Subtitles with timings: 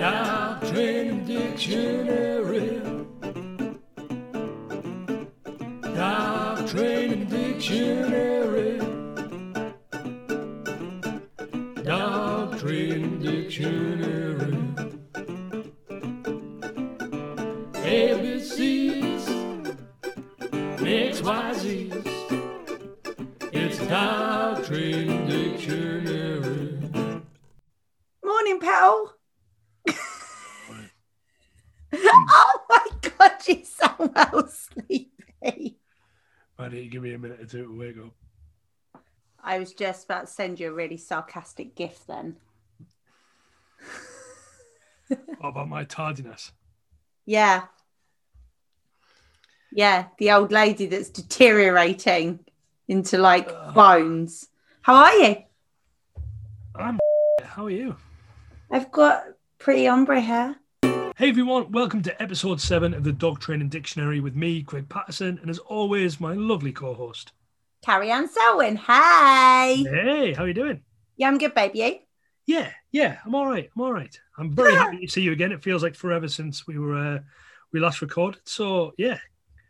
[0.00, 2.80] Dog Training Dictionary.
[5.94, 8.29] Dog Training Dictionary.
[39.80, 42.36] Just about to send you a really sarcastic gift then.
[45.08, 46.52] What about my tardiness?
[47.24, 47.62] Yeah.
[49.72, 52.40] Yeah, the old lady that's deteriorating
[52.88, 53.74] into like Ugh.
[53.74, 54.48] bones.
[54.82, 55.36] How are you?
[56.74, 56.98] I'm
[57.42, 57.96] how are you?
[58.70, 59.24] I've got
[59.58, 60.56] pretty ombre hair.
[61.16, 65.38] Hey everyone, welcome to episode seven of the Dog Training Dictionary with me, Craig Patterson,
[65.40, 67.32] and as always, my lovely co-host.
[67.82, 68.76] Carrie Ann Selwyn.
[68.76, 69.84] Hey.
[69.88, 70.82] Hey, how are you doing?
[71.16, 71.78] Yeah, I'm good, baby.
[71.78, 71.98] You?
[72.46, 73.70] Yeah, yeah, I'm all right.
[73.74, 74.18] I'm all right.
[74.36, 75.52] I'm very happy to see you again.
[75.52, 77.18] It feels like forever since we were uh,
[77.72, 78.40] we last recorded.
[78.44, 79.18] So yeah,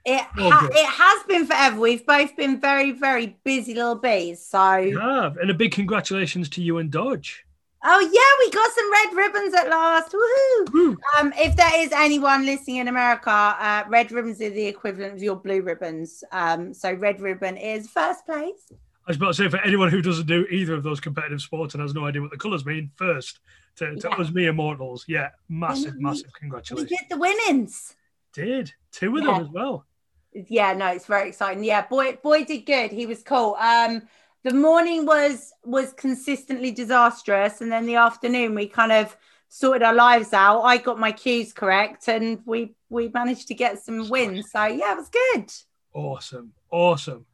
[0.05, 1.79] It, ha- it has been forever.
[1.79, 4.45] We've both been very, very busy little bees.
[4.45, 5.37] So, have.
[5.37, 7.45] And a big congratulations to you and Dodge.
[7.85, 10.13] Oh yeah, we got some red ribbons at last.
[10.13, 10.73] Woohoo!
[10.73, 10.97] Woo.
[11.19, 15.23] Um, if there is anyone listening in America, uh, red ribbons are the equivalent of
[15.23, 16.23] your blue ribbons.
[16.33, 18.73] Um, so red ribbon is first place.
[19.07, 21.75] I was about to say for anyone who doesn't do either of those competitive sports
[21.75, 23.41] and has no idea what the colours mean, first
[23.77, 24.17] to, to Yeah.
[24.17, 26.91] us mere mortals, yeah, massive, we- massive congratulations.
[26.91, 27.97] We did the winnings.
[28.33, 29.33] Did two of Yeah.
[29.33, 29.87] them as well.
[30.33, 31.65] Yeah, no, it's very exciting.
[31.65, 32.93] Yeah, boy, boy did good.
[32.93, 33.57] He was cool.
[33.59, 34.03] Um,
[34.43, 39.17] the morning was was consistently disastrous, and then the afternoon we kind of
[39.49, 40.63] sorted our lives out.
[40.63, 44.51] I got my cues correct, and we we managed to get some wins.
[44.51, 45.53] So yeah, it was good.
[45.93, 47.27] Awesome, awesome.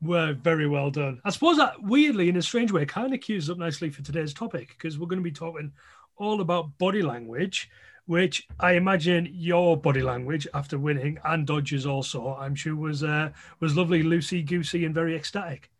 [0.00, 1.20] Well, very well done.
[1.24, 4.34] I suppose that weirdly, in a strange way, kind of cues up nicely for today's
[4.34, 5.72] topic because we're going to be talking
[6.16, 7.70] all about body language,
[8.06, 13.30] which I imagine your body language after winning and Dodge's also, I'm sure was uh,
[13.60, 15.70] was lovely, loosey goosey, and very ecstatic.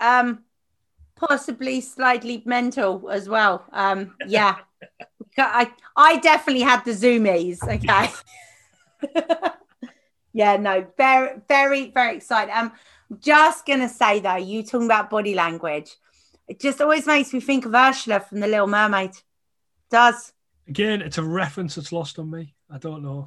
[0.00, 0.44] Um,
[1.16, 3.64] possibly slightly mental as well.
[3.72, 4.56] Um, yeah,
[5.36, 7.62] I I definitely had the zoomies.
[7.62, 8.12] Okay.
[10.32, 12.52] yeah, no, very very very excited.
[12.52, 12.72] Um,
[13.20, 15.96] just gonna say though, you talking about body language,
[16.46, 19.12] it just always makes me think of Ursula from The Little Mermaid.
[19.90, 20.32] Does
[20.68, 22.54] Again, it's a reference that's lost on me.
[22.70, 23.26] I don't know.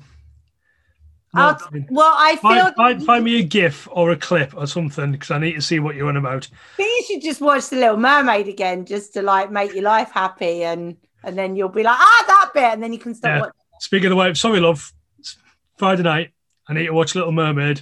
[1.33, 4.17] I'll- No, I mean, well, I feel find, find, find me a GIF or a
[4.17, 6.47] clip or something because I need to see what you're on about.
[6.73, 9.83] I think you should just watch The Little Mermaid again, just to like make your
[9.83, 13.13] life happy, and and then you'll be like, ah, that bit, and then you can
[13.15, 13.39] start Yeah.
[13.41, 13.53] watching.
[13.79, 14.91] Speaking of the way, sorry, love.
[15.19, 15.37] It's
[15.77, 16.31] Friday night,
[16.67, 17.81] I need to watch Little Mermaid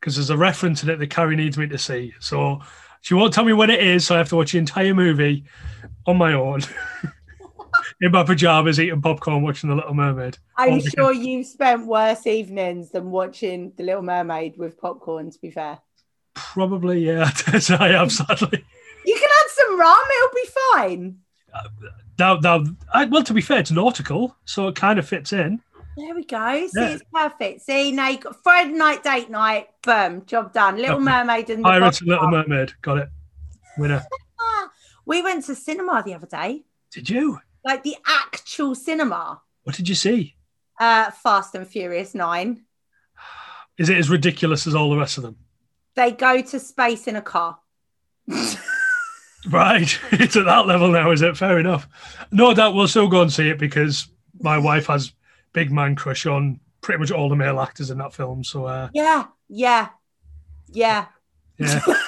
[0.00, 2.12] because there's a reference in it that Carrie needs me to see.
[2.20, 2.60] So
[3.00, 5.44] she won't tell me when it is, so I have to watch the entire movie
[6.06, 6.60] on my own
[8.00, 10.38] in my pajamas, eating popcorn, watching The Little Mermaid.
[10.56, 15.38] I'm Oh, sure you've spent worse evenings than watching The Little Mermaid with popcorn, to
[15.40, 15.78] be fair.
[16.34, 18.64] Probably, yeah, I have sadly.
[19.06, 21.18] You can add some rum, it'll be fine.
[21.52, 21.68] Uh,
[22.18, 25.60] now, now, I, well, to be fair, it's nautical, so it kind of fits in.
[25.96, 26.66] There we go.
[26.66, 26.88] See, Yeah.
[26.94, 27.60] it's perfect.
[27.62, 29.68] See, now you got Friday night date night.
[29.82, 30.76] Boom, job done.
[30.76, 31.04] Little Okay.
[31.04, 33.08] Mermaid and the Pirates and Little Mermaid, got it.
[33.78, 34.04] Winner.
[35.06, 37.38] We went to cinema the other day, Did you?
[37.64, 39.40] Like the actual cinema.
[39.62, 40.34] What did you see?
[40.78, 42.64] Uh, Fast and Furious Nine.
[43.78, 45.36] Is it as ridiculous as all the rest of them?
[45.96, 47.58] They go to space in a car.
[49.50, 51.36] Right, it's at that level now, is it?
[51.36, 51.88] Fair enough.
[52.32, 54.08] No doubt we'll still go and see it because
[54.40, 55.12] my wife has
[55.52, 58.42] big man crush on pretty much all the male actors in that film.
[58.42, 59.88] So uh, yeah, yeah,
[60.68, 61.06] yeah.
[61.58, 61.80] yeah.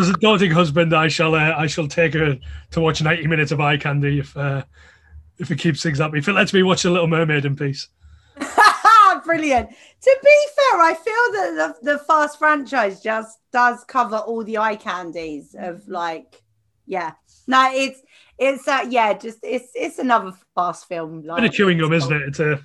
[0.00, 2.38] As a doting husband, I shall uh, I shall take her
[2.70, 4.64] to watch ninety minutes of eye candy if uh,
[5.38, 6.14] if it keeps things up.
[6.14, 7.88] If it lets me watch a Little Mermaid in peace.
[9.24, 9.68] Brilliant.
[9.70, 14.58] To be fair, I feel that the, the Fast franchise just does cover all the
[14.58, 16.42] eye candies of like,
[16.86, 17.12] yeah.
[17.46, 18.00] No, it's
[18.38, 21.22] it's uh yeah, just it's it's another Fast film.
[21.24, 22.22] Like, Bit of chewing gum, isn't it?
[22.28, 22.60] It's a.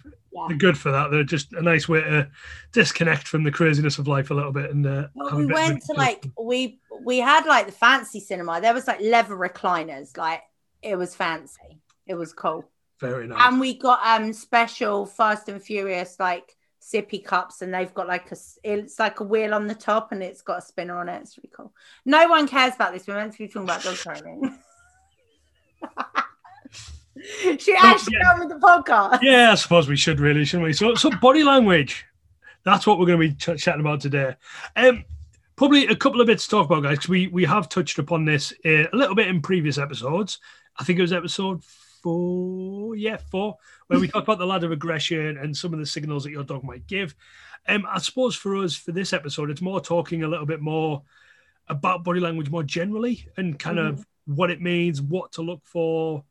[0.48, 1.12] they're good for that.
[1.12, 2.30] They're just a nice way to
[2.72, 4.72] disconnect from the craziness of life a little bit.
[4.72, 7.72] And uh, Well, we bit of a went to like we we had like the
[7.72, 8.62] fancy cinema.
[8.62, 10.18] There was like leather recliners.
[10.18, 10.44] Like
[10.81, 11.81] it was fancy.
[12.06, 12.66] It was cool.
[13.00, 13.39] very nice.
[13.42, 18.31] And we got um special Fast and Furious like sippy cups, and they've got like
[18.31, 21.22] a it's like a wheel on the top, and it's got a spinner on it.
[21.22, 21.74] It's really cool.
[22.06, 23.07] No one cares about this.
[23.07, 24.57] We're meant to be talking about dog training.
[27.46, 28.40] We actually yeah.
[28.40, 29.19] with the podcast?
[29.22, 30.74] Yeah, I suppose we should really, shouldn't we?
[30.74, 32.06] So, so body language.
[32.64, 34.36] That's what we're going to be ch- chatting about today.
[34.75, 35.06] Um,
[35.56, 38.25] probably a couple of bits to talk about, guys, because we we have touched upon
[38.25, 40.40] this uh, a little bit in previous episodes.
[40.78, 44.72] I think it was episode four, yeah, four, where we talked about the ladder of
[44.72, 47.16] aggression and some of the signals that your dog might give.
[47.68, 51.04] Um, I suppose for us for this episode, it's more talking a little bit more
[51.68, 53.90] about body language more generally and kind Mhm.
[53.90, 56.24] of what it means, what to look for,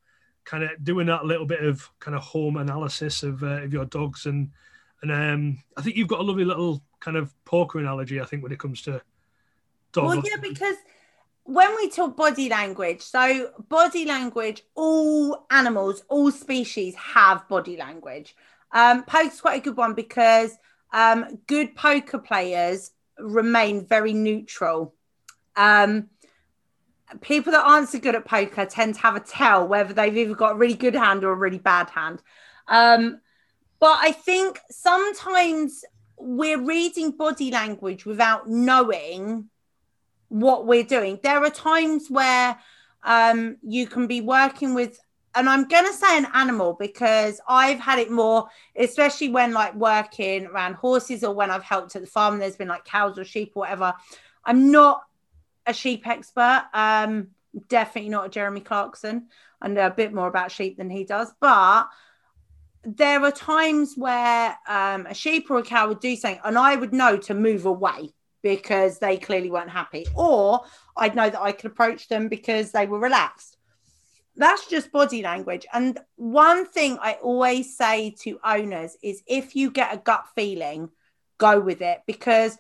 [0.47, 3.85] kind of doing that little bit of kind of home analysis of uh, of your
[3.85, 4.51] dogs and
[5.03, 8.21] and um, I think you've got a lovely little kind of poker analogy.
[8.21, 9.03] I think when it comes to
[9.93, 10.07] dog.
[10.07, 10.77] Well, yeah, because
[11.45, 18.35] when we talk body language, so body language, all animals, all species have body language.
[18.73, 20.57] Um, poker's quite a good one because
[20.93, 24.95] um, good poker players remain very neutral.
[25.57, 26.09] Um,
[27.21, 30.35] people that aren't so good at poker tend to have a tell whether they've either
[30.35, 32.23] got a really good hand or a really bad hand.
[32.69, 33.21] Um,
[33.79, 35.85] but I think sometimes
[36.19, 39.49] we're reading body language without knowing
[40.29, 41.21] what we're doing.
[41.23, 42.59] There are times where
[43.03, 44.99] um, you can be working with,
[45.35, 49.75] and I'm going to say an animal because I've had it more, especially when like
[49.75, 52.39] working around horses or when I've helped at the farm.
[52.39, 53.95] There's been like cows or sheep or whatever.
[54.45, 55.03] I'm not
[55.67, 56.65] a sheep expert.
[56.73, 57.29] Um,
[57.69, 59.29] definitely not a Jeremy Clarkson.
[59.61, 61.89] I know a bit more about sheep than he does, but
[62.85, 66.77] there are times where um, a sheep or a cow would do something, and I
[66.77, 68.11] would know to move away
[68.43, 70.61] because they clearly weren't happy, or
[70.97, 73.57] I'd know that I could approach them because they were relaxed.
[74.37, 75.67] That's just body language.
[75.73, 80.91] And one thing I always say to owners is if you get a gut feeling,
[81.39, 82.57] go with it because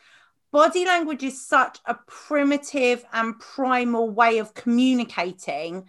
[0.53, 5.87] body language is such a primitive and primal way of communicating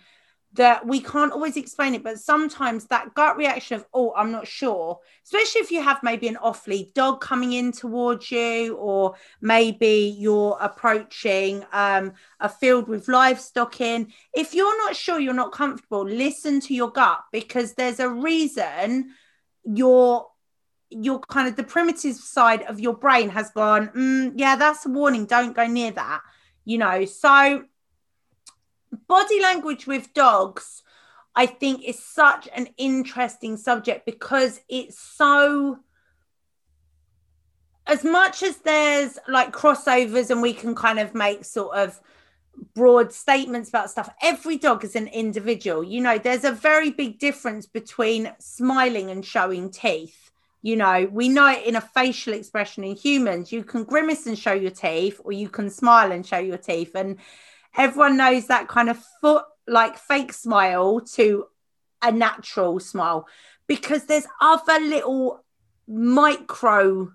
[0.53, 4.47] that we can't always explain it, but sometimes that gut reaction of, oh, I'm not
[4.47, 9.15] sure, especially if you have maybe an off lead dog coming in towards you, or
[9.39, 14.11] maybe you're approaching um, a field with livestock in.
[14.33, 19.11] If you're not sure, you're not comfortable, listen to your gut because there's a reason
[19.63, 20.27] your
[20.89, 24.89] your kind of the primitive side of your brain has gone mm, yeah that's a
[24.89, 26.21] warning don't go near that
[26.65, 27.05] you know?
[27.05, 27.63] So
[29.07, 30.81] body language with dogs
[31.35, 35.77] i think is such an interesting subject because it's so
[37.85, 41.99] as much as there's like crossovers and we can kind of make sort of
[42.73, 46.17] broad statements about stuff every dog is an individual you know?
[46.17, 50.26] There's a very big difference between smiling and showing teeth
[50.61, 54.37] you know we know it in a facial expression in humans you can grimace and
[54.37, 56.95] show your teeth or you can smile and show your teeth.
[56.95, 57.17] And
[57.75, 61.45] everyone knows that kind of foot like fake smile to
[62.01, 63.27] a natural smile
[63.67, 65.43] because there's other little
[65.87, 67.11] micro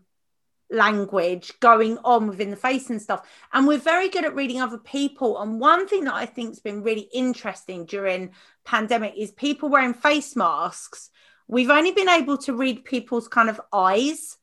[0.70, 3.26] language going on within the face and stuff.
[3.52, 5.40] And we're very good at reading other people.
[5.40, 8.30] And one thing that i think's been really interesting during
[8.64, 11.10] pandemic is people wearing face masks
[11.52, 14.38] we've only been able to read people's kind of eyes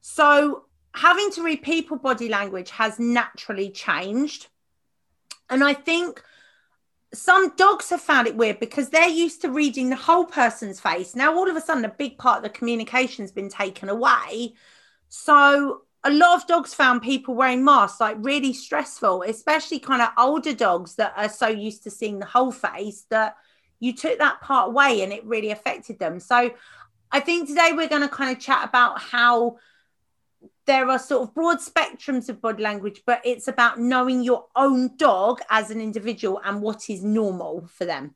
[0.00, 0.64] so
[0.94, 4.48] having to read people body language has naturally changed
[5.50, 6.22] and I think
[7.14, 11.14] some dogs have found it weird because they're used to reading the whole person's face.
[11.14, 14.54] Now, all of a sudden, a big part of the communication's been taken away.
[15.08, 20.08] So, a lot of dogs found people wearing masks like really stressful, especially kind of
[20.18, 23.36] older dogs that are so used to seeing the whole face that
[23.82, 26.20] you took that part away and it really affected them.
[26.20, 26.52] So,
[27.10, 29.58] I think today we're going to kind of chat about how
[30.66, 34.96] there are sort of broad spectrums of body language, but it's about knowing your own
[34.96, 38.14] dog as an individual and what is normal for them.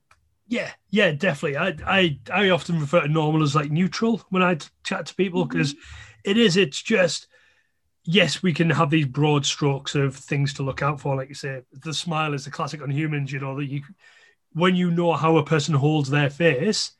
[0.48, 1.56] Yeah, yeah, definitely.
[1.56, 5.44] I I I often refer to normal as like neutral when I chat to people
[5.44, 6.30] because mm-hmm.
[6.30, 6.56] it is.
[6.56, 7.26] It's just
[8.04, 11.16] yes, we can have these broad strokes of things to look out for.
[11.16, 13.32] Like you say, the smile is the classic on humans.
[13.32, 13.82] You know that you
[14.56, 16.92] when you know how a person holds their face,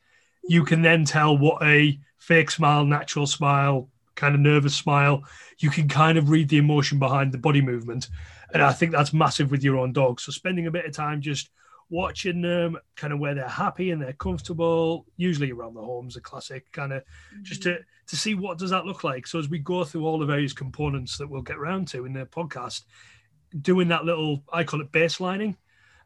[0.47, 5.23] you can then tell what a fake smile, natural smile, kind of nervous smile,
[5.57, 8.09] you can kind of read the emotion behind the body movement.
[8.53, 10.19] And I think that's massive with your own dog.
[10.19, 11.49] So spending a bit of time just
[11.89, 16.21] watching them, kind of where they're happy and they're comfortable, usually around the home's a
[16.21, 17.01] classic, kind of
[17.41, 19.25] just to to see what does that look like.
[19.25, 22.13] So as we go through all the various components that we'll get around to in
[22.13, 22.83] the podcast,
[23.61, 25.55] doing that little I call it baselining,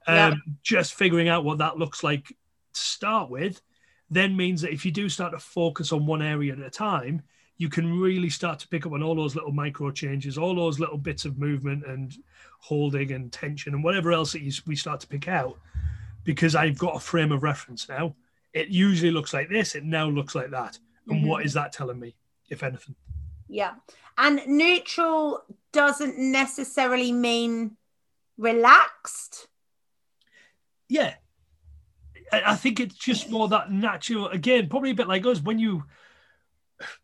[0.08, 0.34] um, yeah.
[0.64, 2.36] just figuring out what that looks like to
[2.74, 3.62] start with,
[4.10, 7.22] then means that if you do start to focus on one area at a time,
[7.58, 10.80] you can really start to pick up on all those little micro changes, all those
[10.80, 12.18] little bits of movement and
[12.60, 15.60] holding and tension and whatever else that you, we start to pick out.
[16.24, 18.16] Because I've got a frame of reference now.
[18.54, 19.76] it usually looks like this.
[19.76, 20.78] It now looks like that.
[21.08, 21.28] And Mm-hmm.
[21.28, 22.16] what is that telling me,
[22.50, 22.96] if anything?
[23.48, 23.74] Yeah.
[24.18, 27.78] And neutral doesn't necessarily mean
[28.38, 29.48] relaxed.
[30.92, 31.14] Yeah.
[32.34, 34.28] I, I think it's just more that natural.
[34.28, 35.86] Again, probably a bit like us when you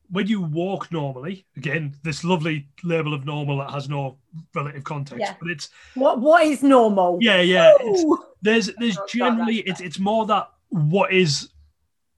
[0.10, 1.46] when you walk normally.
[1.56, 4.18] Again, this lovely label of normal that has no
[4.54, 5.36] relative context, Yeah.
[5.40, 7.18] but it's What what is normal?
[7.22, 7.74] yeah, yeah.
[8.42, 11.50] There's there's oh, Not generally it's it's more that what is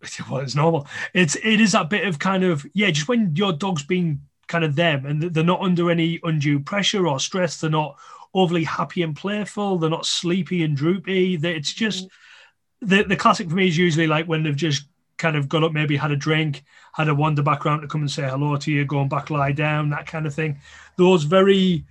[0.27, 0.87] what is normal.
[1.13, 4.63] It's it is that bit of kind of yeah, just when your dog's being kind
[4.63, 7.61] of them and they're not under any undue pressure or stress.
[7.61, 7.99] They're not
[8.33, 9.77] overly happy and playful.
[9.77, 11.35] They're not sleepy and droopy.
[11.41, 12.07] It's just
[12.81, 14.85] the the classic for me is usually like when they've just
[15.17, 18.01] kind of got up, maybe had a drink, had a wander back around to come
[18.01, 20.59] and say hello to you, going back lie down, that kind of thing.
[20.97, 21.83] Those very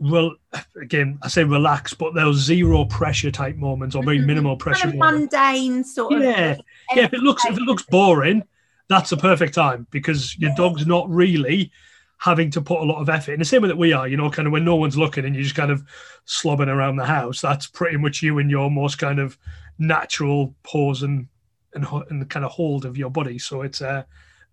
[0.00, 0.34] well,
[0.80, 4.26] again, I say relax, but those zero pressure type moments or very Mhm.
[4.26, 6.56] minimal pressure kind of mundane sort of Yeah,
[6.94, 7.04] yeah.
[7.04, 8.42] If it looks if it looks boring,
[8.88, 11.70] that's a perfect time because your dog's not really
[12.18, 13.38] having to put a lot of effort in.
[13.38, 15.34] The same way that we are, you know, kind of when no one's looking and
[15.34, 15.84] you're just kind of
[16.26, 17.40] slobbing around the house.
[17.40, 19.38] That's pretty much you in your most kind of
[19.78, 21.28] natural pose and
[21.74, 23.38] and, and kind of hold of your body.
[23.38, 24.04] So it's uh,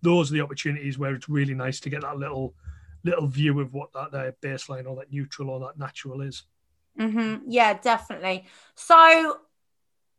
[0.02, 2.54] those are the opportunities where it's really nice to get that little
[3.02, 6.44] little view of what that uh, baseline or that neutral or that natural is.
[6.98, 7.50] Mm-hmm.
[7.50, 8.44] Yeah, definitely.
[8.74, 9.38] So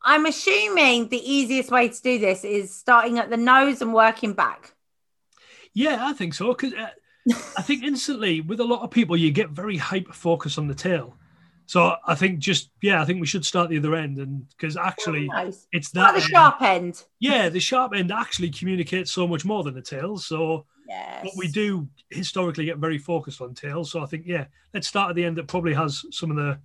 [0.03, 4.33] I'm assuming the easiest way to do this is starting at the nose and working
[4.33, 4.73] back.
[5.73, 6.49] Yeah, I think so.
[6.49, 6.89] Because uh,
[7.57, 10.75] I think instantly with a lot of people, you get very hyper focused on the
[10.75, 11.15] tail.
[11.67, 14.77] So I think just yeah, I think we should start the other end, and because
[14.77, 15.67] actually oh, Nose.
[15.71, 17.03] it's that the end- sharp end.
[17.19, 20.17] yeah, the sharp end actually communicates so much more than the tail.
[20.17, 21.21] So Yes.
[21.23, 23.89] but we do historically get very focused on tails.
[23.91, 26.59] So I think yeah, let's start at the end that probably has some of the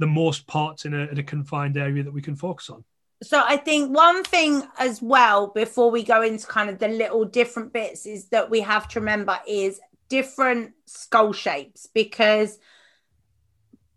[0.00, 2.82] the most parts in a, in a confined area that we can focus on.
[3.22, 7.24] So I think one thing as well before we go into kind of the little
[7.24, 12.58] different bits is that we have to remember is different skull shapes because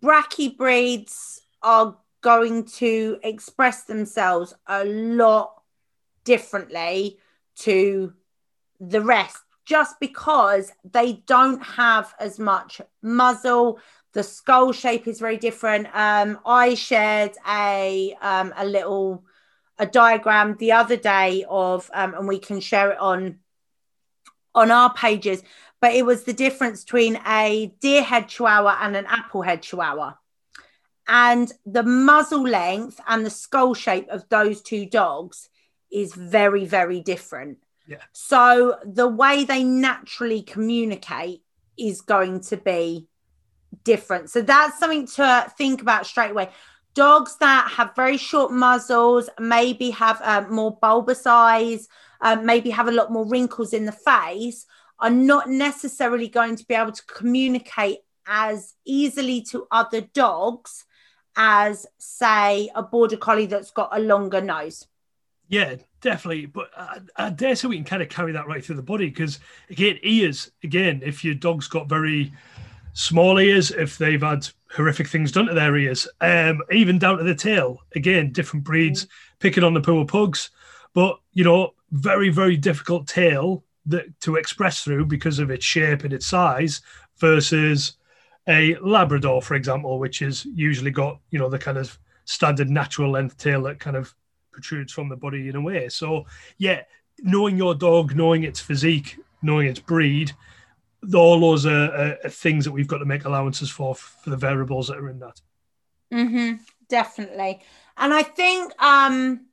[0.01, 5.61] brachy breeds are going to express themselves a lot
[6.23, 7.17] differently
[7.55, 8.13] to
[8.79, 13.79] the rest just because they don't have as much muzzle
[14.13, 15.87] the skull shape is very different.
[15.93, 19.23] Um i shared a um a little
[19.79, 23.39] a diagram the other day of um and we can share it on
[24.53, 25.41] on our pages
[25.81, 30.13] but it was the difference between a deer head chihuahua and an apple head chihuahua.
[31.07, 35.49] And the muzzle length and the skull shape of those two dogs
[35.91, 37.57] is very very different.
[37.87, 37.97] Yeah.
[38.13, 41.41] so the way they naturally communicate
[41.77, 43.07] is going to be
[43.83, 44.29] different.
[44.29, 46.49] So that's something to think about straight away.
[46.93, 51.87] Dogs that have very short muzzles, maybe have uh, more bulbous eyes,
[52.19, 54.65] um, maybe have a lot more wrinkles in the face,
[54.99, 60.85] are not necessarily going to be able to communicate as easily to other dogs
[61.35, 64.85] as, say, a border collie that's got a longer nose.
[65.47, 66.45] Yeah, definitely.
[66.45, 69.07] But I, I dare say we can kind of carry that right through the body
[69.07, 72.31] because, again, ears, again, if your dog's got very
[72.93, 77.23] small ears, if they've had horrific things done to their ears, um, even down to
[77.23, 79.07] the tail, again, different breeds
[79.39, 80.49] picking on the poor pugs.
[80.93, 86.03] But, you know, very, very difficult tail that to express through because of its shape
[86.03, 86.81] and its size
[87.17, 87.93] versus
[88.47, 93.11] a Labrador, for example, which has usually got, you know, the kind of standard natural
[93.11, 94.13] length tail that kind of
[94.51, 95.89] protrudes from the body in a way.
[95.89, 96.25] So
[96.57, 96.81] yeah,
[97.19, 100.31] knowing your dog, knowing its physique, knowing its breed,
[101.13, 104.87] all those are, are, things that we've got to make allowances for for the variables
[104.87, 105.41] that are in that.
[106.11, 106.53] hmm
[106.91, 107.61] definitely.
[107.97, 109.47] And I think um,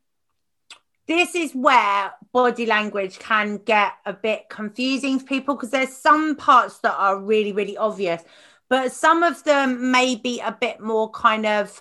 [1.07, 6.37] this is where body language can get a bit confusing for people because there's some
[6.37, 8.23] parts that are really, really obvious,
[8.69, 11.81] but some of them may be a bit more kind of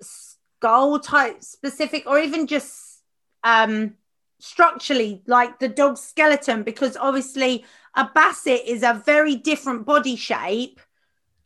[0.00, 3.02] skull type specific or even just
[3.44, 3.94] um,
[4.40, 10.80] structurally, like the dog's skeleton, because obviously a basset is a very different body shape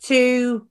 [0.02, 0.66] to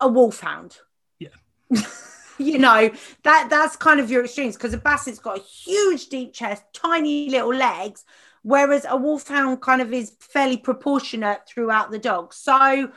[0.00, 0.76] a wolfhound.
[1.18, 1.28] Yeah.
[2.38, 2.90] you know
[3.22, 7.28] that that's kind of your extremes because a basset's got a huge deep chest tiny
[7.28, 8.04] little legs
[8.42, 12.34] whereas a wolfhound kind of is fairly proportionate throughout the dog.
[12.34, 12.90] So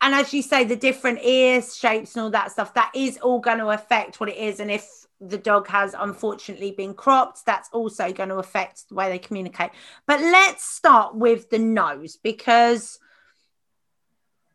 [0.00, 3.40] and as you say the different ears shapes and all that stuff that is all
[3.40, 4.60] going to affect what it is.
[4.60, 4.86] And if
[5.22, 9.70] the dog has unfortunately been cropped that's also going to affect the way they communicate.
[10.06, 12.98] But let's start with the nose because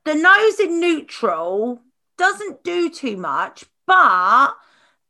[0.03, 1.81] the nose in neutral
[2.17, 4.51] doesn't do too much, but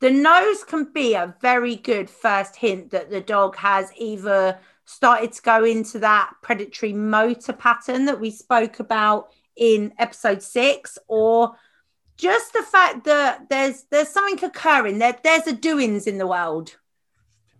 [0.00, 5.32] the nose can be a very good first hint that the dog has either started
[5.32, 11.54] to go into that predatory motor pattern that we spoke about in episode six or
[12.18, 16.76] just the fact that there's there's something occurring there there's a doings in the world.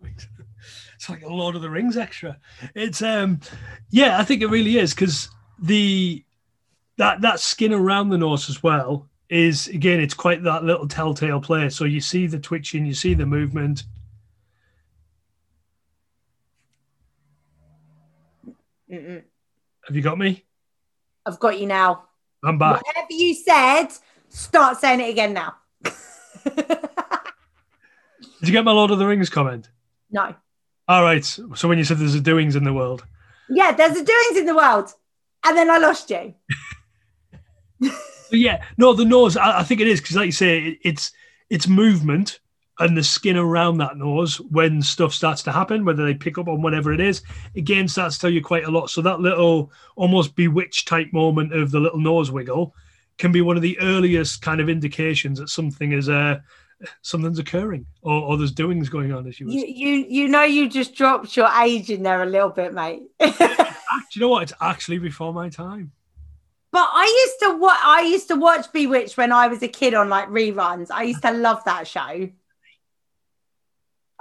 [0.02, 2.36] It's like a lord of the rings extra.
[2.74, 3.40] It's um
[3.90, 6.22] yeah i think it really is because the
[6.96, 11.40] that that skin around the nose as well is again it's quite that little telltale
[11.40, 13.84] play so you see the twitching you see the movement.
[18.90, 19.22] Mm-mm.
[19.86, 20.44] have you got me?
[21.26, 22.04] I've got you now.
[22.42, 22.82] I'm back.
[22.86, 23.88] Whatever you said
[24.28, 25.54] start saying it again now.
[26.44, 26.66] Did
[28.42, 29.68] you get my lord of the rings comment?
[30.10, 30.34] No.
[30.86, 31.24] All right.
[31.24, 33.04] So when you said there's a doings in the world.
[33.50, 34.92] Yeah there's a doings in the world.
[35.44, 36.34] And then i lost you.
[38.30, 39.36] Yeah, no, the nose.
[39.36, 41.12] I, I think it is because, like you say, it, it's
[41.50, 42.40] it's movement
[42.78, 46.46] and the skin around that nose when stuff starts to happen, whether they pick up
[46.46, 47.22] on whatever it is,
[47.56, 48.90] again starts to tell you quite a lot.
[48.90, 52.74] So that little almost bewitched type moment of the little nose wiggle
[53.18, 56.38] can be one of the earliest kind of indications that something is uh
[57.02, 60.68] something's occurring or, or there's doings going on as you, you you you know you
[60.68, 63.34] just dropped your age in there a little bit mate do
[64.14, 65.90] you know what it's actually before my time
[66.70, 67.78] but I used to watch.
[67.82, 70.88] I used to watch Bewitched when I was a kid on like reruns.
[70.90, 72.28] I used to love that show.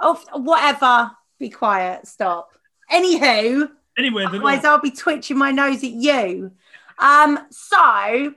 [0.00, 1.10] Oh, whatever.
[1.38, 2.06] Be quiet.
[2.06, 2.52] Stop.
[2.90, 3.68] Anywho.
[3.98, 6.52] Anyway, otherwise I'll be twitching my nose at you.
[6.98, 7.38] Um.
[7.50, 8.34] So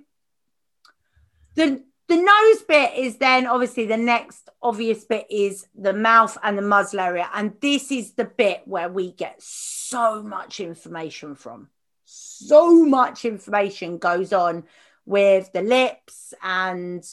[1.55, 6.57] the the nose bit is then obviously the next obvious bit is the mouth and
[6.57, 11.69] the muzzle area, and this is the bit where we get so much information from
[12.13, 14.65] so much information goes on
[15.05, 17.03] with the lips and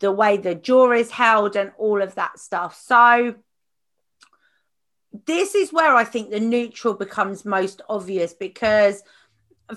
[0.00, 2.74] the way the jaw is held and all of that stuff.
[2.74, 3.34] So,
[5.26, 9.02] this is where I think the neutral becomes most obvious because,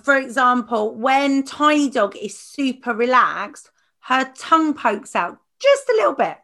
[0.02, 3.70] for example, when Tiny Dog is super relaxed,
[4.08, 6.38] her tongue pokes out just a little bit.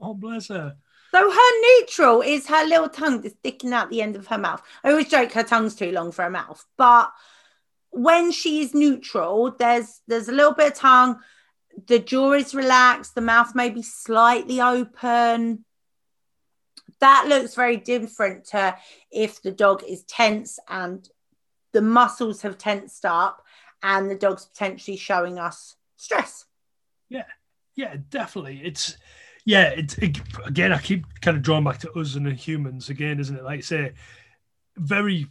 [0.00, 0.76] Oh, bless her.
[1.10, 4.62] So her neutral is her little tongue just sticking out the end of her mouth.
[4.84, 7.10] I always joke her tongue's too long for her mouth, but
[7.90, 11.20] when she's neutral, there's there's a little bit of tongue,
[11.86, 15.64] the jaw is relaxed, the mouth may be slightly open.
[17.00, 18.76] That looks very different to
[19.10, 21.08] if the dog is tense and
[21.72, 23.42] the muscles have tensed up
[23.82, 26.44] and the dog's potentially showing us stress.
[27.08, 27.24] Yeah,
[27.74, 28.60] yeah, definitely.
[28.62, 28.96] It's
[29.44, 30.72] yeah, it's it, again.
[30.72, 33.44] I keep kind of drawing back to us and the humans again, isn't it?
[33.44, 33.92] Like say,
[34.76, 35.26] very.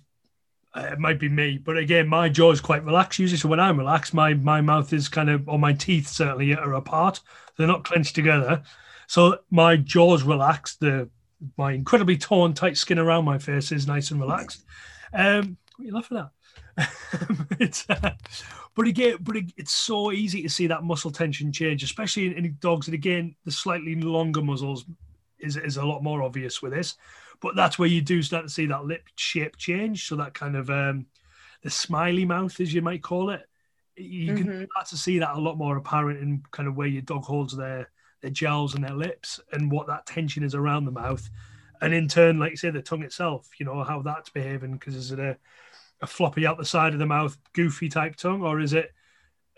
[0.76, 3.38] Uh, it might be me, but again, my jaw is quite relaxed usually.
[3.38, 6.74] So when I'm relaxed, my my mouth is kind of, or my teeth certainly are
[6.74, 7.20] apart.
[7.58, 8.64] They're not clenched together.
[9.08, 10.80] So my jaw's relaxed.
[10.80, 11.10] The
[11.58, 14.66] my incredibly torn, tight skin around my face is nice and relaxed.
[15.14, 16.30] Um, what are you laughing at?
[17.60, 18.12] it's, uh,
[18.76, 22.34] but again, but it, it's so easy to see that muscle tension change, especially in,
[22.34, 22.88] in dogs.
[22.88, 24.86] And again, the slightly longer muzzles
[25.40, 26.96] is is a lot more obvious with this.
[27.40, 30.08] But that's where you do start to see that lip shape change.
[30.08, 31.06] So that kind of um,
[31.64, 33.48] the smiley mouth, as you might call it,
[33.96, 34.44] you mm-hmm.
[34.44, 37.24] can start to see that a lot more apparent in kind of where your dog
[37.24, 37.90] holds their
[38.22, 41.30] their jowls and their lips and what that tension is around the mouth.
[41.82, 44.96] And in turn, like you say, the tongue itself, you know, how that's behaving because
[44.96, 45.38] is it a
[46.02, 48.94] a floppy out the side of the mouth, goofy type tongue, or is it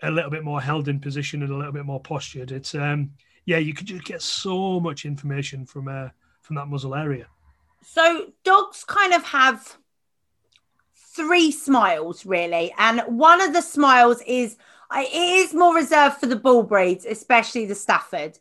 [0.02, 2.50] a little bit more held in position and a little bit more postured?
[2.50, 3.12] It's um,
[3.44, 6.08] yeah, you could just get so much information from uh,
[6.42, 7.26] from that muzzle area.
[7.82, 9.76] So dogs kind of have
[10.94, 14.56] three smiles really, and one of the smiles is
[14.94, 18.38] it is more reserved for the bull breeds, especially the Stafford.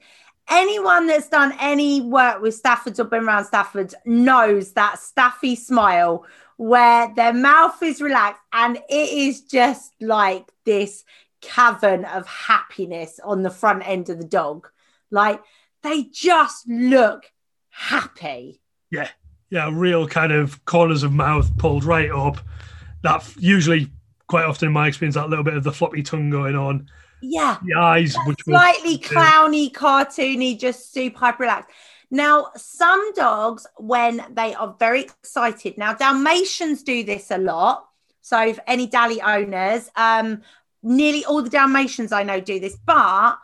[0.52, 6.26] Anyone that's done any work with Staffords or been around Staffords knows that Staffy smile
[6.60, 11.06] where their mouth is relaxed and it is just like this
[11.40, 14.68] cavern of happiness on the front end of the dog.
[15.10, 15.42] Like
[15.84, 17.32] they just look
[17.70, 18.60] happy.
[18.92, 19.08] Yeah.
[19.50, 19.70] Yeah.
[19.72, 22.40] Real kind of corners of mouth pulled right up.
[23.04, 23.90] That usually,
[24.28, 26.90] quite often in my experience, that little bit of the floppy tongue going on.
[27.22, 27.56] Yeah.
[27.64, 31.72] The eyes, which slightly clowny, cartoony, just super hyper relaxed.
[32.12, 37.88] Now, some dogs, when they are very excited, now Dalmatians do this a lot.
[38.22, 40.42] So, if any Dally owners, um,
[40.82, 43.38] nearly all the Dalmatians I know do this, but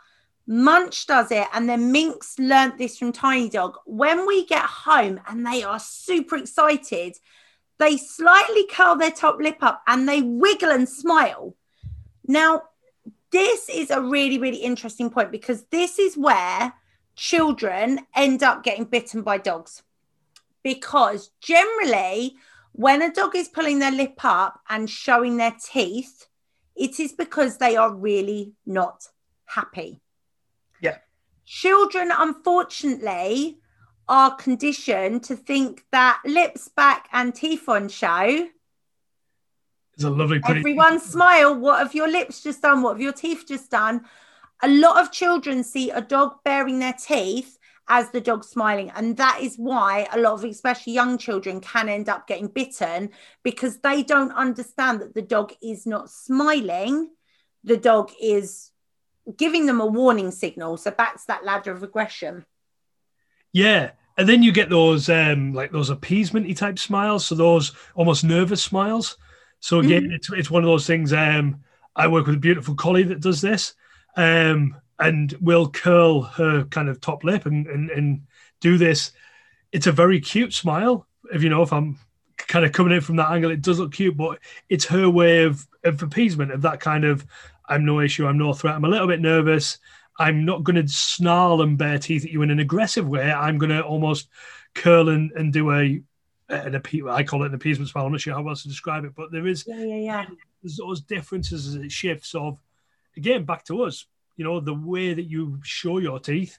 [0.47, 3.78] Munch does it, and then Minx learnt this from Tiny Dog.
[3.86, 7.17] When we get home and they are super excited,
[7.78, 11.56] they slightly curl their top lip up and they wiggle and smile.
[12.28, 12.63] Now,
[13.32, 16.73] this is a really, really interesting point because this is where
[17.15, 19.84] children end up getting bitten by dogs.
[20.63, 22.36] Because generally
[22.71, 26.28] when a dog is pulling their lip up and showing their teeth
[26.75, 29.08] it is because they are really not
[29.45, 30.01] happy.
[30.82, 30.97] Yeah.
[31.45, 33.60] Children unfortunately
[34.08, 38.47] are conditioned to think that lips back and teeth on show.
[39.93, 41.56] It's a lovely pretty everyone smile.
[41.58, 42.82] What have your lips just done?
[42.82, 44.06] What have your teeth just done
[44.65, 49.15] a lot of children see a dog baring their teeth as the dog smiling and
[49.17, 53.12] that is why a lot of especially young children can end up getting bitten
[53.43, 57.12] because they don't understand that the dog is not smiling.
[57.63, 58.71] The dog is
[59.38, 60.78] giving them a warning signal.
[60.78, 62.43] So that's that ladder of aggression.
[63.54, 63.91] Yeah.
[64.17, 67.28] And then you get those um like those appeasementy type smiles.
[67.28, 69.17] So those almost nervous smiles.
[69.60, 70.13] So again mm-hmm.
[70.13, 71.63] it's, it's one of those things um
[71.95, 73.75] i work with a beautiful collie that does this
[74.15, 78.21] um, and will curl her kind of top lip and, and, and
[78.62, 79.12] do this.
[79.71, 81.06] It's a very cute smile.
[81.34, 81.97] If you know, if I'm
[82.38, 85.43] kind of coming in from that angle, it does look cute, but it's her way
[85.43, 87.25] of, of appeasement of that kind of
[87.67, 89.80] I'm no issue, I'm no threat, I'm a little bit nervous.
[90.17, 93.32] I'm not going to snarl and bare teeth at you in an aggressive way.
[93.32, 94.30] I'm going to almost
[94.73, 96.01] curl and, and do a
[96.47, 98.06] an appe- I call it an appeasement smile.
[98.06, 100.25] I'm not sure how else to describe it, but there is yeah, yeah, yeah.
[100.62, 102.60] There's those differences as it shifts of
[103.17, 106.58] again back to us you know the way that you show your teeth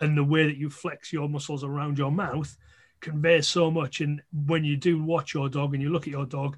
[0.00, 2.56] and the way that you flex your muscles around your mouth
[3.00, 4.00] conveys so much.
[4.00, 6.56] And when you do watch your dog and you look at your dog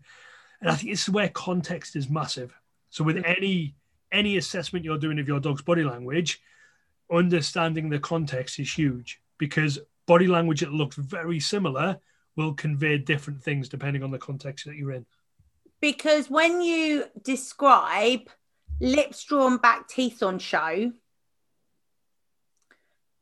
[0.60, 2.54] and i think this is where context is massive.
[2.90, 3.32] So with mm-hmm.
[3.36, 3.74] any
[4.12, 6.40] any assessment you're doing of your dog's body language
[7.10, 11.98] understanding the context is huge because body language that looks very similar
[12.36, 15.06] will convey different things depending on the context that you're in.
[15.80, 18.28] Because when you describe
[18.80, 20.92] lips drawn back, teeth on show.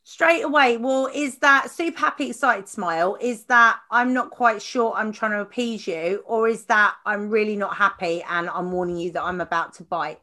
[0.04, 3.18] Straight away, well, is that super happy, excited smile?
[3.20, 6.22] Is that I'm not quite sure I'm trying to appease you?
[6.24, 9.84] Or is that I'm really not happy and I'm warning you that I'm about to
[9.84, 10.20] bite?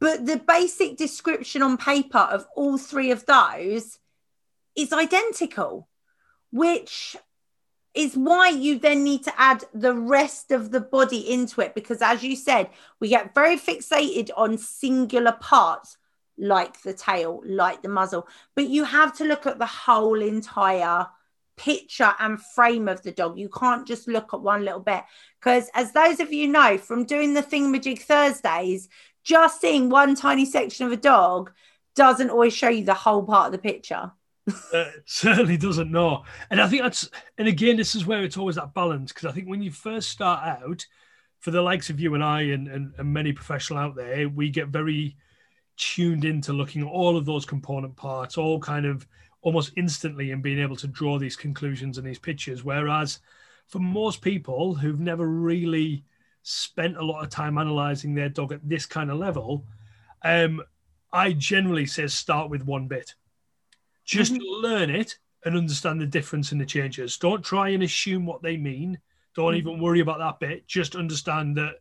[0.00, 3.98] But the basic description on paper of all three of those
[4.76, 5.88] is identical,
[6.50, 7.16] which
[7.96, 11.74] is why you then need to add the rest of the body into it.
[11.74, 12.68] Because as you said,
[13.00, 15.96] we get very fixated on singular parts
[16.36, 21.06] like the tail, like the muzzle, but you have to look at the whole entire
[21.56, 23.38] picture and frame of the dog.
[23.38, 25.02] You can't just look at one little bit.
[25.40, 28.90] Because as those of you know from doing the Thingamajig Thursdays,
[29.24, 31.50] just seeing one tiny section of a dog
[31.94, 34.12] doesn't always show you the whole part of the picture
[34.72, 36.24] uh, certainly doesn't know.
[36.50, 39.32] And I think that's, and again, this is where it's always that balance because I
[39.32, 40.86] think when you first start out,
[41.38, 44.50] for the likes of you and I and, and, and many professional out there, we
[44.50, 45.16] get very
[45.76, 49.06] tuned into looking at all of those component parts, all kind of
[49.42, 52.64] almost instantly, and being able to draw these conclusions and these pictures.
[52.64, 53.20] Whereas
[53.68, 56.04] for most people who've never really
[56.42, 59.66] spent a lot of time analyzing their dog at this kind of level,
[60.24, 60.62] um,
[61.12, 63.14] I generally say start with one bit
[64.06, 64.64] just mm-hmm.
[64.64, 67.18] learn it and understand the difference in the changes.
[67.18, 68.98] Don't try and assume what they mean.
[69.34, 69.68] Don't mm-hmm.
[69.68, 70.66] even worry about that bit.
[70.66, 71.80] Just understand that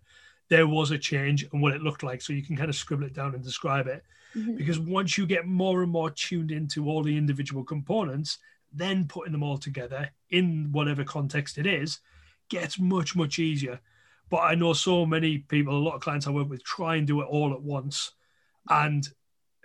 [0.49, 3.05] there was a change and what it looked like so you can kind of scribble
[3.05, 4.03] it down and describe it.
[4.35, 4.57] Mm-hmm.
[4.57, 8.39] Because once you get more and more tuned into all the individual components,
[8.73, 11.99] then putting them all together in whatever context it is
[12.49, 13.79] gets much, much easier.
[14.29, 17.07] But I know so many people, a lot of clients I work with, try and
[17.07, 18.11] do it all at once.
[18.69, 19.07] And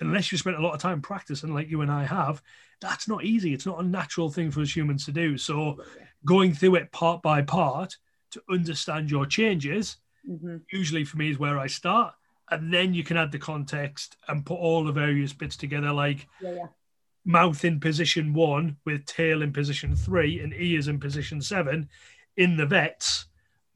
[0.00, 2.42] unless you spent a lot of time practicing like you and I have,
[2.80, 3.52] that's not easy.
[3.52, 5.36] It's not a natural thing for us humans to do.
[5.36, 5.78] So
[6.24, 7.96] going through it part by part
[8.32, 10.58] to understand your changes, mm-hmm.
[10.72, 12.14] usually for me is where I start.
[12.50, 16.26] And then you can add the context and put all the various bits together, like
[16.40, 16.66] yeah, yeah.
[17.24, 21.88] mouth in position one with tail in position three and ears in position seven
[22.36, 23.26] in the vets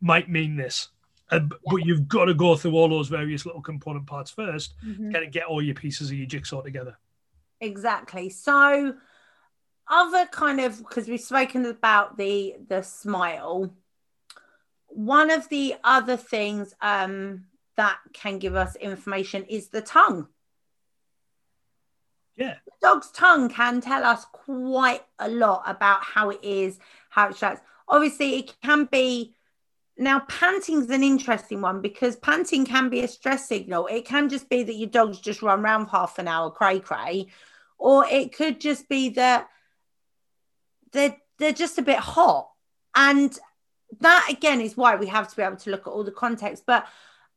[0.00, 0.88] might mean this.
[1.30, 1.56] Uh, yeah.
[1.66, 5.12] But you've got to go through all those various little component parts 1st mm-hmm.
[5.12, 6.98] kind of get all your pieces of your jigsaw together.
[7.60, 8.28] Exactly.
[8.30, 8.94] So,
[9.88, 13.74] other kind of because we've spoken about the the smile.
[14.88, 20.28] One of the other things um, that can give us information is the tongue.
[22.36, 22.56] Yeah.
[22.64, 26.78] The dog's tongue can tell us quite a lot about how it is,
[27.10, 27.60] how it strikes.
[27.88, 29.34] Obviously, it can be
[29.96, 33.86] now, panting's an interesting one because panting can be a stress signal.
[33.86, 37.28] It can just be that your dog's just run around half an hour, cray cray,
[37.78, 39.48] or it could just be that
[40.92, 42.50] they're they're just a bit hot,
[42.96, 43.38] and
[44.00, 46.64] that again is why we have to be able to look at all the context.
[46.66, 46.86] But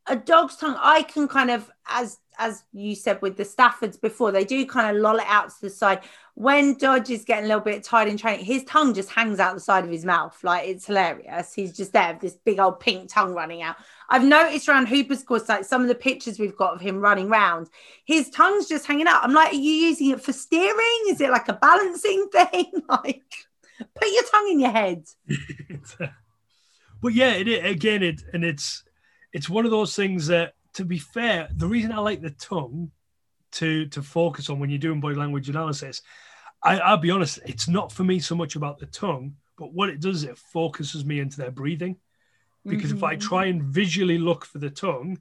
[0.08, 4.32] a dog's tongue, I can kind of as as you said with the Staffords before,
[4.32, 6.02] they do kind of loll it out to the side.
[6.36, 9.56] When Dodge is getting a little bit tired in training, his tongue just hangs out
[9.56, 10.38] the side of his mouth.
[10.44, 11.54] Like it's hilarious.
[11.54, 13.78] He's just there with this big old pink tongue running out.
[14.10, 17.30] I've noticed around Hooper's course, like some of the pictures we've got of him running
[17.30, 17.70] around,
[18.06, 19.24] his tongue's just hanging out.
[19.24, 21.04] I'm like, are you using it for steering?
[21.10, 22.72] Is it like a balancing thing?
[22.88, 23.24] like,
[23.96, 25.06] put your tongue in your head.
[27.02, 28.84] but yeah, it, again, it and it's
[29.34, 32.92] it's one of those things that, to be fair, the reason I like the tongue
[33.54, 36.02] to to focus on when you're doing body language analysis,
[36.64, 39.90] I, I'll be honest, it's not for me so much about the tongue, but what
[39.90, 41.98] it does is it focuses me into their breathing.
[42.64, 42.98] Because mm-hmm.
[42.98, 43.28] if I mm-hmm.
[43.28, 45.20] try and visually look for the tongue,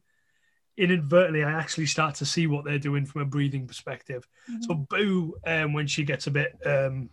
[0.77, 4.29] inadvertently I actually start to see what they're doing from a breathing perspective.
[4.51, 4.63] Mm-hmm.
[4.63, 7.09] So Boo, um, when she gets a bit um,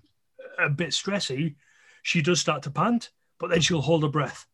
[0.59, 1.55] a bit stressy,
[2.01, 4.47] she does start to pant, but then she'll hold her breath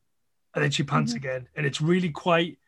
[0.54, 1.25] and then she pants mm-hmm.
[1.25, 2.60] again, and it's really quite.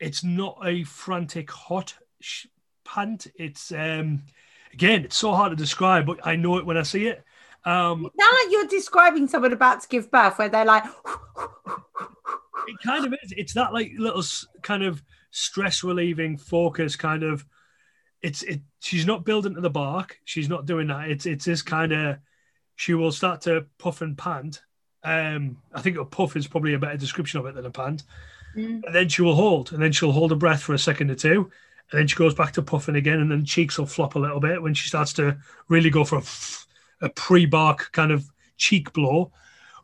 [0.00, 2.46] It's not a frantic hot sh-
[2.84, 3.26] pant.
[3.36, 4.22] It's um,
[4.72, 7.22] again, it's so hard to describe, but I know it when I see it.
[7.64, 10.84] Um, now like you're describing someone about to give birth, where they're like.
[12.68, 13.32] it kind of is.
[13.36, 14.22] It's that like little
[14.62, 17.44] kind of stress relieving focus kind of.
[18.22, 18.60] It's it.
[18.80, 20.18] She's not building to the bark.
[20.24, 21.10] She's not doing that.
[21.10, 22.18] It's it's this kind of.
[22.76, 24.60] She will start to puff and pant,
[25.04, 28.04] um, I think a puff is probably a better description of it than a pant.
[28.56, 28.84] Mm.
[28.84, 31.14] And then she will hold, and then she'll hold her breath for a second or
[31.14, 31.50] two,
[31.90, 34.40] and then she goes back to puffing again, and then cheeks will flop a little
[34.40, 35.36] bit when she starts to
[35.68, 39.32] really go for a, a pre-bark kind of cheek blow.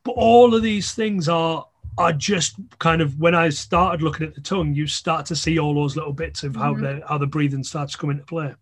[0.05, 1.67] But all of these things are
[1.99, 5.59] are just kind of when I started looking at the tongue, you start to see
[5.59, 7.01] all those little bits of how mm-hmm.
[7.01, 8.55] the how the breathing starts to come into play.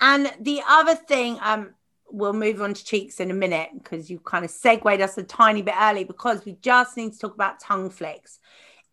[0.00, 1.74] And the other thing, um,
[2.10, 5.22] we'll move on to cheeks in a minute because you kind of segued us a
[5.22, 8.38] tiny bit early because we just need to talk about tongue flicks.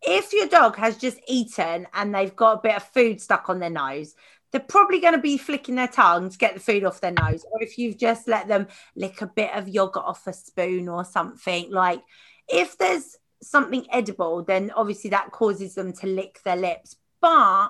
[0.08, 3.60] If your dog has just eaten and they've got a bit of food stuck on
[3.60, 4.16] their nose,
[4.52, 7.46] they're probably going to be flicking their tongue to get the food off their nose.
[7.52, 11.04] Or if you've just let them lick a bit of yogurt off a spoon or
[11.04, 12.02] something, like
[12.48, 16.96] if there's something edible, then obviously that causes them to lick their lips.
[17.20, 17.70] But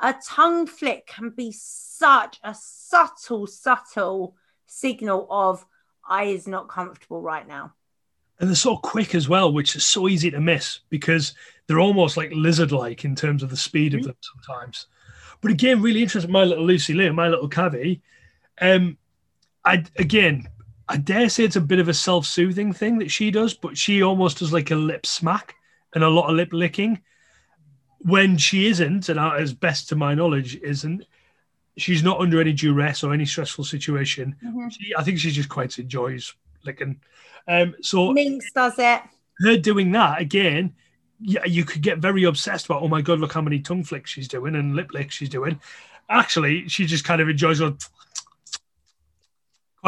[0.00, 5.66] a tongue flick can be such a subtle, subtle signal of
[6.08, 7.74] I is not comfortable right now.
[8.38, 11.34] And they're so quick as well, which is so easy to miss because
[11.66, 14.08] they're almost like lizard like in terms of the speed of mm-hmm.
[14.08, 14.86] them sometimes.
[15.40, 16.32] But again, really interesting.
[16.32, 18.00] My little Lucy Lee, my little Cavi.
[18.60, 18.98] Um,
[19.64, 20.48] I again,
[20.88, 23.78] I dare say it's a bit of a self soothing thing that she does, but
[23.78, 25.54] she almost does like a lip smack
[25.94, 27.00] and a lot of lip licking
[27.98, 31.04] when she isn't, and as best to my knowledge, isn't
[31.76, 34.36] she's not under any duress or any stressful situation.
[34.44, 34.68] Mm-hmm.
[34.68, 36.34] She, I think she just quite enjoys
[36.66, 37.00] licking.
[37.46, 39.02] Um, so Minx does it.
[39.40, 40.74] Her doing that again,
[41.20, 42.82] yeah, you could get very obsessed about.
[42.82, 45.60] Oh my god, look how many tongue flicks she's doing and lip licks she's doing.
[46.08, 47.74] Actually, she just kind of enjoys her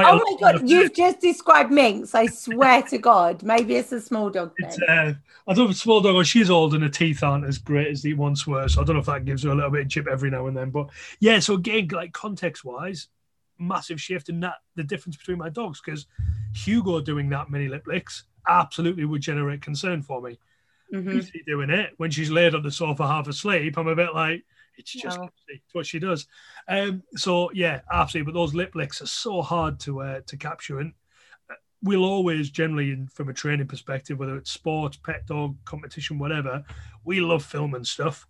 [0.04, 2.14] oh my god, you've just described Minx.
[2.14, 4.52] I swear to God, maybe it's a small dog.
[4.62, 5.14] Uh, I
[5.48, 7.88] don't know if it's small dog or she's old and her teeth aren't as great
[7.88, 8.68] as they once were.
[8.68, 10.46] So I don't know if that gives her a little bit of chip every now
[10.46, 10.70] and then.
[10.70, 10.88] But
[11.20, 13.08] yeah, so again, like context wise,
[13.59, 16.07] massive shift in that the difference between my dogs because
[16.55, 20.38] Hugo doing that many lip licks absolutely would generate concern for me.
[20.95, 21.19] Mm-hmm.
[21.47, 24.45] doing it when she's laid on the sofa half asleep, I'm a bit like
[24.77, 25.29] it's just no.
[25.49, 26.27] it's what she does.
[26.69, 28.33] Um, so yeah, absolutely.
[28.33, 30.92] But those lip licks are so hard to uh, to capture, and
[31.51, 36.64] uh, we'll always generally, from a training perspective, whether it's sports, pet dog competition, whatever,
[37.05, 38.27] we love filming stuff,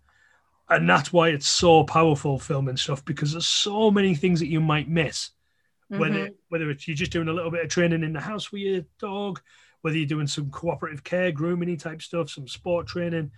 [0.69, 4.59] and that's why it's so powerful filming stuff because there's so many things that you
[4.59, 5.31] might miss.
[5.91, 6.01] Mm-hmm.
[6.01, 8.61] Whether whether it's you're just doing a little bit of training in the house with
[8.61, 9.41] your dog,
[9.81, 13.31] whether you're doing some cooperative care, grooming type stuff, some sport training,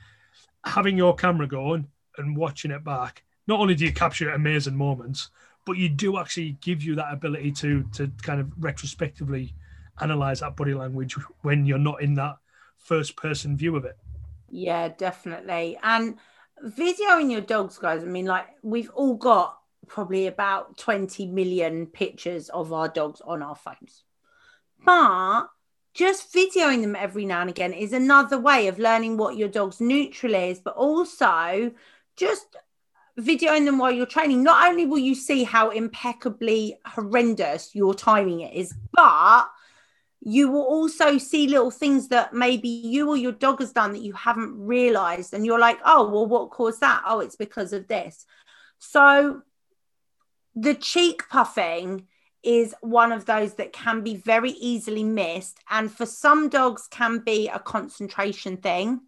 [0.65, 1.87] having your camera going
[2.17, 5.29] and watching it back, not only do you capture amazing moments,
[5.65, 9.53] but you do actually give you that ability to to kind of retrospectively
[10.01, 12.37] analyze that body language when you're not in that
[12.77, 13.97] first person view of it.
[14.49, 15.77] Yeah, definitely.
[15.83, 16.17] And
[16.65, 18.03] videoing your dogs, guys.
[18.03, 23.41] I mean, like we've all got probably about 20 million pictures of our dogs on
[23.41, 24.03] our phones.
[24.85, 25.47] But
[25.93, 29.81] just videoing them every now and again is another way of learning what your dog's
[29.81, 31.71] neutral is, but also
[32.15, 32.55] just
[33.19, 38.41] videoing them while you're training, not only will you see how impeccably horrendous your timing
[38.41, 39.47] is, but
[40.21, 44.01] you will also see little things that maybe you or your dog has done that
[44.01, 45.33] you haven't realized.
[45.33, 47.03] And you're like, oh, well, what caused that?
[47.05, 48.25] Oh, it's because of this.
[48.79, 49.41] So
[50.55, 52.07] the cheek puffing
[52.43, 55.59] is one of those that can be very easily missed.
[55.69, 59.01] And for some dogs, can be a concentration thing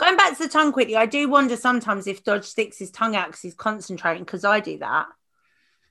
[0.00, 3.14] Going back to the tongue quickly, I do wonder sometimes if Dodge sticks his tongue
[3.14, 5.08] out because he's concentrating, because I do that.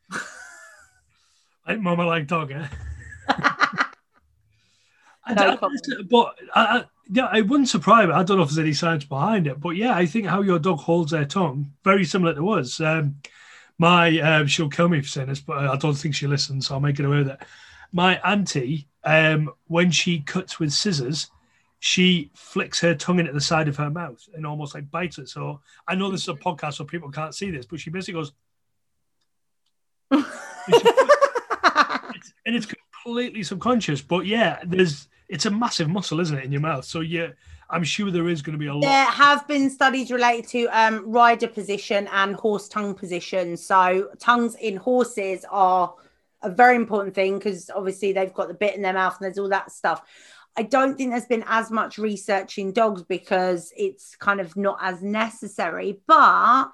[1.68, 2.66] like mama like dog, eh?
[5.38, 5.58] I
[6.10, 8.14] but I, yeah, it wouldn't surprise me.
[8.14, 10.60] I don't know if there's any science behind it, but yeah, I think how your
[10.60, 12.80] dog holds their tongue very similar to us.
[12.80, 13.16] Um,
[13.78, 16.76] my um, she'll kill me for saying this, but I don't think she listens, so
[16.76, 17.40] I'll make it away with it.
[17.92, 21.32] My auntie, um, when she cuts with scissors,
[21.80, 25.30] she flicks her tongue into the side of her mouth and almost like bites it.
[25.30, 28.20] So I know this is a podcast, so people can't see this, but she basically
[28.20, 28.34] goes,
[30.12, 34.02] it's, and it's completely subconscious.
[34.02, 36.84] But yeah, there's it's a massive muscle, isn't it, in your mouth?
[36.84, 37.30] So yeah,
[37.70, 38.82] I'm sure there is going to be a lot.
[38.82, 43.56] There have been studies related to um, rider position and horse tongue position.
[43.56, 45.94] So tongues in horses are
[46.42, 49.38] a very important thing because obviously they've got the bit in their mouth and there's
[49.38, 50.02] all that stuff.
[50.58, 54.80] I don't think there's been as much research in dogs because it's kind of not
[54.82, 56.02] as necessary.
[56.08, 56.72] But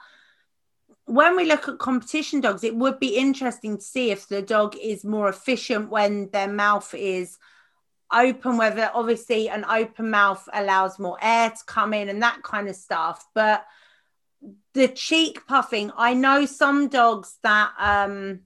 [1.05, 4.77] when we look at competition dogs, it would be interesting to see if the dog
[4.81, 7.37] is more efficient when their mouth is
[8.15, 12.67] open, whether obviously an open mouth allows more air to come in and that kind
[12.67, 13.25] of stuff.
[13.33, 13.65] But
[14.73, 18.41] the cheek puffing, I know some dogs that um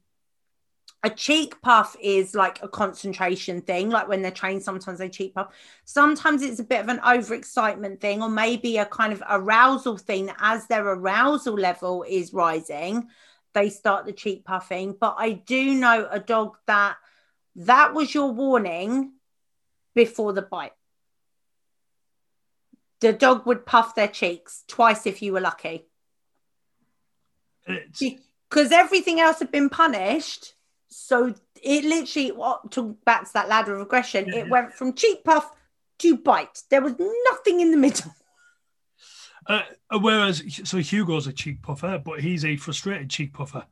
[1.01, 5.33] a cheek puff is like a concentration thing, like when they're trained, sometimes they cheek
[5.33, 5.53] puff.
[5.85, 10.29] Sometimes it's a bit of an overexcitement thing, or maybe a kind of arousal thing
[10.39, 13.07] as their arousal level is rising,
[13.53, 14.95] they start the cheek puffing.
[14.99, 16.97] But I do know a dog that
[17.55, 19.13] that was your warning
[19.99, 20.71] before the bite.
[23.01, 25.87] The dog would puff their cheeks twice if you were lucky
[27.67, 28.01] It's,
[28.49, 30.53] because everything else had been punished.
[30.87, 34.27] So it literally what took back to that ladder of aggression.
[34.27, 34.37] Yeah.
[34.37, 35.53] It went from cheek puff
[35.97, 36.61] to bite.
[36.69, 36.93] There was
[37.25, 38.15] nothing in the middle.
[39.47, 43.65] uh, whereas, so Hugo's a cheek puffer, but he's a frustrated cheek puffer.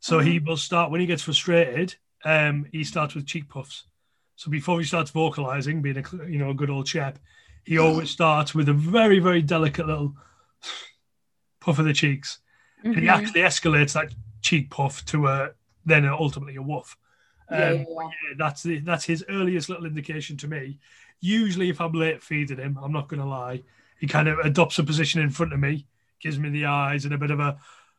[0.00, 1.94] So he will start when he gets frustrated.
[2.22, 3.84] Um, he starts with cheek puffs.
[4.36, 7.18] So before he starts vocalizing, being a you know a good old chap,
[7.64, 10.14] he always starts with a very very delicate little
[11.60, 12.38] puff of the cheeks,
[12.82, 15.50] and he actually escalates that cheek puff to a
[15.84, 16.96] then ultimately a woof.
[17.48, 20.78] Um, Yeah, yeah, yeah, that's the, that's his earliest little indication to me.
[21.20, 23.62] Usually, if I'm late feeding him, I'm not going to lie,
[23.98, 25.86] he kind of adopts a position in front of me,
[26.20, 27.58] gives me the eyes and a bit of a,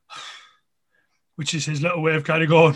[1.36, 2.76] which is his little way of kind of going,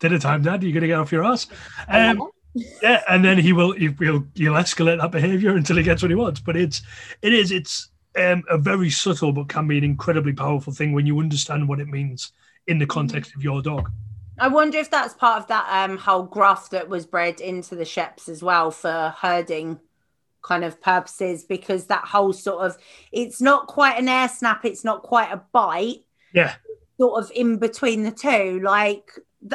[0.00, 0.62] dinner time, Dad.
[0.62, 1.46] You're going to get off your ass.
[1.88, 6.02] Um, yeah, and then he will he, he'll he'll escalate that behaviour until he gets
[6.02, 6.40] what he wants.
[6.40, 6.82] But it's
[7.22, 7.88] it is it's
[8.18, 11.80] um, a very subtle but can be an incredibly powerful thing when you understand what
[11.80, 12.32] it means
[12.66, 13.90] in the context of your dog.
[14.38, 17.84] I wonder if that's part of that um, whole gruff that was bred into the
[17.84, 19.78] Sheps as well for herding
[20.42, 22.76] kind of purposes, because that whole sort of
[23.12, 26.54] it's not quite an air snap, it's not quite a bite, Yeah,
[26.98, 28.60] sort of in between the two.
[28.60, 29.10] Like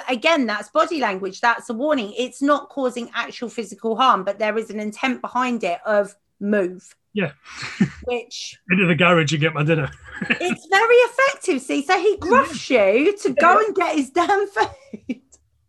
[0.08, 2.14] again, that's body language, that's a warning.
[2.18, 6.96] It's not causing actual physical harm, but there is an intent behind it of move.
[7.14, 7.32] Yeah.
[8.06, 9.90] Which into the garage and get my dinner.
[10.30, 11.62] it's very effective.
[11.62, 15.22] See, so he gruffs you to go and get his damn food.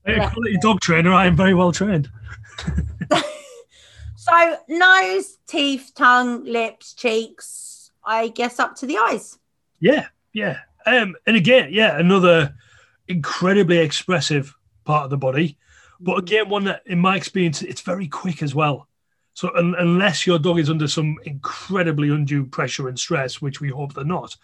[0.05, 1.13] Hey, quality dog trainer.
[1.13, 2.11] I am very well trained.
[4.29, 7.91] So nose, teeth, tongue, lips, cheeks.
[8.05, 9.39] I guess up to the eyes.
[9.81, 10.59] Yeah, yeah.
[10.85, 12.55] Um, and again, yeah, another
[13.09, 15.57] incredibly expressive part of the body,
[16.01, 18.88] but again, one that, in my experience, it's very quick as well.
[19.35, 23.68] So un- unless your dog is under some incredibly undue pressure and stress, which we
[23.68, 24.37] hope they're not,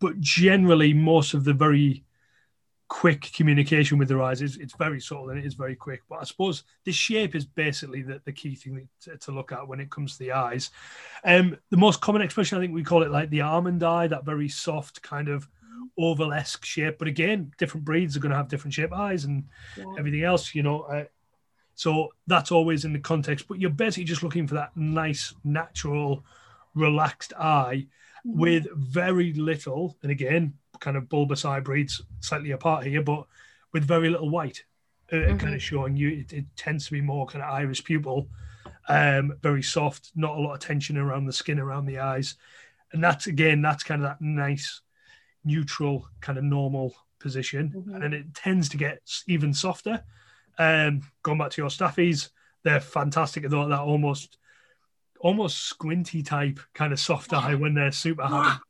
[0.00, 2.04] but generally most of the very
[2.88, 6.02] quick communication with their eyes is it's very subtle and it is very quick.
[6.10, 9.66] But I suppose the shape is basically the, the key thing to, to look at
[9.66, 10.70] when it comes to the eyes.
[11.24, 14.26] Um, the most common expression, I think we call it like the almond eye, that
[14.26, 15.48] very soft kind of
[15.98, 16.98] oval-esque shape.
[16.98, 19.44] But again, different breeds are going to have different shape eyes and
[19.98, 20.82] everything else, you know.
[20.82, 21.04] Uh,
[21.74, 23.48] so that's always in the context.
[23.48, 26.24] But you're basically just looking for that nice, natural,
[26.74, 27.86] relaxed eye
[28.24, 33.26] with very little, and again, kind of bulbous eye breeds slightly apart here, but
[33.72, 34.64] with very little white,
[35.12, 35.54] uh, kind Mhm.
[35.54, 38.28] of showing you it, it tends to be more kind of iris pupil,
[38.88, 42.36] um, very soft, not a lot of tension around the skin, around the eyes,
[42.92, 44.80] and that's again, that's kind of that nice,
[45.44, 47.94] neutral, kind of normal position, Mhm.
[47.94, 50.02] and then it tends to get even softer.
[50.58, 52.30] Um, going back to your staffies,
[52.64, 54.38] they're fantastic at that, almost,
[55.20, 58.60] almost squinty type kind of soft eye when they're super happy.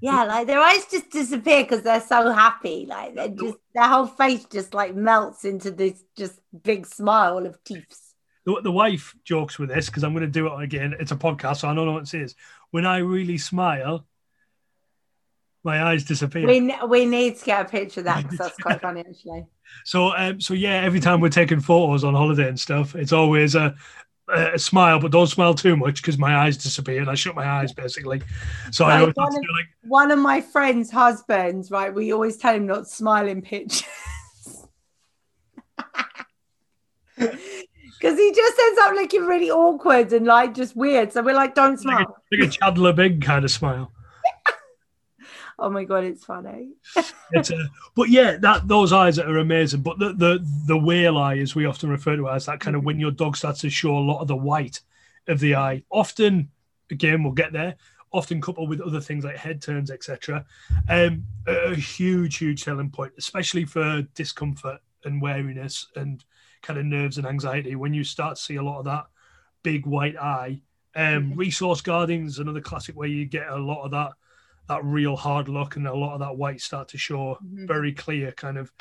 [0.00, 2.86] Yeah, like their eyes just disappear because they're so happy.
[2.88, 7.62] Like they're just their whole face just like melts into this just big smile of
[7.62, 8.14] teeth.
[8.44, 10.94] the, the wife jokes with this because I'm going to do it again.
[10.98, 12.34] It's a podcast, so I don't know what it says.
[12.72, 14.04] When I really smile,
[15.64, 16.46] my eyes disappear.
[16.46, 19.46] We, we need to get a picture of that because that's quite funny, actually.
[19.84, 23.54] So, um, so yeah, every time we're taking photos on holiday and stuff, it's always
[23.54, 23.74] a,
[24.28, 27.46] a smile, but don't smile too much because my eyes disappear and I shut my
[27.46, 28.22] eyes basically.
[28.70, 31.92] So right, I always one, of, like one of my friends' husbands, right?
[31.94, 33.84] We always tell him not to smile in pictures.
[38.02, 41.12] Because he just ends up looking really awkward and like just weird.
[41.12, 41.98] So we're like, don't smile.
[42.32, 43.92] Like a, like a Bing kind of smile.
[45.62, 46.72] Oh my god, it's funny.
[47.30, 49.82] it's a, but yeah, that those eyes are amazing.
[49.82, 52.76] But the the the whale eye, as we often refer to it as, that kind
[52.76, 54.80] of when your dog starts to show a lot of the white
[55.28, 55.82] of the eye.
[55.90, 56.50] Often,
[56.90, 57.76] again, we'll get there.
[58.12, 60.44] Often coupled with other things like head turns, etc.
[60.88, 66.22] Um, a huge, huge selling point, especially for discomfort and wariness and
[66.60, 67.76] kind of nerves and anxiety.
[67.76, 69.06] When you start to see a lot of that
[69.62, 70.60] big white eye,
[70.94, 71.36] um, mm-hmm.
[71.36, 74.12] resource guarding is another classic where you get a lot of that
[74.68, 77.66] that real hard look and a lot of that white start to show mm-hmm.
[77.66, 78.72] very clear kind of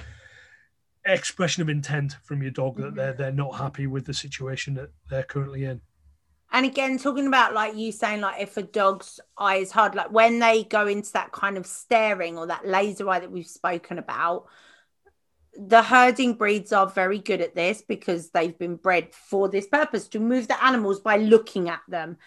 [1.05, 2.95] expression of intent from your dog that mm-hmm.
[2.95, 5.81] they're they're not happy with the situation that they're currently in.
[6.53, 10.11] And again, talking about like you saying, like if a dog's eye is hard, like
[10.11, 13.97] when they go into that kind of staring or that laser eye that we've spoken
[13.97, 14.47] about,
[15.53, 20.07] the herding breeds are very good at this because they've been bred for this purpose
[20.09, 22.17] to move the animals by looking at them.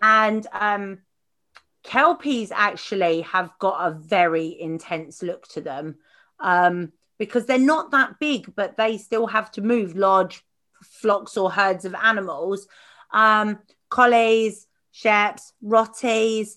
[0.00, 0.98] And um,
[1.84, 5.96] Kelpies actually have got a very intense look to them
[6.40, 10.42] um, because they're not that big, but they still have to move large
[10.82, 12.66] flocks or herds of animals.
[13.12, 13.58] Um,
[13.90, 16.56] collies, sheps, rotties,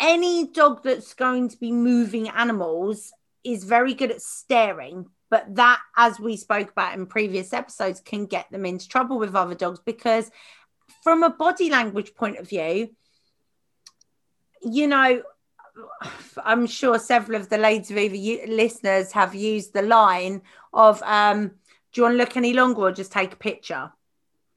[0.00, 3.12] any dog that's going to be moving animals
[3.44, 5.06] is very good at staring.
[5.30, 9.34] But that, as we spoke about in previous episodes, can get them into trouble with
[9.34, 10.30] other dogs because,
[11.02, 12.90] from a body language point of view,
[14.64, 15.22] you know,
[16.44, 20.42] I'm sure several of the Ladies of Eva listeners have used the line
[20.72, 21.48] of, um,
[21.92, 23.92] "Do you want to look any longer, or just take a picture?"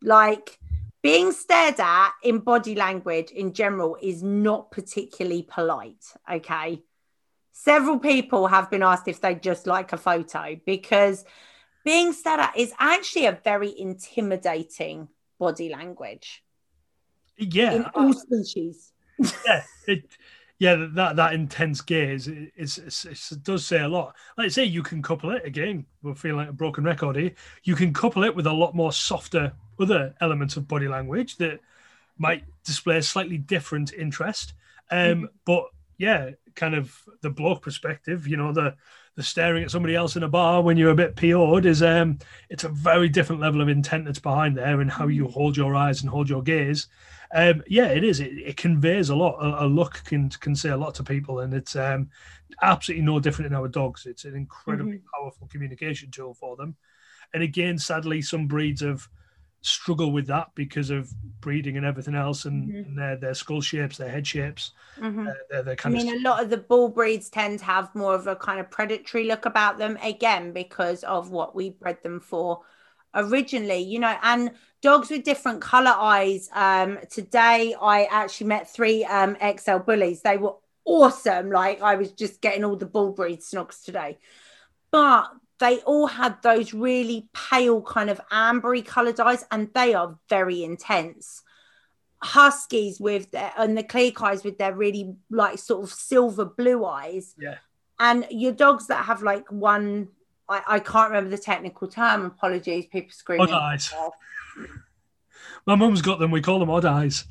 [0.01, 0.59] Like
[1.01, 6.03] being stared at in body language in general is not particularly polite.
[6.31, 6.83] Okay,
[7.51, 11.23] several people have been asked if they just like a photo because
[11.83, 15.07] being stared at is actually a very intimidating
[15.39, 16.43] body language.
[17.37, 20.03] Yeah, in all species yeah, it,
[20.59, 24.15] yeah, that that intense gaze is, it does say a lot.
[24.37, 25.85] Like I say, you can couple it again.
[26.01, 27.31] We're feeling like a broken record here.
[27.63, 31.59] You can couple it with a lot more softer other elements of body language that
[32.17, 34.53] might display a slightly different interest.
[34.91, 35.25] Um, mm-hmm.
[35.45, 35.65] But
[35.97, 38.75] yeah, kind of the bloke perspective, you know, the
[39.15, 42.19] the staring at somebody else in a bar when you're a bit PO'd is um
[42.49, 45.31] it's a very different level of intent that's behind there and how you mm-hmm.
[45.31, 46.89] hold your eyes and hold your gaze
[47.33, 48.19] um, yeah, it is.
[48.19, 49.37] It, it conveys a lot.
[49.39, 52.09] A, a, look can can say a lot to people, and it's um,
[52.61, 54.05] absolutely no different in our dogs.
[54.05, 55.21] It's an incredibly mm-hmm.
[55.21, 56.75] powerful communication tool for them.
[57.33, 59.07] And again, sadly, some breeds have
[59.65, 61.11] struggle with that because of
[61.41, 62.89] breeding and everything else, and, mm-hmm.
[62.89, 64.71] and their their skull shapes, their head shapes.
[64.99, 65.27] Mm-hmm.
[65.27, 66.19] Uh, they're, they're kind I mean, of...
[66.19, 69.25] a lot of the bull breeds tend to have more of a kind of predatory
[69.25, 72.61] look about them, again because of what we bred them for
[73.15, 74.51] originally, you know, and
[74.81, 76.49] dogs with different color eyes.
[76.53, 80.21] Um, today I actually met three um, XL bullies.
[80.21, 81.49] They were awesome.
[81.49, 84.19] Like I was just getting all the bull breed snogs today,
[84.91, 90.17] but they all had those really pale kind of ambery colored eyes, and they are
[90.29, 91.43] very intense.
[92.21, 96.85] Huskies with their and the Klee Kais with their really like sort of silver blue
[96.85, 97.35] eyes.
[97.37, 97.55] Yeah.
[97.99, 100.09] And your dogs that have like one
[100.47, 102.25] I, I can't remember the technical term.
[102.25, 103.47] Apologies, people screaming.
[103.51, 103.93] Odd eyes.
[105.65, 106.31] My mum's got them.
[106.31, 107.25] We call them odd eyes.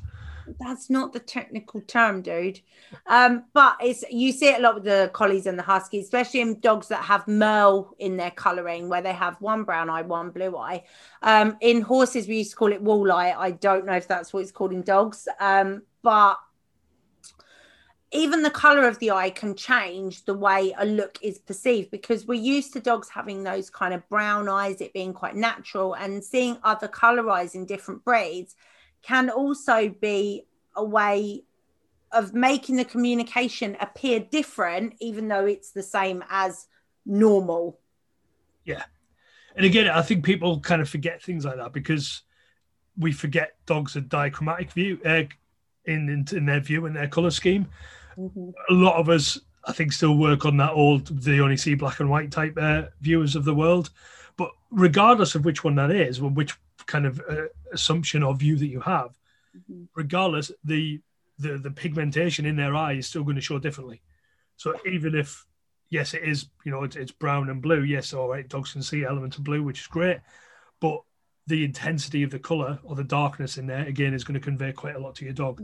[0.59, 2.61] That's not the technical term, dude.
[3.07, 6.41] Um, but it's you see it a lot with the collies and the huskies, especially
[6.41, 10.29] in dogs that have merle in their colouring, where they have one brown eye, one
[10.29, 10.83] blue eye.
[11.21, 13.35] Um, in horses, we used to call it walleye.
[13.35, 16.37] I don't know if that's what it's called in dogs, um, but
[18.11, 22.25] even the color of the eye can change the way a look is perceived because
[22.25, 26.23] we're used to dogs having those kind of brown eyes, it being quite natural, and
[26.23, 28.55] seeing other color eyes in different breeds
[29.05, 30.45] can also be
[30.75, 31.43] a way
[32.11, 36.67] of making the communication appear different, even though it's the same as
[37.05, 37.79] normal.
[38.63, 38.83] Yeah.
[39.55, 42.23] And again, I think people kind of forget things like that because
[42.97, 45.23] we forget dogs are dichromatic view uh,
[45.85, 47.67] in, in, in their view and their color scheme.
[48.17, 48.49] Mm-hmm.
[48.69, 51.99] A lot of us, I think, still work on that old they only see black
[51.99, 53.89] and white type uh, viewers of the world.
[54.37, 56.55] But regardless of which one that is, or which
[56.85, 59.17] kind of uh, assumption or view that you have,
[59.55, 59.83] Mm-hmm.
[59.95, 60.99] regardless, the,
[61.39, 64.01] the the pigmentation in their eye is still going to show differently.
[64.57, 65.45] So even if
[65.89, 67.83] yes, it is you know it's, it's brown and blue.
[67.83, 70.17] Yes, all right, dogs can see elements of blue, which is great,
[70.81, 71.01] but
[71.47, 74.73] the intensity of the color or the darkness in there again is going to convey
[74.73, 75.59] quite a lot to your dog,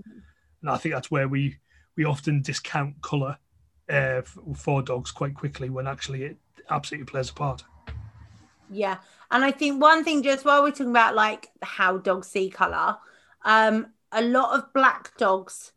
[0.62, 1.58] and I think that's where we
[1.98, 3.38] we often discount color
[3.90, 4.22] uh,
[4.56, 6.38] for dogs quite quickly when actually it
[6.70, 7.66] absolutely plays a part.
[8.72, 8.98] Yeah.
[9.30, 12.98] And I think one thing, just while we're talking about like how dogs see color,
[13.44, 15.74] um, a lot of black dogs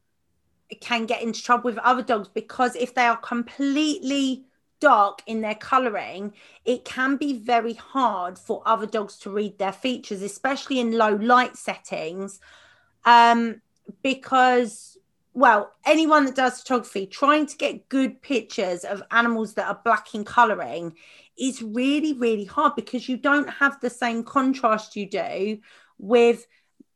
[0.81, 4.45] can get into trouble with other dogs because if they are completely
[4.81, 6.33] dark in their coloring,
[6.65, 11.15] it can be very hard for other dogs to read their features, especially in low
[11.17, 12.41] light settings.
[13.05, 13.61] Um,
[14.03, 14.99] because,
[15.33, 20.15] well, anyone that does photography, trying to get good pictures of animals that are black
[20.15, 20.95] in coloring
[21.39, 25.59] is really, really hard because you don't have the same contrast you do
[25.99, 26.47] with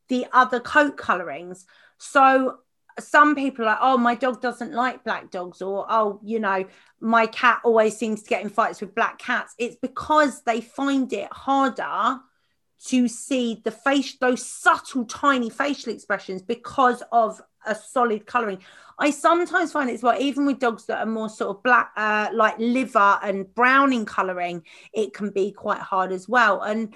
[0.08, 1.66] the other coat colorings.
[1.98, 2.58] So
[2.98, 6.64] some people are like, oh, my dog doesn't like black dogs, or oh, you know,
[7.00, 9.54] my cat always seems to get in fights with black cats.
[9.58, 12.20] It's because they find it harder
[12.86, 18.60] to see the face, those subtle, tiny facial expressions because of a solid coloring.
[18.98, 22.28] I sometimes find it's well, even with dogs that are more sort of black, uh,
[22.32, 26.62] like liver and brown in coloring, it can be quite hard as well.
[26.62, 26.94] And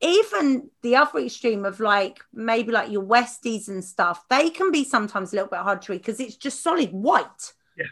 [0.00, 4.84] even the other extreme of like maybe like your Westies and stuff, they can be
[4.84, 7.52] sometimes a little bit hard to read because it's just solid white.
[7.76, 7.86] Yeah.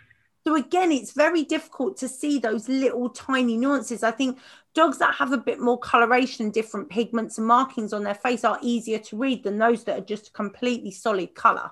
[0.46, 4.02] So again, it's very difficult to see those little tiny nuances.
[4.02, 4.38] I think
[4.74, 8.58] dogs that have a bit more coloration, different pigments and markings on their face are
[8.60, 11.70] easier to read than those that are just completely solid color.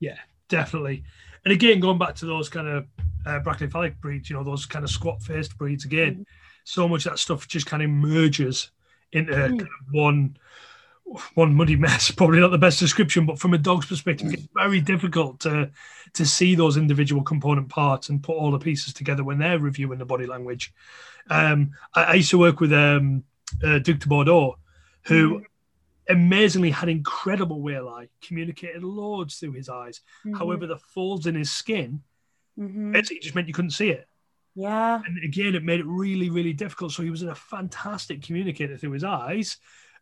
[0.00, 1.04] Yeah, definitely.
[1.44, 2.86] And again, going back to those kind of
[3.24, 6.22] uh, brachycephalic breeds, you know, those kind of squat faced breeds, again, mm-hmm.
[6.64, 8.70] so much that stuff just kind of merges
[9.12, 9.48] into mm.
[9.48, 10.36] kind of one
[11.34, 12.10] one muddy mess.
[12.16, 15.70] Probably not the best description, but from a dog's perspective, it's very difficult to
[16.12, 19.98] to see those individual component parts and put all the pieces together when they're reviewing
[19.98, 20.72] the body language.
[21.28, 23.22] Um, I, I, used to work with um,
[23.64, 24.58] uh, Dogue de Bordeaux,
[25.04, 25.44] who mm.
[26.08, 30.00] amazingly had incredible whale eye, communicated loads through his eyes.
[30.26, 30.36] Mm-hmm.
[30.36, 32.02] However, the folds in his skin
[32.58, 32.90] mm-hmm.
[32.92, 34.08] basically just meant you couldn't see it.
[34.56, 35.00] Yeah.
[35.06, 36.92] And again, it made it really, really difficult.
[36.92, 39.58] So he was a fantastic communicator through his eyes,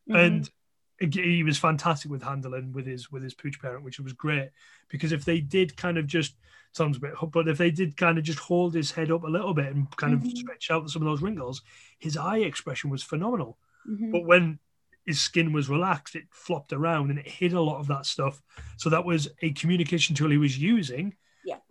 [0.09, 0.17] mm-hmm.
[0.17, 0.51] and
[0.99, 4.51] he was fantastic with handling with his with his pooch parent, which was great
[4.89, 6.35] because if they did kind of just
[6.73, 9.29] sounds a bit, but if they did kind of just hold his head up a
[9.29, 10.27] little bit and kind mm-hmm.
[10.27, 11.63] of stretch out some of those wrinkles,
[11.99, 13.59] his eye expression was phenomenal.
[13.89, 14.11] Mm-hmm.
[14.11, 14.59] But when
[15.07, 18.43] his skin was relaxed, it flopped around and it hid a lot of that stuff.
[18.77, 21.15] So that was a communication tool he was using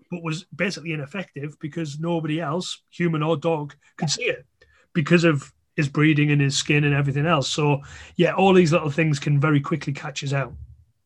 [0.10, 4.46] but was basically ineffective because nobody else, human or dog, could see it
[4.94, 7.48] because of his breeding and his skin and everything else.
[7.48, 7.84] So
[8.18, 10.52] yeah, all these little things can very quickly catch us out.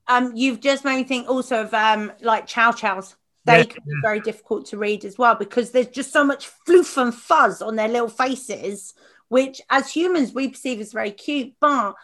[0.07, 3.15] Um, you've just made me think also of um like chow chows.
[3.45, 6.49] They yeah, can be very difficult to read as well because there's just so much
[6.67, 8.93] floof and fuzz on their little faces,
[9.29, 11.95] which as humans we perceive as very cute, but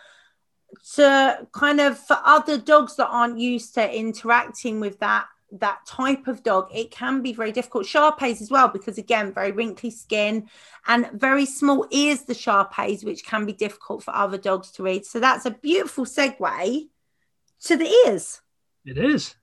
[0.95, 6.27] to kind of for other dogs that aren't used to interacting with that that type
[6.27, 7.85] of dog, it can be very difficult.
[7.85, 10.49] Shar-Peis as well, because again, very wrinkly skin
[10.87, 15.05] and very small ears, the Shar-Peis, which can be difficult for other dogs to read.
[15.05, 16.87] So that's a beautiful segue
[17.63, 18.41] to the ears.
[18.85, 19.35] It is.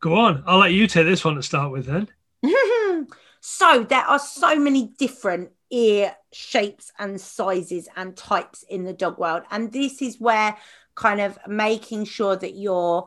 [0.00, 0.44] Go on.
[0.46, 2.08] I'll let you take this one to start with then.
[3.40, 9.18] so there are so many different ear shapes and sizes and types in the dog
[9.18, 9.42] world.
[9.50, 10.56] And this is where
[10.94, 13.06] kind of making sure that you're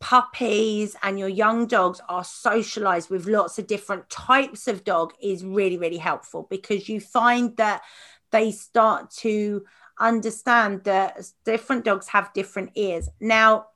[0.00, 5.44] puppies and your young dogs are socialized with lots of different types of dog is
[5.44, 7.82] really really helpful because you find that
[8.30, 9.64] they start to
[9.98, 13.08] understand that different dogs have different ears.
[13.20, 13.66] Now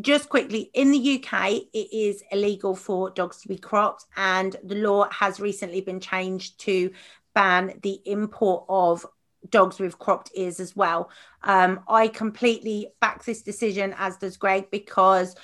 [0.00, 4.76] just quickly in the UK it is illegal for dogs to be cropped and the
[4.76, 6.92] law has recently been changed to
[7.34, 9.04] ban the import of
[9.48, 11.10] dogs with cropped ears as well.
[11.42, 15.34] Um, I completely back this decision, as does Greg, because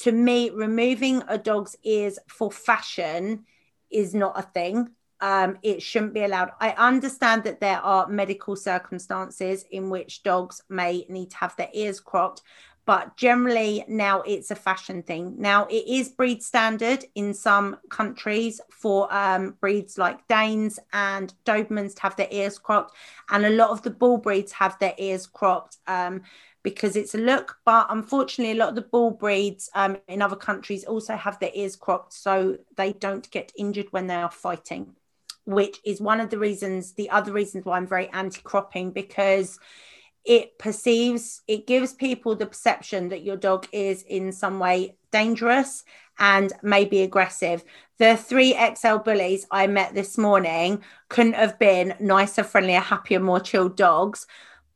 [0.00, 3.44] to me, removing a dog's ears for fashion
[3.90, 4.90] is not a thing.
[5.20, 6.50] Um, it shouldn't be allowed.
[6.60, 11.70] I understand that there are medical circumstances in which dogs may need to have their
[11.72, 12.42] ears cropped,
[12.88, 15.34] but generally now it's a fashion thing.
[15.36, 21.96] Now it is breed standard in some countries for um, breeds like Danes and Dobermans
[21.96, 22.96] to have their ears cropped,
[23.28, 26.22] and a lot of the bull breeds have their ears cropped um,
[26.62, 27.58] because it's a look.
[27.66, 31.52] But unfortunately, a lot of the bull breeds um, in other countries also have their
[31.52, 34.96] ears cropped so they don't get injured when they are fighting,
[35.44, 39.60] which is one of the reasons, the other reasons why I'm very anti cropping because
[40.28, 45.84] it perceives it gives people the perception that your dog is in some way dangerous
[46.20, 47.64] and maybe aggressive.
[47.98, 53.40] The three xl bullies i met this morning couldn't have been nicer friendlier happier more
[53.40, 54.26] chilled dogs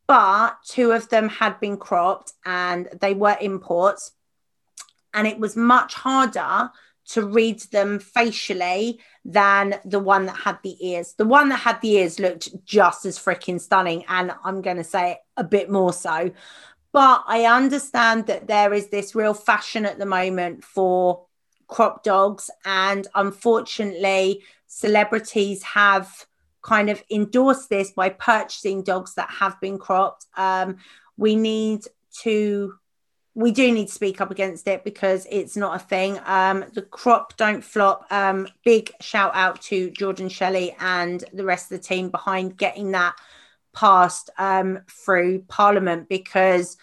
[0.07, 4.13] but two of them had been cropped and they were imports.
[5.15, 6.71] And it was much harder
[7.11, 11.15] to read them facially than the one that had the ears.
[11.15, 14.85] The one that had the ears looked just as freaking stunning, and I'm going to
[14.85, 16.31] say a bit more so.
[16.93, 21.27] But I understand that there is this real fashion at the moment for
[21.67, 26.27] crop dogs, and unfortunately, celebrities have
[26.63, 30.27] kind of endorsed this by purchasing dogs that have been cropped.
[30.37, 30.77] Um,
[31.17, 31.81] we need
[32.23, 32.75] to
[33.35, 36.19] we do need to speak up against it because it's not a thing.
[36.27, 38.07] Um, the crop don't flop.
[38.11, 42.93] Um, big shout out to Jordan Shelley and the rest of the team behind getting
[42.93, 43.15] that
[43.73, 46.77] passed um, through Parliament because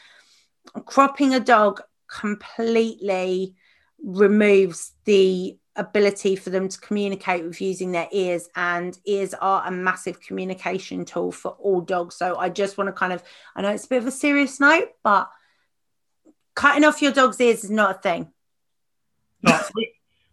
[0.85, 3.55] cropping a dog completely
[4.03, 9.71] removes the ability for them to communicate with using their ears and ears are a
[9.71, 13.23] massive communication tool for all dogs so i just want to kind of
[13.55, 15.29] i know it's a bit of a serious note but
[16.55, 18.31] cutting off your dog's ears is not a thing.
[19.41, 19.59] No,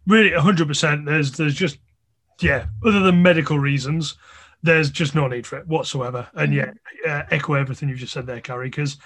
[0.05, 1.05] really, hundred percent.
[1.05, 1.77] There's there's just
[2.41, 4.15] yeah, other than medical reasons,
[4.63, 6.27] there's just no need for it whatsoever.
[6.33, 6.71] And yeah,
[7.07, 8.69] uh, echo everything you've just said there, Carrie.
[8.69, 8.97] Because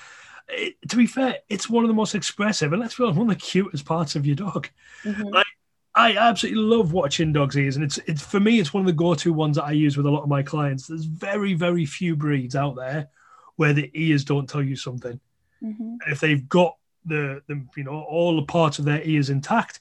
[0.87, 3.37] to be fair, it's one of the most expressive and let's be honest, one of
[3.37, 4.69] the cutest parts of your dog.
[5.03, 5.27] Mm-hmm.
[5.27, 5.45] Like,
[5.93, 8.93] I absolutely love watching dogs' ears, and it's it's for me, it's one of the
[8.93, 10.87] go-to ones that I use with a lot of my clients.
[10.87, 13.09] There's very, very few breeds out there
[13.57, 15.19] where the ears don't tell you something.
[15.63, 15.97] Mm-hmm.
[16.07, 16.75] if they've got
[17.05, 19.79] the, the you know all the parts of their ears intact,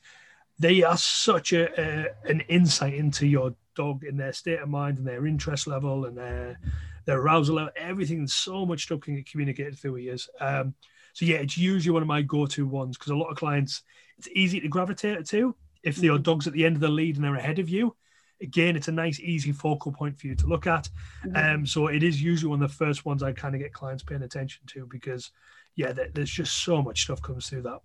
[0.58, 4.98] they are such a, a, an insight into your dog in their state of mind
[4.98, 6.58] and their interest level and their
[7.06, 7.72] their arousal level.
[7.76, 10.28] Everything so much stuff can get communicated through ears.
[10.40, 10.74] Um,
[11.12, 13.82] so yeah, it's usually one of my go-to ones because a lot of clients
[14.18, 16.22] it's easy to gravitate to if your mm-hmm.
[16.22, 17.96] dog's at the end of the lead and they're ahead of you.
[18.42, 20.88] Again, it's a nice, easy focal point for you to look at.
[21.26, 21.54] Mm-hmm.
[21.54, 24.02] Um, so it is usually one of the first ones I kind of get clients
[24.02, 25.30] paying attention to because
[25.76, 27.80] yeah, there's just so much stuff comes through that.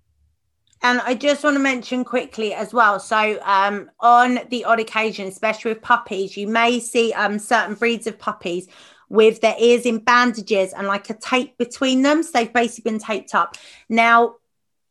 [0.82, 3.00] And I just want to mention quickly as well.
[3.00, 8.08] So, um, on the odd occasion, especially with puppies, you may see um, certain breeds
[8.08, 8.68] of puppies
[9.10, 12.24] with their ears in bandages and like a tape between them.
[12.24, 13.56] So they've basically been taped up.
[13.90, 14.36] Now,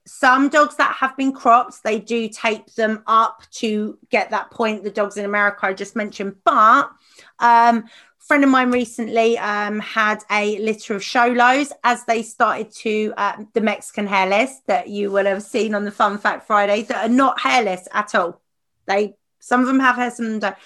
[0.07, 4.85] some dogs that have been cropped, they do tape them up to get that point.
[4.85, 6.91] The dogs in America I just mentioned, but
[7.39, 7.85] um,
[8.27, 13.45] friend of mine recently um, had a litter of Xolos as they started to uh,
[13.53, 17.13] the Mexican hairless that you will have seen on the Fun Fact Friday that are
[17.13, 18.41] not hairless at all.
[18.87, 20.57] They some of them have hair, some of them don't.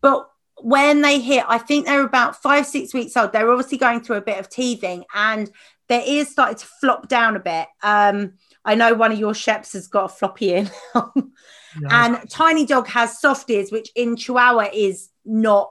[0.00, 3.32] But when they hit, I think they're about five, six weeks old.
[3.32, 5.50] They're obviously going through a bit of teething, and
[5.88, 7.68] their ears started to flop down a bit.
[7.82, 8.34] Um,
[8.64, 11.12] I know one of your sheps has got a floppy ear now.
[11.90, 15.70] and Tiny Dog has soft ears, which in Chihuahua is not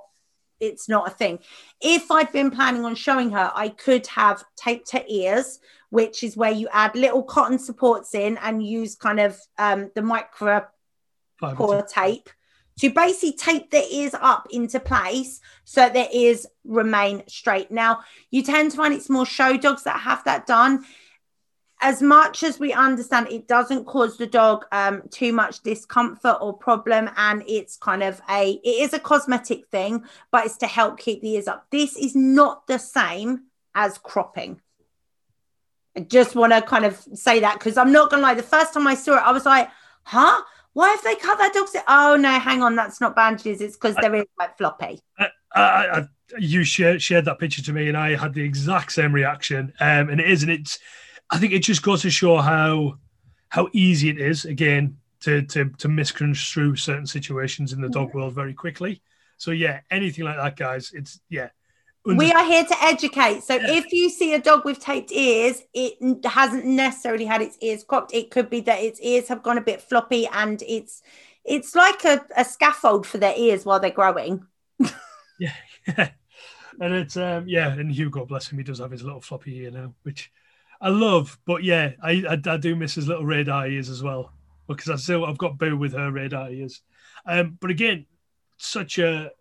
[0.61, 1.39] it's not a thing.
[1.81, 5.59] If I'd been planning on showing her, I could have taped her ears,
[5.89, 10.01] which is where you add little cotton supports in and use kind of um, the
[10.01, 10.65] micro
[11.55, 12.29] core tape
[12.79, 17.71] to basically tape the ears up into place so their ears remain straight.
[17.71, 20.85] Now, you tend to find it's more show dogs that have that done
[21.81, 26.53] as much as we understand it doesn't cause the dog um, too much discomfort or
[26.53, 30.99] problem and it's kind of a it is a cosmetic thing but it's to help
[30.99, 31.65] keep the ears up.
[31.71, 34.61] This is not the same as cropping.
[35.97, 38.73] I just want to kind of say that because i'm not gonna lie the first
[38.73, 39.69] time i saw it i was like
[40.03, 40.41] huh?
[40.73, 41.75] Why have they cut that dog's?
[41.85, 45.01] Oh no hang on that's not bandages it's because they're really quite floppy.
[45.19, 46.07] I, I,
[46.39, 50.09] you shared, shared that picture to me and i had the exact same reaction um,
[50.09, 50.79] and it is and it's
[51.31, 52.97] I think it just goes to show how
[53.49, 58.33] how easy it is again to to to misconstrue certain situations in the dog world
[58.33, 59.01] very quickly.
[59.37, 61.49] So yeah, anything like that, guys, it's yeah.
[62.05, 63.43] Under- we are here to educate.
[63.43, 63.71] So yeah.
[63.71, 68.13] if you see a dog with taped ears, it hasn't necessarily had its ears cropped.
[68.13, 71.01] It could be that its ears have gone a bit floppy and it's
[71.45, 74.45] it's like a, a scaffold for their ears while they're growing.
[75.39, 75.53] yeah,
[75.87, 76.09] yeah.
[76.79, 79.71] And it's um yeah, and Hugo, bless him, he does have his little floppy ear
[79.71, 80.31] now, which
[80.81, 84.33] I love, but yeah, I, I, I do miss his little radar ears as well
[84.67, 86.81] because I still I've got Boo with her radar ears.
[87.25, 88.07] Um, but again,
[88.57, 89.31] such a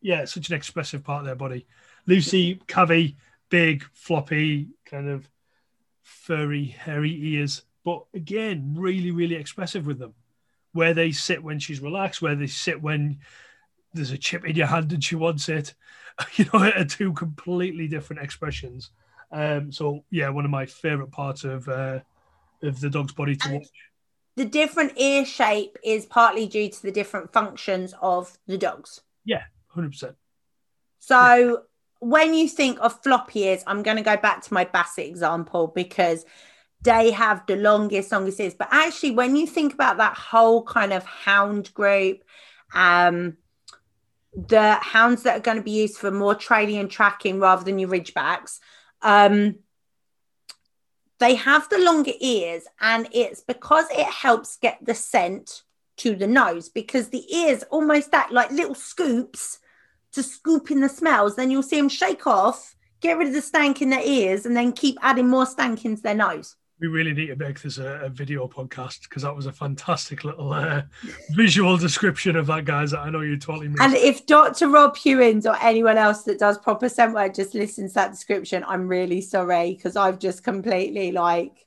[0.00, 1.66] yeah, such an expressive part of their body.
[2.06, 3.16] Lucy, Cavi,
[3.50, 5.28] big, floppy, kind of
[6.02, 10.14] furry, hairy ears, but again, really, really expressive with them.
[10.72, 13.18] Where they sit when she's relaxed, where they sit when
[13.94, 15.74] there's a chip in your hand and she wants it.
[16.36, 18.90] You know, are two completely different expressions.
[19.32, 22.00] Um, so yeah, one of my favorite parts of uh,
[22.62, 23.68] of the dog's body to watch.
[24.36, 29.00] The different ear shape is partly due to the different functions of the dogs.
[29.24, 29.44] Yeah,
[29.76, 30.16] Hundred percent.
[31.00, 31.64] So
[32.00, 35.66] when you think of floppy ears, I'm going to go back to my Basset example
[35.68, 36.24] because
[36.80, 38.54] they have the longest, longest ears.
[38.54, 42.24] But actually, when you think about that whole kind of hound group,
[42.74, 43.36] um,
[44.34, 47.78] the hounds that are going to be used for more training and tracking rather than
[47.78, 48.60] your ridgebacks,
[49.02, 49.56] um,
[51.18, 55.62] they have the longer ears, and it's because it helps get the scent
[55.98, 59.58] to the nose because the ears almost act like little scoops
[60.12, 61.36] to scoop in the smells.
[61.36, 64.56] Then you'll see them shake off, get rid of the stank in their ears, and
[64.56, 66.56] then keep adding more stank into their nose.
[66.78, 70.24] We really need to make this a, a video podcast because that was a fantastic
[70.24, 70.82] little uh,
[71.30, 72.92] visual description of that, guys.
[72.92, 73.82] I know you totally missed.
[73.82, 74.68] And if Dr.
[74.68, 78.62] Rob Hewins or anyone else that does proper scent work just listens to that description,
[78.68, 81.66] I'm really sorry because I've just completely like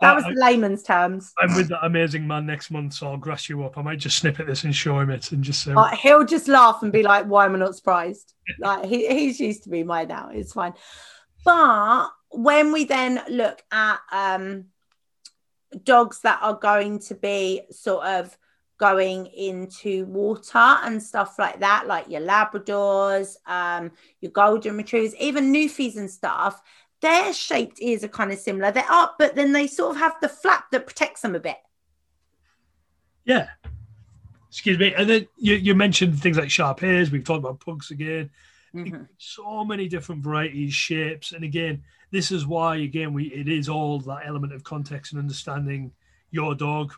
[0.00, 1.32] that was I- layman's terms.
[1.40, 3.78] I'm with that amazing man next month, so I'll grass you up.
[3.78, 6.24] I might just snip at this and show him it and just say, Like, he'll
[6.26, 9.70] just laugh and be like, "Why am I not surprised?" Like he, he's used to
[9.70, 10.30] be mine now.
[10.32, 10.74] It's fine.
[11.44, 14.66] But when we then look at um,
[15.84, 18.36] dogs that are going to be sort of
[18.78, 25.52] going into water and stuff like that, like your Labradors, um, your Golden Retrievers, even
[25.52, 26.60] Newfies and stuff,
[27.00, 28.70] their shaped ears are kind of similar.
[28.72, 31.58] They're up, but then they sort of have the flap that protects them a bit.
[33.24, 33.48] yeah.
[34.48, 34.92] Excuse me.
[34.94, 37.10] And then you, you mentioned things like sharp ears.
[37.10, 38.30] We've talked about pugs again.
[38.74, 39.08] Mhm.
[39.18, 43.98] so many different varieties, shapes, and again, this is why again we it is all
[44.00, 45.92] that element of context and understanding
[46.30, 46.94] your dog,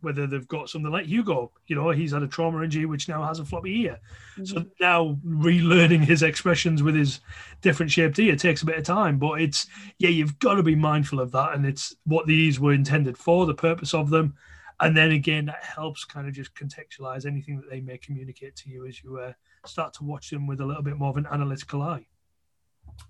[0.00, 3.24] whether they've got something like Hugo, you know, he's had a trauma injury which now
[3.24, 3.98] has a floppy ear.
[4.44, 7.20] So now relearning his expressions with his
[7.62, 9.66] different shaped ear takes a bit of time, but it's
[9.98, 13.46] yeah, you've got to be mindful of that, and it's what these were intended for,
[13.46, 14.36] the purpose of them.
[14.78, 18.68] And then again, that helps kind of just contextualize anything that they may communicate to
[18.70, 19.32] you as you uh,
[19.68, 22.06] start to watch them with a little bit more of an analytical eye.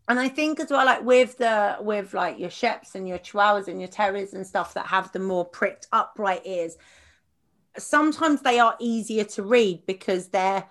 [0.08, 3.68] and I think as well, like with the with like your sheps and your chihuahuas
[3.68, 6.76] and your terriers and stuff that have the more pricked upright ears,
[7.78, 10.64] sometimes they are easier to read because they're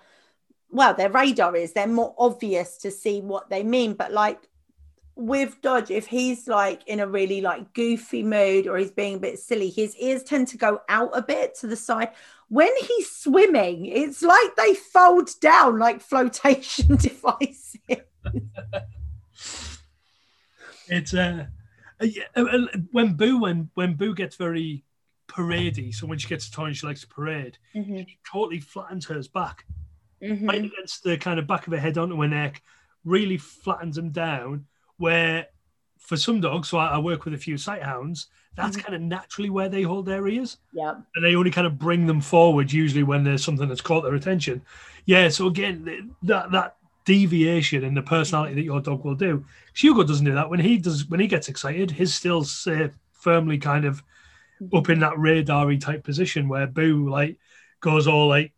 [0.70, 3.94] well, their radar is they're more obvious to see what they mean.
[3.94, 4.48] But like
[5.16, 9.18] with Dodge, if he's like in a really like goofy mood or he's being a
[9.18, 12.10] bit silly, his ears tend to go out a bit to the side.
[12.48, 17.78] When he's swimming, it's like they fold down like flotation devices.
[20.88, 21.46] It's uh,
[22.00, 24.84] uh, yeah, uh, uh, when Boo when when Boo gets very
[25.28, 28.60] paradey, so when she gets a toy and she likes to parade, Mhm, she totally
[28.60, 29.64] flattens hers back
[30.22, 30.46] mhm.
[30.46, 32.62] right against the kind of back of her head onto her neck,
[33.04, 34.66] really flattens them down.
[34.98, 35.46] Where
[35.98, 38.82] for some dogs, so I, I work with a few sight hounds, that's Mhm.
[38.84, 40.58] kind of naturally where they hold their ears.
[40.72, 40.94] Yeah.
[41.14, 44.14] and they only kind of bring them forward usually when there's something that's caught their
[44.14, 44.62] attention.
[45.04, 49.44] Yeah, so again, that that deviation in the personality that your dog will do.
[49.74, 51.90] Hugo doesn't do that when he does when he gets excited.
[51.90, 54.02] His still uh, firmly kind of
[54.72, 57.38] up in that radary type position where Boo like
[57.80, 58.52] goes all like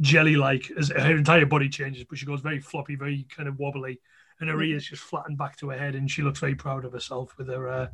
[0.00, 3.58] jelly like as her entire body changes, but she goes very floppy, very kind of
[3.58, 3.98] wobbly.
[4.40, 6.92] And her ears just flattened back to her head, and she looks very proud of
[6.92, 7.88] herself with her uh,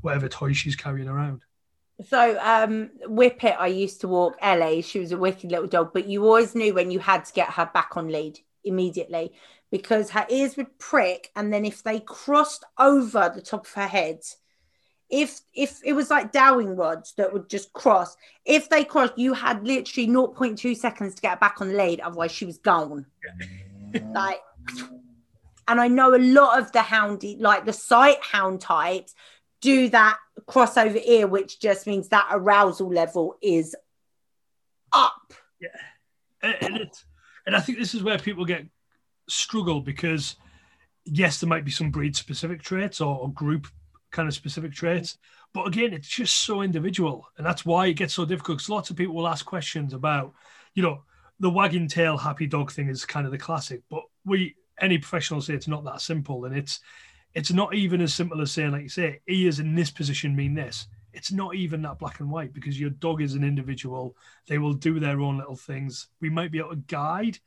[0.00, 1.42] whatever toy she's carrying around.
[2.08, 4.82] So, um, Whippet, I used to walk Ellie.
[4.82, 7.50] She was a wicked little dog, but you always knew when you had to get
[7.50, 9.32] her back on lead immediately
[9.70, 13.86] because her ears would prick, and then if they crossed over the top of her
[13.86, 14.20] head,
[15.10, 19.34] if if it was like dowsing rods that would just cross, if they crossed, you
[19.34, 23.06] had literally 0.2 seconds to get her back on the lead, otherwise she was gone.
[24.12, 24.40] like,
[25.68, 29.14] and I know a lot of the houndy, like the sight hound types,
[29.60, 33.74] do that crossover ear, which just means that arousal level is
[34.92, 35.32] up.
[36.42, 37.04] and and it,
[37.46, 38.66] and I think this is where people get
[39.28, 40.36] struggle because
[41.04, 43.66] yes, there might be some breed specific traits or, or group
[44.10, 45.18] kind of specific traits,
[45.52, 48.58] but again, it's just so individual, and that's why it gets so difficult.
[48.58, 50.32] Because lots of people will ask questions about,
[50.74, 51.04] you know,
[51.40, 55.40] the wagging tail happy dog thing is kind of the classic, but we any professional
[55.40, 56.80] say it's not that simple, and it's
[57.34, 60.54] it's not even as simple as saying, like you say, ears in this position mean
[60.54, 60.86] this.
[61.12, 64.16] It's not even that black and white because your dog is an individual
[64.48, 66.08] they will do their own little things.
[66.20, 67.38] We might be able to guide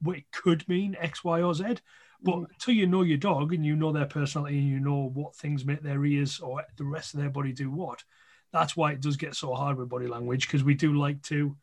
[0.00, 1.76] what it could mean X, Y, or Z,
[2.22, 2.50] but Mhm.
[2.50, 5.64] until you know your dog and you know their personality and you know what things
[5.64, 8.04] make their ears or the rest of their body do what,
[8.52, 11.56] that's why it does get so hard with body language because we do like to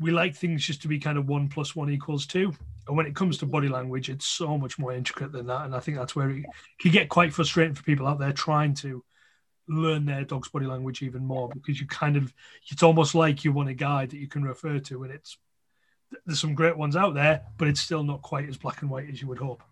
[0.00, 2.52] we like things just to be kind of one plus one equals two.
[2.86, 5.66] And when it comes to body language, it's so much more intricate than that.
[5.66, 6.44] And I think that's where it
[6.80, 9.04] can get quite frustrating for people out there trying to
[9.68, 12.32] learn their dog's body language even more because you kind of
[12.70, 15.36] it's almost like you want a guide that you can refer to and it's
[16.24, 19.10] there's some great ones out there but it's still not quite as black and white
[19.10, 19.62] as you would hope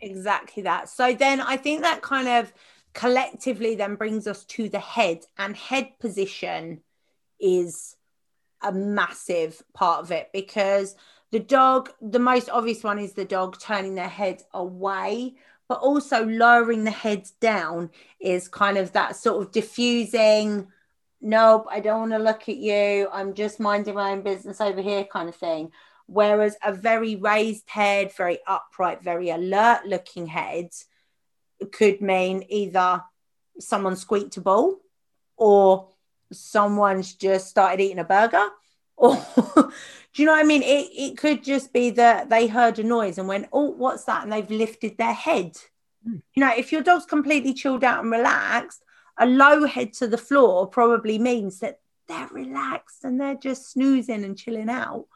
[0.00, 2.52] exactly that so then i think that kind of
[2.92, 6.80] collectively then brings us to the head and head position
[7.38, 7.94] is
[8.62, 10.96] a massive part of it because
[11.30, 15.34] the dog the most obvious one is the dog turning their head away
[15.68, 20.66] but also lowering the head down is kind of that sort of diffusing
[21.20, 23.08] nope i don't want to look at you.
[23.12, 25.70] I'm just minding my own business over here kind of thing.
[26.06, 30.70] Whereas a very raised head very upright very alert looking head
[31.72, 33.02] could mean either
[33.60, 34.80] someone squeaked a ball
[35.36, 35.88] or
[36.32, 38.48] someone's just started eating a burger
[38.96, 39.16] or
[40.12, 40.62] do you know what I mean?
[40.62, 44.22] It, it could just be that they heard a noise and went, oh, what's that?
[44.22, 45.56] And they've lifted their head.
[46.06, 46.22] Mm.
[46.34, 48.82] You know, if your dog's completely chilled out and relaxed,
[49.16, 54.24] a low head to the floor probably means that they're relaxed and they're just snoozing
[54.24, 55.06] and chilling out.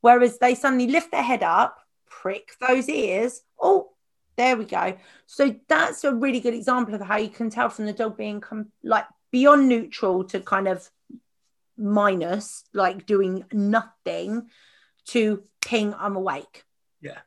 [0.00, 3.40] Whereas they suddenly lift their head up, prick those ears.
[3.60, 3.90] Oh,
[4.36, 4.96] there we go.
[5.26, 8.40] So that's a really good example of how you can tell from the dog being
[8.40, 10.88] com- like beyond neutral to kind of
[11.76, 14.48] minus, like doing nothing,
[15.06, 16.62] to ping, I'm awake.
[17.00, 17.18] Yeah.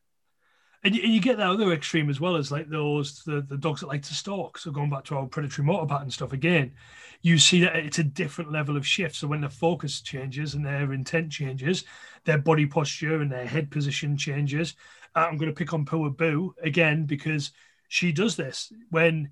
[0.85, 3.81] And you, you, get that other extreme as well as like those the, the dogs
[3.81, 4.57] that like to stalk.
[4.57, 6.71] So going back to our predatory motor pattern stuff again,
[7.23, 9.17] you see that it's a different level of shift.
[9.17, 11.83] So when the focus changes and their intent changes,
[12.23, 14.75] their body posture and their head position changes.
[15.13, 17.51] Uh, I'm going to pick on Poor Boo again because
[17.89, 19.31] she does this when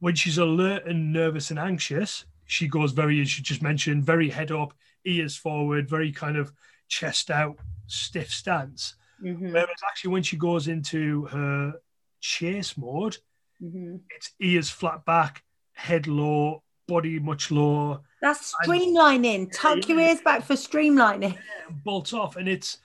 [0.00, 4.30] when she's alert and nervous and anxious she goes very, as you just mentioned, very
[4.30, 4.72] head up,
[5.04, 6.52] ears forward, very kind of
[6.88, 8.94] chest out, stiff stance.
[9.22, 9.52] Mm-hmm.
[9.52, 11.74] Whereas actually, when she goes into her
[12.20, 13.18] chase mode,
[13.62, 13.96] mm-hmm.
[14.14, 15.42] it's ears flat back,
[15.72, 18.00] head low, body much lower.
[18.22, 19.34] That's streamlining.
[19.34, 21.34] And, Tuck your ears back for streamlining.
[21.34, 22.78] Yeah, bolts off, and it's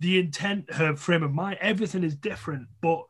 [0.00, 2.66] the intent, her frame of mind, everything is different.
[2.80, 3.04] But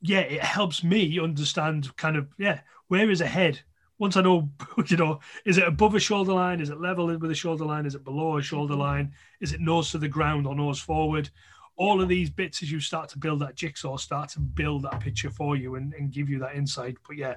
[0.00, 3.60] yeah, it helps me understand kind of yeah, where is a head
[4.00, 4.48] once I know,
[4.86, 6.60] you know, is it above a shoulder line?
[6.60, 7.86] Is it level with a shoulder line?
[7.86, 8.82] Is it below a shoulder mm-hmm.
[8.82, 9.12] line?
[9.40, 11.30] Is it nose to the ground or nose forward?
[11.76, 15.00] All of these bits, as you start to build that jigsaw, start to build that
[15.00, 16.96] picture for you and, and give you that insight.
[17.06, 17.36] But yeah,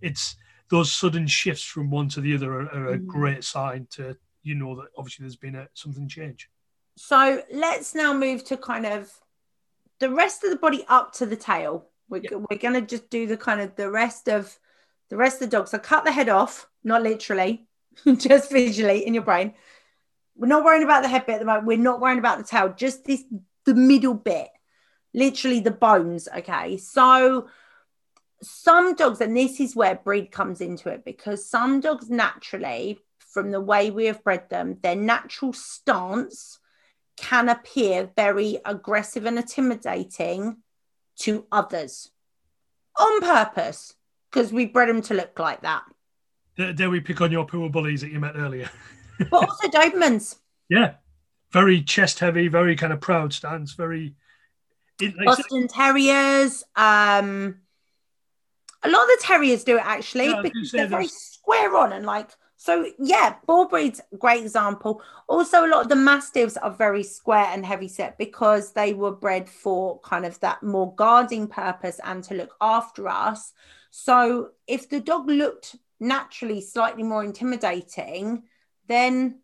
[0.00, 0.36] it's
[0.70, 3.06] those sudden shifts from one to the other are, are a mm-hmm.
[3.06, 6.48] great sign to you know that obviously there's been a something change.
[6.96, 9.12] So let's now move to kind of
[9.98, 11.88] the rest of the body up to the tail.
[12.08, 12.36] We're, yeah.
[12.36, 14.58] we're going to just do the kind of the rest of
[15.10, 15.68] the rest of the dog.
[15.68, 17.66] So cut the head off, not literally,
[18.16, 19.54] just visually in your brain.
[20.36, 21.66] We're not worrying about the head bit at the moment.
[21.66, 23.24] We're not worrying about the tail, just this
[23.64, 24.48] the middle bit,
[25.12, 26.28] literally the bones.
[26.36, 26.76] Okay.
[26.76, 27.48] So
[28.42, 33.50] some dogs, and this is where breed comes into it, because some dogs naturally, from
[33.50, 36.58] the way we have bred them, their natural stance
[37.16, 40.56] can appear very aggressive and intimidating
[41.20, 42.10] to others
[42.98, 43.94] on purpose
[44.30, 45.84] because we bred them to look like that.
[46.56, 48.70] Dare, we pick on your poor bullies that you met earlier?
[49.18, 50.36] but also Dobermans.
[50.68, 50.94] Yeah,
[51.52, 54.14] very chest heavy, very kind of proud stance, very.
[55.24, 56.62] Boston Terriers.
[56.76, 57.56] Um,
[58.84, 62.06] a lot of the Terriers do it actually yeah, because they're very square on and
[62.06, 62.30] like
[62.64, 65.02] so yeah, bull breeds great example.
[65.26, 69.10] Also, a lot of the mastiffs are very square and heavy set because they were
[69.10, 73.52] bred for kind of that more guarding purpose and to look after us.
[73.90, 78.44] So if the dog looked naturally slightly more intimidating,
[78.88, 79.40] then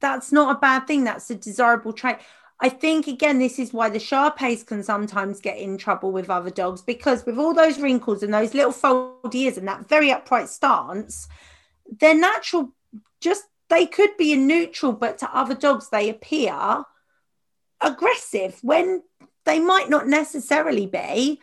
[0.00, 1.04] that's not a bad thing.
[1.04, 2.16] That's a desirable trait.
[2.58, 6.50] I think again, this is why the Shar-Peis can sometimes get in trouble with other
[6.50, 10.48] dogs because with all those wrinkles and those little fold ears and that very upright
[10.48, 11.28] stance,
[12.00, 12.72] they're natural.
[13.20, 16.84] Just they could be in neutral, but to other dogs they appear
[17.80, 19.02] aggressive when
[19.44, 21.40] they might not necessarily be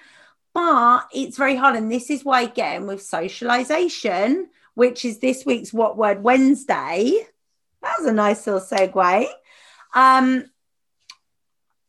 [0.54, 1.76] but it's very hard.
[1.76, 7.26] And this is why, again, with socialization, which is this week's What Word Wednesday,
[7.82, 9.28] that was a nice little segue.
[9.96, 10.46] Um,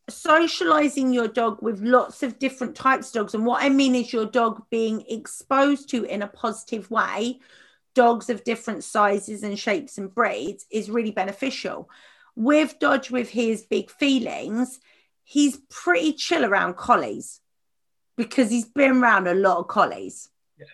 [0.09, 3.35] socializing your dog with lots of different types of dogs.
[3.35, 7.41] And what I mean is your dog being exposed to in a positive way
[7.95, 11.89] dogs of different sizes and shapes and breeds is really beneficial.
[12.37, 14.81] With Dodge, with his big feelings,
[15.23, 17.41] he's pretty chill around collies
[18.17, 20.29] because he's been around a lot of collies.
[20.59, 20.67] Yeah.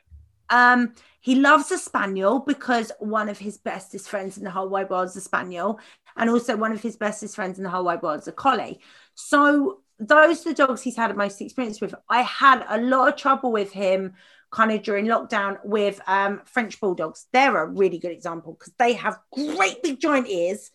[0.50, 4.88] Um, he loves a spaniel because one of his bestest friends in the whole wide
[4.88, 5.78] world is a spaniel,
[6.16, 8.80] and also one of his bestest friends in the whole wide world is a collie.
[9.14, 11.94] So those are the dogs he's had the most experience with.
[12.08, 14.14] I had a lot of trouble with him
[14.50, 17.26] kind of during lockdown with um, French bulldogs.
[17.32, 20.70] They're a really good example because they have great big giant ears,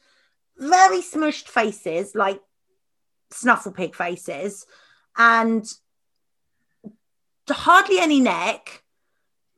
[0.58, 2.40] very smushed faces, like
[3.32, 4.66] snuffle pig faces,
[5.18, 5.66] and
[7.50, 8.84] hardly any neck.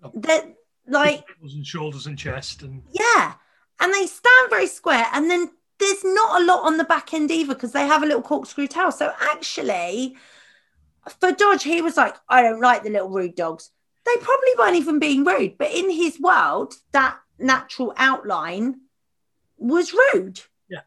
[0.03, 0.11] Oh.
[0.15, 0.53] That
[0.87, 3.33] like and shoulders and chest and yeah,
[3.79, 7.29] and they stand very square, and then there's not a lot on the back end
[7.29, 8.91] either because they have a little corkscrew tail.
[8.91, 10.15] So actually,
[11.19, 13.69] for Dodge, he was like, I don't like the little rude dogs.
[14.07, 18.79] They probably weren't even being rude, but in his world, that natural outline
[19.57, 20.39] was rude.
[20.69, 20.81] Yeah.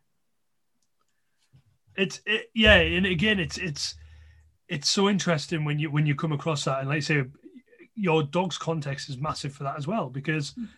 [1.96, 3.94] It's it, yeah, and again, it's it's
[4.68, 7.24] it's so interesting when you when you come across that, and like I say,
[7.94, 10.52] your dog's context is massive for that as well because.
[10.52, 10.68] Mm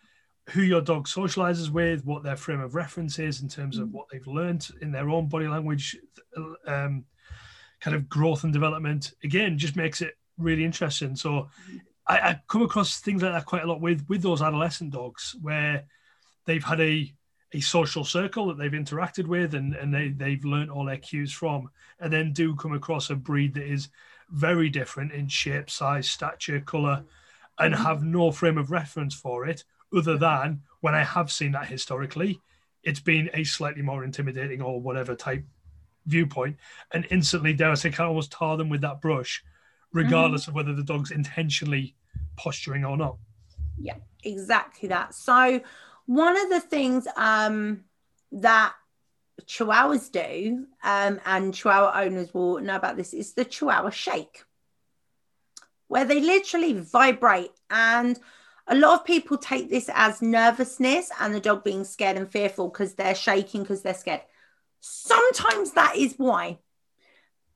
[0.48, 3.92] who your dog socializes with, what their frame of reference is in terms of mm.
[3.92, 5.96] what they've learned in their own body language,
[6.66, 7.04] um,
[7.80, 9.12] kind of growth and development.
[9.22, 11.14] Again, just makes it really interesting.
[11.14, 11.48] So
[12.06, 15.36] I, I, come across things like that quite a lot with with those adolescent dogs
[15.40, 15.84] where
[16.46, 17.12] they've had a
[17.54, 21.32] a social circle that they've interacted with and, and they, they've learned all their cues
[21.32, 21.68] from
[22.00, 23.88] and then do come across a breed that is
[24.30, 27.04] very different in shape, size, stature, color,
[27.58, 27.82] and mm-hmm.
[27.82, 32.40] have no frame of reference for it other than when I have seen that historically,
[32.82, 35.44] it's been a slightly more intimidating or whatever type
[36.06, 36.56] viewpoint,
[36.92, 39.44] and instantly, dare I say, can almost tar them with that brush,
[39.92, 40.48] regardless mm.
[40.48, 41.94] of whether the dog's intentionally
[42.36, 43.16] posturing or not.
[43.78, 45.14] Yeah, exactly that.
[45.14, 45.60] So,
[46.06, 47.84] one of the things um,
[48.32, 48.74] that
[49.42, 54.44] Chihuahuas do, um, and Chihuahua owners will know about this, is the Chihuahua shake,
[55.88, 58.18] where they literally vibrate and
[58.66, 62.68] a lot of people take this as nervousness and the dog being scared and fearful
[62.68, 64.22] because they're shaking because they're scared.
[64.80, 66.58] Sometimes that is why,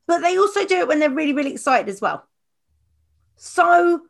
[0.07, 2.27] but they also do it when they're really, really excited as well.
[3.37, 4.03] So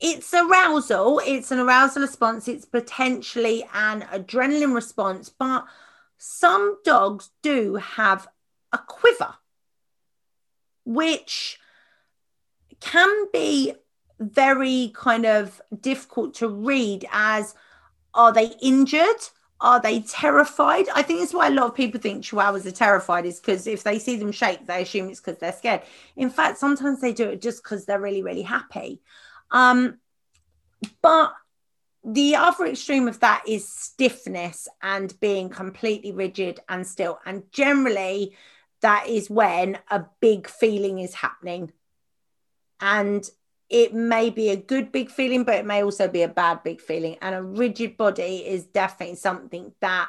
[0.00, 5.64] it's arousal, it's an arousal response, it's potentially an adrenaline response, but
[6.18, 8.28] some dogs do have
[8.72, 9.34] a quiver,
[10.84, 11.58] which
[12.80, 13.74] can be
[14.18, 17.54] very kind of difficult to read as
[18.14, 19.28] are they injured?
[19.60, 20.86] Are they terrified?
[20.94, 23.82] I think that's why a lot of people think chihuahuas are terrified, is because if
[23.82, 25.82] they see them shake, they assume it's because they're scared.
[26.16, 29.00] In fact, sometimes they do it just because they're really, really happy.
[29.50, 29.98] Um,
[31.00, 31.32] but
[32.04, 37.18] the other extreme of that is stiffness and being completely rigid and still.
[37.24, 38.36] And generally,
[38.82, 41.72] that is when a big feeling is happening.
[42.80, 43.26] And
[43.68, 46.80] it may be a good big feeling, but it may also be a bad big
[46.80, 47.16] feeling.
[47.22, 50.08] And a rigid body is definitely something that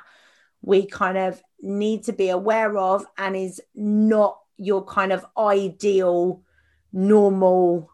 [0.61, 6.41] we kind of need to be aware of and is not your kind of ideal,
[6.91, 7.89] normal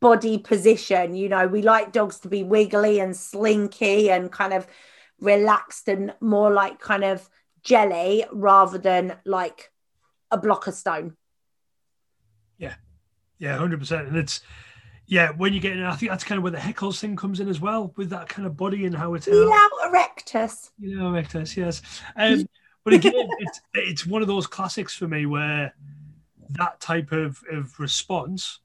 [0.00, 1.14] body position.
[1.14, 4.66] You know, we like dogs to be wiggly and slinky and kind of
[5.20, 7.28] relaxed and more like kind of
[7.62, 9.70] jelly rather than like
[10.30, 11.16] a block of stone.
[13.38, 14.08] Yeah, hundred percent.
[14.08, 14.40] And it's
[15.06, 17.40] yeah, when you get in, I think that's kind of where the Heckles thing comes
[17.40, 19.50] in as well, with that kind of body and how it's pilo
[19.86, 20.70] erectus.
[20.80, 21.80] pilo erectus, yes.
[22.14, 22.46] Um,
[22.84, 25.74] but again, it's it's one of those classics for me where
[26.50, 28.60] that type of, of response,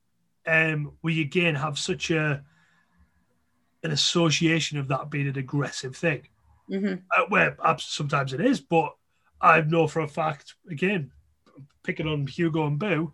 [0.46, 2.44] um, we again have such a
[3.84, 6.28] an association of that being an aggressive thing.
[6.70, 6.96] Mm-hmm.
[7.16, 8.96] Uh, where sometimes it is, but
[9.42, 11.12] I know for a fact, again,
[11.84, 13.14] picking on Hugo and Boo,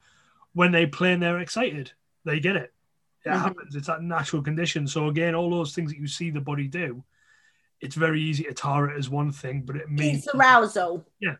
[0.54, 1.92] when they play and they're excited,
[2.26, 2.74] they get it.
[3.26, 3.40] It mm-hmm.
[3.40, 3.76] happens.
[3.76, 4.88] It's that natural condition.
[4.88, 7.04] So again, all those things that you see the body do,
[7.82, 11.06] it's very easy to tar it as one thing, but it means it's arousal.
[11.20, 11.36] Yeah.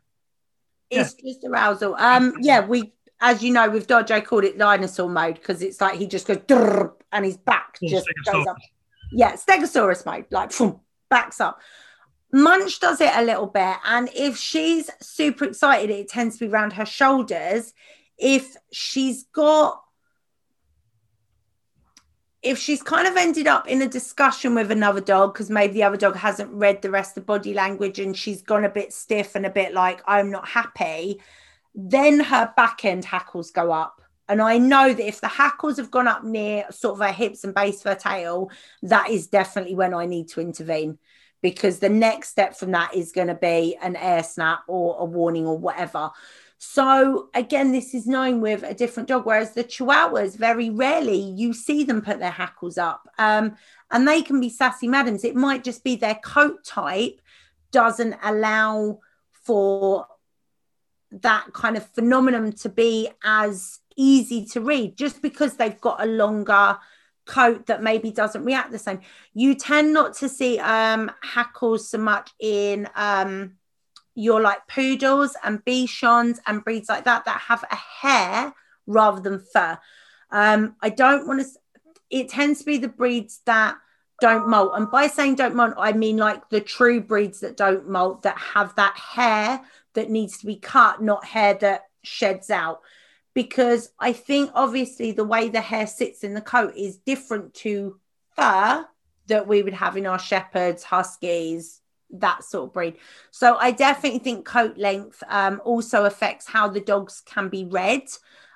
[0.90, 1.32] It's yeah.
[1.32, 1.96] just arousal.
[1.96, 5.82] Um, yeah, we as you know, with Dodge, I called it dinosaur mode because it's
[5.82, 8.58] like he just goes and his back just goes up.
[9.12, 10.80] Yeah, Stegosaurus mode, like boom,
[11.10, 11.60] backs up.
[12.32, 16.52] Munch does it a little bit, and if she's super excited, it tends to be
[16.52, 17.74] around her shoulders
[18.20, 19.82] if she's got
[22.42, 25.84] if she's kind of ended up in a discussion with another dog because maybe the
[25.84, 29.36] other dog hasn't read the rest of body language and she's gone a bit stiff
[29.36, 31.20] and a bit like i'm not happy
[31.76, 34.02] then her back end hackles go up.
[34.28, 37.44] And i know that if the hackles have gone up near sort of her hips
[37.44, 38.52] and base of her tail
[38.84, 40.98] that is definitely when i need to intervene
[41.42, 45.06] because the next step from that is going to be an air snap or a
[45.06, 46.12] warning or whatever
[46.62, 51.54] so again, this is known with a different dog, whereas the Chihuahuas, very rarely you
[51.54, 53.08] see them put their hackles up.
[53.18, 53.56] Um,
[53.90, 55.24] and they can be sassy madams.
[55.24, 57.22] It might just be their coat type
[57.72, 59.00] doesn't allow
[59.32, 60.06] for
[61.12, 66.06] that kind of phenomenon to be as easy to read just because they've got a
[66.06, 66.78] longer
[67.26, 69.00] coat that maybe doesn't react the same.
[69.34, 73.54] You tend not to see um, hackles so much in um,
[74.20, 78.54] your like poodles and bichons and breeds like that that have a hair
[78.86, 79.78] rather than fur.
[80.32, 81.48] Um, I don't want to.
[82.10, 83.78] It tends to be the breeds that
[84.20, 87.88] don't molt, and by saying don't molt, I mean like the true breeds that don't
[87.88, 89.62] molt that have that hair
[89.94, 92.82] that needs to be cut, not hair that sheds out.
[93.34, 98.00] Because I think obviously the way the hair sits in the coat is different to
[98.36, 98.86] fur
[99.28, 101.80] that we would have in our shepherds, huskies,
[102.12, 102.98] that sort of breed.
[103.32, 108.04] So I definitely think coat length um, also affects how the dogs can be read.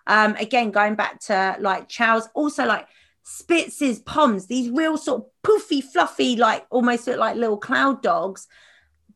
[0.08, 2.88] Um, again, going back to like chows, also like
[3.26, 8.48] Spitzes, Poms, these real sort of poofy, fluffy, like almost look like little cloud dogs.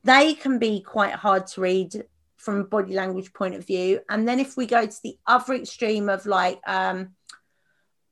[0.03, 2.05] They can be quite hard to read
[2.37, 3.99] from a body language point of view.
[4.09, 7.09] And then if we go to the other extreme of like um,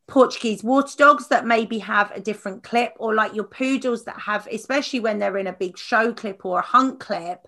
[0.08, 4.47] Portuguese water dogs that maybe have a different clip, or like your poodles that have,
[4.51, 7.47] especially when they're in a big show clip or a hunt clip,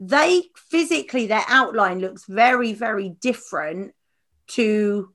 [0.00, 3.94] they physically, their outline looks very, very different
[4.48, 5.12] to,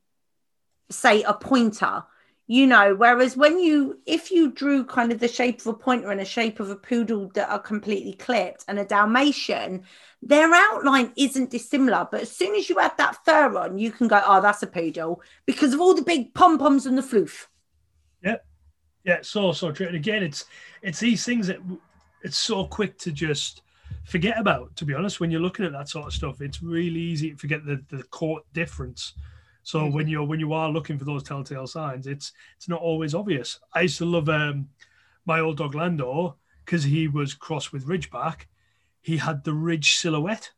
[0.89, 2.03] say, a pointer.
[2.47, 6.11] You know, whereas when you, if you drew kind of the shape of a pointer
[6.11, 9.83] and a shape of a poodle that are completely clipped and a Dalmatian,
[10.21, 14.07] their outline isn't dissimilar, but as soon as you add that fur on, you can
[14.07, 17.47] go, oh, that's a poodle because of all the big pom poms and the floof.
[18.23, 18.45] Yep.
[19.03, 19.87] Yeah, so so true.
[19.87, 20.45] And again, it's
[20.81, 21.57] it's these things that
[22.23, 23.61] it's so quick to just
[24.05, 24.75] forget about.
[24.75, 27.37] To be honest, when you're looking at that sort of stuff, it's really easy to
[27.37, 29.13] forget the the court difference.
[29.63, 29.95] So mm-hmm.
[29.95, 33.59] when you're when you are looking for those telltale signs, it's it's not always obvious.
[33.73, 34.69] I used to love um,
[35.25, 38.45] my old dog Lando because he was crossed with Ridgeback,
[39.01, 40.51] he had the ridge silhouette.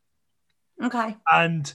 [0.82, 1.16] Okay.
[1.30, 1.72] And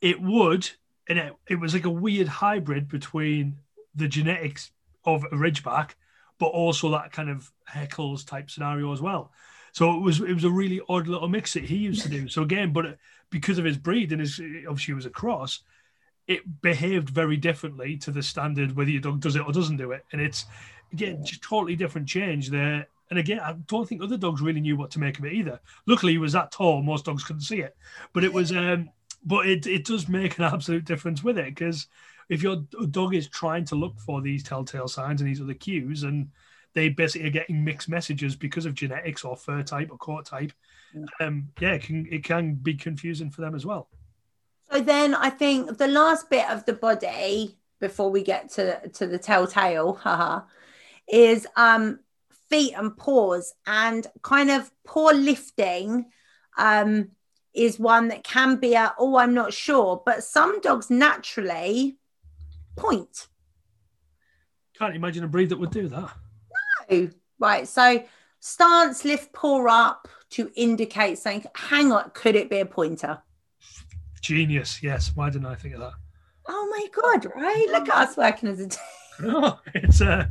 [0.00, 0.70] it would,
[1.08, 3.58] and it, it was like a weird hybrid between
[3.94, 4.70] the genetics
[5.04, 5.94] of a ridgeback,
[6.38, 9.32] but also that kind of heckles type scenario as well.
[9.72, 12.28] So it was it was a really odd little mix that he used to do.
[12.28, 12.98] So again, but
[13.30, 15.60] because of his breed and his obviously was a cross,
[16.30, 19.92] it behaved very differently to the standard whether your dog does it or doesn't do
[19.92, 20.04] it.
[20.12, 20.46] And it's
[20.92, 24.76] again just totally different change there and again, I don't think other dogs really knew
[24.76, 25.60] what to make of it either.
[25.86, 27.76] Luckily, he was that tall; most dogs couldn't see it.
[28.12, 28.88] But it was, um,
[29.24, 31.88] but it it does make an absolute difference with it because
[32.28, 32.56] if your
[32.90, 36.30] dog is trying to look for these telltale signs and these other cues, and
[36.74, 40.52] they basically are getting mixed messages because of genetics or fur type or coat type,
[41.20, 43.88] um, yeah, it can it can be confusing for them as well.
[44.72, 49.06] So then, I think the last bit of the body before we get to to
[49.06, 50.42] the telltale, haha,
[51.08, 52.00] is um
[52.50, 53.54] feet and paws.
[53.66, 56.06] And kind of paw lifting
[56.58, 57.10] um,
[57.54, 60.02] is one that can be a oh i'm not sure.
[60.04, 61.96] But some dogs naturally
[62.76, 63.28] point.
[64.78, 66.10] Can't imagine a breed that would do that.
[66.90, 67.10] No.
[67.38, 67.66] Right.
[67.66, 68.02] So
[68.40, 72.10] stance lift paw up to indicate saying hang on.
[72.14, 73.22] Could it be a pointer
[74.20, 75.92] genius yes why didn't i think of that
[76.48, 78.80] oh my god right look at us working as a team
[79.20, 80.24] no, it's a uh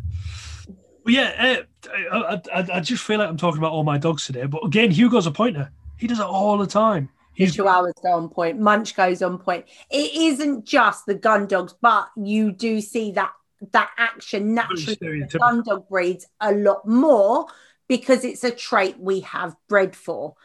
[1.10, 4.46] yeah, uh, I, I, I, just feel like I'm talking about all my dogs today.
[4.46, 5.72] But again, Hugo's a pointer.
[5.98, 7.10] He does it all the time.
[7.34, 8.60] He's Chihuahuas go on point.
[8.60, 9.66] Munch goes on point.
[9.90, 13.32] It isn't just the gun dogs, but you do see that
[13.72, 15.26] that action naturally.
[15.38, 17.48] Gun dog breeds a lot more
[17.88, 20.36] because it's a trait we have bred for.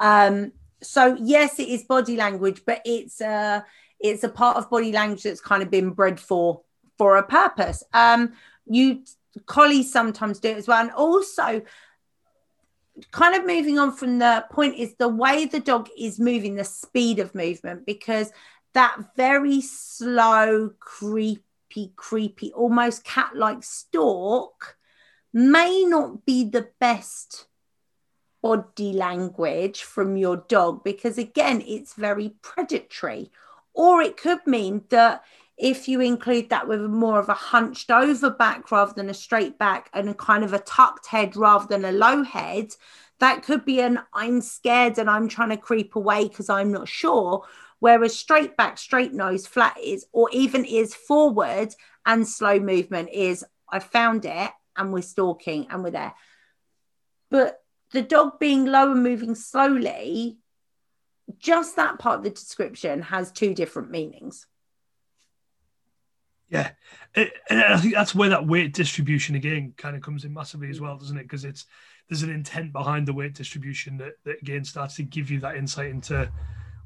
[0.00, 0.52] Um,
[0.82, 3.64] so yes, it is body language, but it's a
[4.00, 6.62] it's a part of body language that's kind of been bred for
[6.98, 7.82] for a purpose.
[7.92, 8.32] Um,
[8.66, 9.02] you
[9.46, 10.80] collies sometimes do it as well.
[10.80, 11.62] And also,
[13.10, 16.64] kind of moving on from the point is the way the dog is moving, the
[16.64, 18.30] speed of movement, because
[18.74, 24.76] that very slow, creepy, creepy, almost cat like stalk
[25.32, 27.46] may not be the best
[28.44, 33.30] body language from your dog because, again, it's very predatory.
[33.72, 35.24] Or it could mean that
[35.56, 39.58] if you include that with more of a hunched over back rather than a straight
[39.58, 42.74] back and a kind of a tucked head rather than a low head,
[43.18, 46.86] that could be an I'm scared and I'm trying to creep away because I'm not
[46.86, 47.46] sure.
[47.78, 53.42] Whereas straight back, straight nose, flat is, or even is forward and slow movement is
[53.70, 56.14] I found it and we're stalking and we're there.
[57.30, 57.63] But
[57.94, 60.36] the dog being low and moving slowly,
[61.38, 64.46] just that part of the description has two different meanings.
[66.50, 66.72] Yeah,
[67.14, 70.80] and I think that's where that weight distribution again kind of comes in massively as
[70.80, 71.22] well, doesn't it?
[71.22, 71.66] Because it's
[72.08, 75.56] there's an intent behind the weight distribution that, that again starts to give you that
[75.56, 76.30] insight into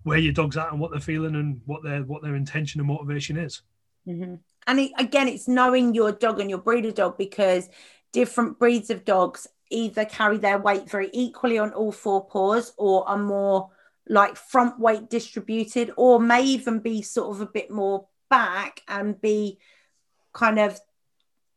[0.05, 2.89] where your dog's at and what they're feeling and what their what their intention and
[2.89, 3.63] motivation is.
[4.07, 4.35] Mm-hmm.
[4.67, 7.69] And it, again, it's knowing your dog and your breeder dog because
[8.13, 13.09] different breeds of dogs either carry their weight very equally on all four paws or
[13.09, 13.71] are more
[14.09, 19.21] like front weight distributed or may even be sort of a bit more back and
[19.21, 19.59] be
[20.33, 20.81] kind of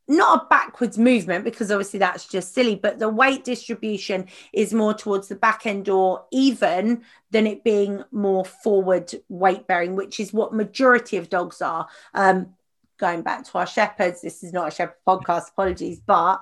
[0.08, 4.94] not a backwards movement because obviously that's just silly, but the weight distribution is more
[4.94, 10.34] towards the back end or even than it being more forward weight bearing, which is
[10.34, 11.88] what majority of dogs are.
[12.14, 12.54] Um,
[12.98, 16.40] going back to our shepherds, this is not a shepherd podcast, apologies, but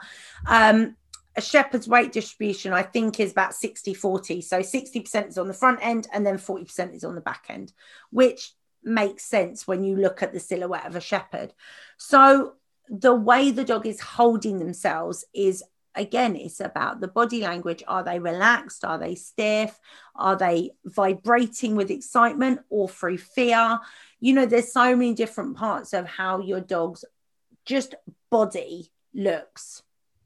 [0.48, 0.96] um,
[1.36, 4.42] a shepherd's weight distribution, I think, is about 60 40.
[4.42, 7.74] So 60% is on the front end and then 40% is on the back end,
[8.10, 8.54] which
[8.84, 11.54] makes sense when you look at the silhouette of a shepherd.
[11.98, 12.54] So
[12.88, 15.64] the way the dog is holding themselves is
[15.96, 17.84] again it's about the body language.
[17.88, 18.84] Are they relaxed?
[18.84, 19.80] Are they stiff?
[20.16, 23.80] Are they vibrating with excitement or through fear?
[24.20, 27.06] You know there's so many different parts of how your dog's
[27.66, 27.96] just
[28.32, 29.84] body looks.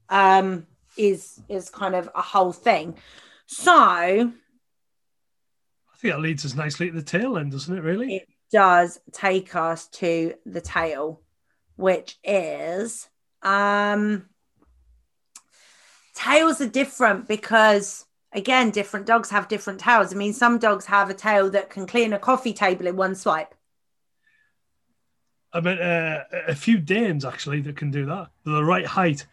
[0.10, 0.68] Um
[0.98, 2.96] is is kind of a whole thing.
[3.46, 4.32] So i
[5.98, 8.16] think that leads us nicely to the tail end doesn't it really?
[8.16, 11.22] it does take us to the tail
[11.76, 13.08] which is
[13.42, 14.26] um
[16.14, 20.14] tails are different because again different dogs have different tails.
[20.14, 23.16] I mean some dogs have a tail that can clean a coffee table in one
[23.16, 23.54] swipe.
[25.52, 28.30] I mean uh, a few danes actually that can do that.
[28.44, 29.26] They're the right height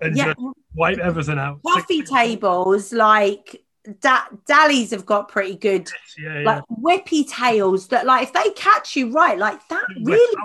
[0.00, 0.34] and yeah.
[0.74, 3.62] wipe everything out coffee tables like
[4.00, 5.88] da- Dallies have got pretty good,
[6.18, 6.44] yeah, yeah.
[6.44, 10.36] like whippy tails that, like, if they catch you right, like that really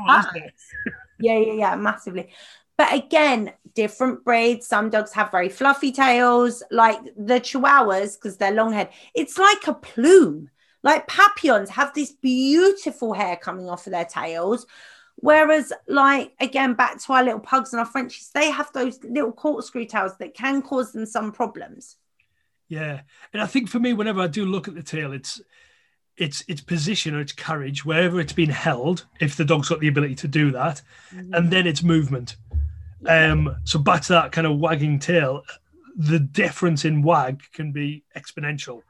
[1.20, 2.30] yeah, yeah, yeah, massively.
[2.78, 4.68] But again, different breeds.
[4.68, 8.90] Some dogs have very fluffy tails, like the Chihuahuas, because they're long head.
[9.14, 10.50] It's like a plume.
[10.82, 14.66] Like Papillons have this beautiful hair coming off of their tails.
[15.24, 19.32] Whereas, like, again, back to our little pugs and our Frenchies, they have those little
[19.32, 21.96] corkscrew tails that can cause them some problems.
[22.68, 23.04] Yeah.
[23.32, 25.42] And I think for me, whenever I do look at the tail, it's
[26.18, 29.88] its its position or its carriage wherever it's been held if the dog's got the
[29.88, 30.82] ability to do that
[31.12, 31.34] mm-hmm.
[31.34, 32.36] and then its movement
[33.08, 35.42] um so back to that kind of wagging tail
[35.96, 38.84] the difference in wag can be exponential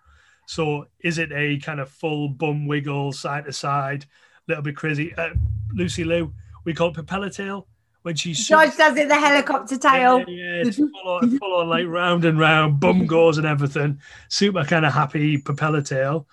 [0.47, 4.05] so is it a kind of full bum wiggle side to side
[4.47, 5.29] little bit crazy uh,
[5.73, 6.33] lucy lou
[6.65, 7.67] we call it propeller tail
[8.03, 10.19] when she's George does it the helicopter tail.
[10.19, 13.99] Yeah, yeah it's full on, full on like round and round, bum goes and everything.
[14.27, 16.27] Super kind of happy propeller tail.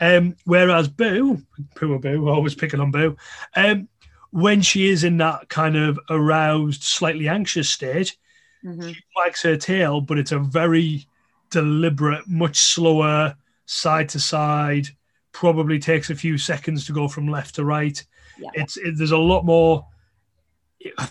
[0.00, 1.42] Um, whereas Boo,
[1.74, 3.16] poor Boo, always picking on Boo,
[3.54, 3.88] um,
[4.30, 8.16] when she is in that kind of aroused, slightly anxious state,
[8.64, 8.88] mm-hmm.
[8.88, 11.06] she wags her tail, but it's a very
[11.50, 13.34] deliberate, much slower,
[13.64, 14.88] side to side.
[15.36, 18.02] Probably takes a few seconds to go from left to right.
[18.38, 18.48] Yeah.
[18.54, 19.86] It's it, there's a lot more,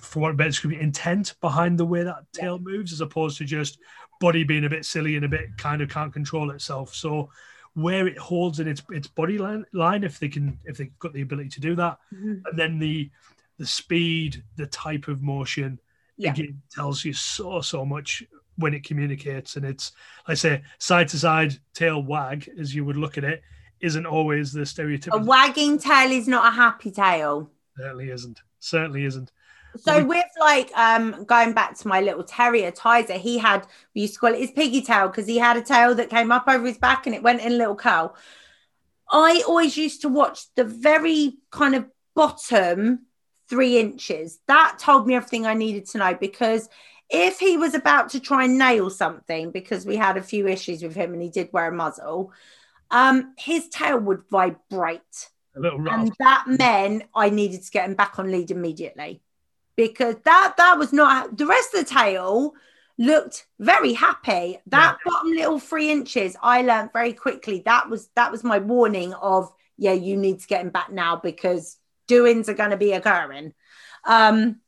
[0.01, 2.71] for what better description, intent behind the way that tail yeah.
[2.71, 3.77] moves, as opposed to just
[4.19, 6.95] body being a bit silly and a bit kind of can't control itself.
[6.95, 7.29] So
[7.75, 11.13] where it holds in its its body line, line if they can if they've got
[11.13, 12.47] the ability to do that, mm-hmm.
[12.47, 13.11] and then the
[13.59, 15.79] the speed, the type of motion,
[16.17, 16.31] yeah.
[16.31, 18.23] again tells you so so much
[18.55, 19.55] when it communicates.
[19.55, 19.91] And it's
[20.27, 23.43] like I say side to side tail wag as you would look at it
[23.81, 25.21] isn't always the stereotypical.
[25.21, 27.49] A wagging tail is not a happy tail.
[27.77, 28.41] Certainly isn't.
[28.59, 29.31] Certainly isn't.
[29.77, 34.13] So with like um going back to my little terrier Tizer, he had we used
[34.13, 36.65] to call it his piggy tail because he had a tail that came up over
[36.65, 38.15] his back and it went in a little curl.
[39.11, 41.85] I always used to watch the very kind of
[42.15, 43.05] bottom
[43.49, 44.39] three inches.
[44.47, 46.69] That told me everything I needed to know because
[47.09, 50.81] if he was about to try and nail something, because we had a few issues
[50.81, 52.31] with him and he did wear a muzzle,
[52.95, 55.29] um, his tail would vibrate.
[55.53, 59.21] And that meant I needed to get him back on lead immediately
[59.75, 62.53] because that that was not the rest of the tail
[62.97, 64.59] looked very happy.
[64.67, 65.11] That yeah.
[65.11, 67.63] bottom little three inches, I learned very quickly.
[67.65, 71.17] That was that was my warning of yeah, you need to get him back now
[71.17, 71.77] because
[72.07, 73.53] doings are going to be occurring.
[74.05, 74.61] Um,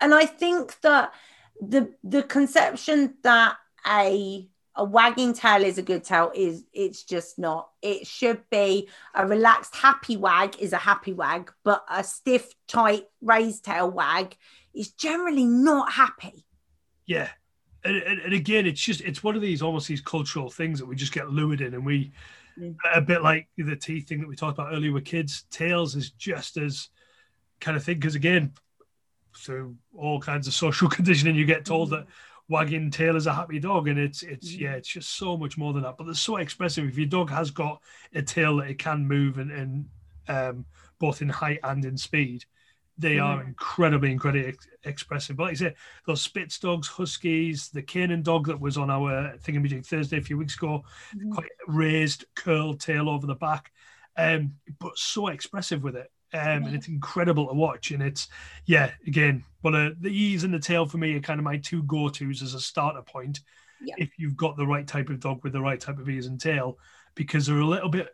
[0.00, 1.12] and I think that
[1.60, 7.38] the the conception that a a wagging tail is a good tail is it's just
[7.38, 12.52] not it should be a relaxed happy wag is a happy wag but a stiff
[12.66, 14.36] tight raised tail wag
[14.74, 16.44] is generally not happy
[17.06, 17.28] yeah
[17.84, 20.86] and, and, and again it's just it's one of these almost these cultural things that
[20.86, 22.12] we just get lured in and we
[22.58, 22.74] mm.
[22.94, 26.10] a bit like the teeth thing that we talked about earlier with kids tails is
[26.10, 26.88] just as
[27.60, 27.98] kind of thing.
[27.98, 28.52] Because again,
[29.36, 32.06] through all kinds of social conditioning, you get told that
[32.48, 35.72] wagging tail is a happy dog, and it's it's yeah, it's just so much more
[35.72, 35.96] than that.
[35.96, 36.86] But they're so expressive.
[36.86, 37.80] If your dog has got
[38.14, 39.86] a tail that it can move and, and
[40.28, 40.64] um,
[40.98, 42.44] both in height and in speed,
[42.96, 45.36] they are incredibly, incredibly ex- expressive.
[45.36, 45.74] But like I say,
[46.06, 50.38] those Spitz dogs, Huskies, the Canaan dog that was on our thingamajig Thursday a few
[50.38, 50.84] weeks ago,
[51.16, 51.32] Mhm.
[51.32, 53.72] quite raised, curled tail over the back,
[54.16, 56.10] um, but so expressive with it.
[56.34, 57.92] Um, and it's incredible to watch.
[57.92, 58.28] And it's,
[58.66, 61.58] yeah, again, well, uh, the ease and the tail for me are kind of my
[61.58, 63.40] two go tos as a starter point.
[63.80, 63.94] Yeah.
[63.98, 66.40] If you've got the right type of dog with the right type of ears and
[66.40, 66.78] tail,
[67.14, 68.08] because they're a little bit,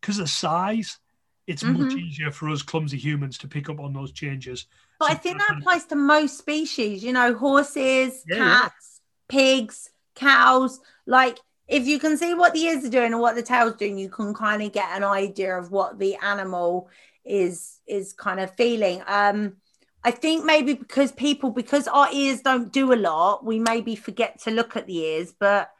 [0.00, 0.98] because of size,
[1.46, 1.98] it's much Mhm.
[1.98, 4.66] easier for us clumsy humans to pick up on those changes.
[4.98, 8.60] But I think that applies to most species, you know, horses, Yeah, yeah.
[8.60, 10.78] cats, pigs, cows.
[11.06, 13.96] Like, if you can see what the ears are doing and what the tail's doing,
[13.96, 16.90] you can kind of get an idea of what the animal
[17.24, 19.02] is is kind of feeling.
[19.06, 19.56] Um,
[20.04, 24.40] I think maybe because people, because our ears don't do a lot, we maybe forget
[24.42, 25.70] to look at the ears, but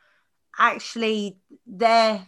[0.58, 2.24] actually they're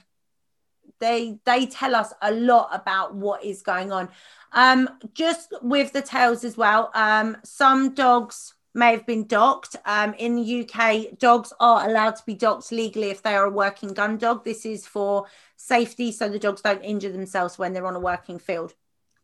[1.00, 4.08] they they tell us a lot about what is going on.
[4.52, 9.76] Um just with the tails as well um some dogs may have been docked.
[9.84, 13.50] Um in the uk dogs are allowed to be docked legally if they are a
[13.50, 14.44] working gun dog.
[14.44, 15.26] This is for
[15.56, 18.74] safety so the dogs don't injure themselves when they're on a working field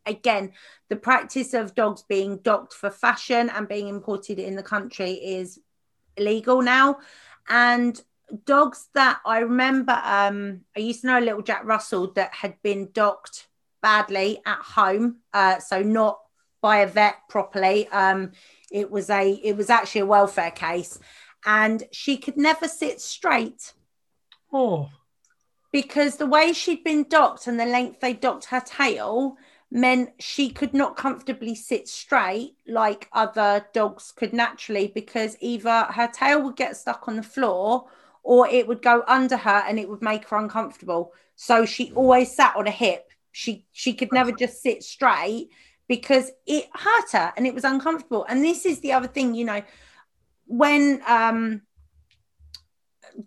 [0.07, 0.53] again
[0.89, 5.61] the practice of dogs being docked for fashion and being imported in the country is
[6.17, 6.99] illegal now.
[7.49, 8.01] And
[8.45, 12.61] dogs that I remember, um, I used to know a little Jack Russell that had
[12.63, 13.49] been docked
[13.83, 16.21] badly at home, uh, so not
[16.61, 17.89] by a vet properly.
[17.89, 18.33] Um,
[18.71, 20.99] it was a, it was actually a welfare case,
[21.47, 23.73] and she could never sit straight
[24.53, 24.91] Oh,
[25.73, 29.37] because the way she'd been docked and the length they docked her tail
[29.71, 36.09] meant she could not comfortably sit straight like other dogs could naturally because either her
[36.13, 37.87] tail would get stuck on the floor
[38.23, 41.13] or it would go under her and it would make her uncomfortable.
[41.37, 43.11] So she always sat on a hip.
[43.33, 45.51] She she could never just sit straight
[45.87, 48.27] because it hurt her and it was uncomfortable.
[48.29, 49.63] And this is the other thing you know
[50.47, 51.63] when um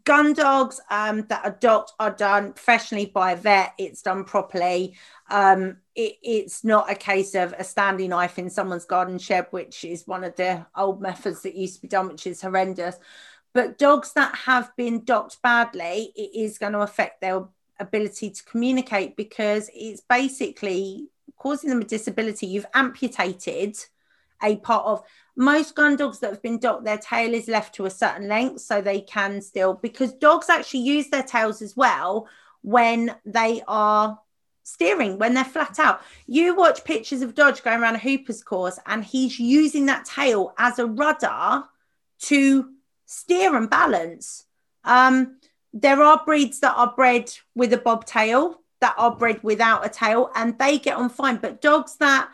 [0.03, 3.73] gun dogs um, that are docked are done professionally by a vet.
[3.77, 4.95] It's done properly.
[5.29, 9.83] Um, it, it's not a case of a standing knife in someone's garden shed, which
[9.83, 12.95] is one of the old methods that used to be done, which is horrendous.
[13.53, 17.45] But dogs that have been docked badly, it is going to affect their
[17.79, 22.47] ability to communicate because it's basically causing them a disability.
[22.47, 23.77] You've amputated
[24.41, 25.03] a part of
[25.35, 28.61] most gun dogs that have been docked, their tail is left to a certain length
[28.61, 32.27] so they can still, because dogs actually use their tails as well
[32.61, 34.19] when they are
[34.63, 36.01] steering, when they're flat out.
[36.27, 40.53] You watch pictures of Dodge going around a Hooper's course and he's using that tail
[40.57, 41.63] as a rudder
[42.21, 42.69] to
[43.05, 44.45] steer and balance.
[44.83, 45.37] Um,
[45.73, 50.29] there are breeds that are bred with a bobtail, that are bred without a tail,
[50.35, 51.37] and they get on fine.
[51.37, 52.29] But dogs that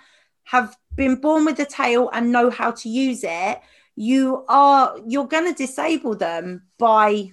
[0.45, 3.61] have been born with a tail and know how to use it,
[3.95, 7.31] you are you're going to disable them by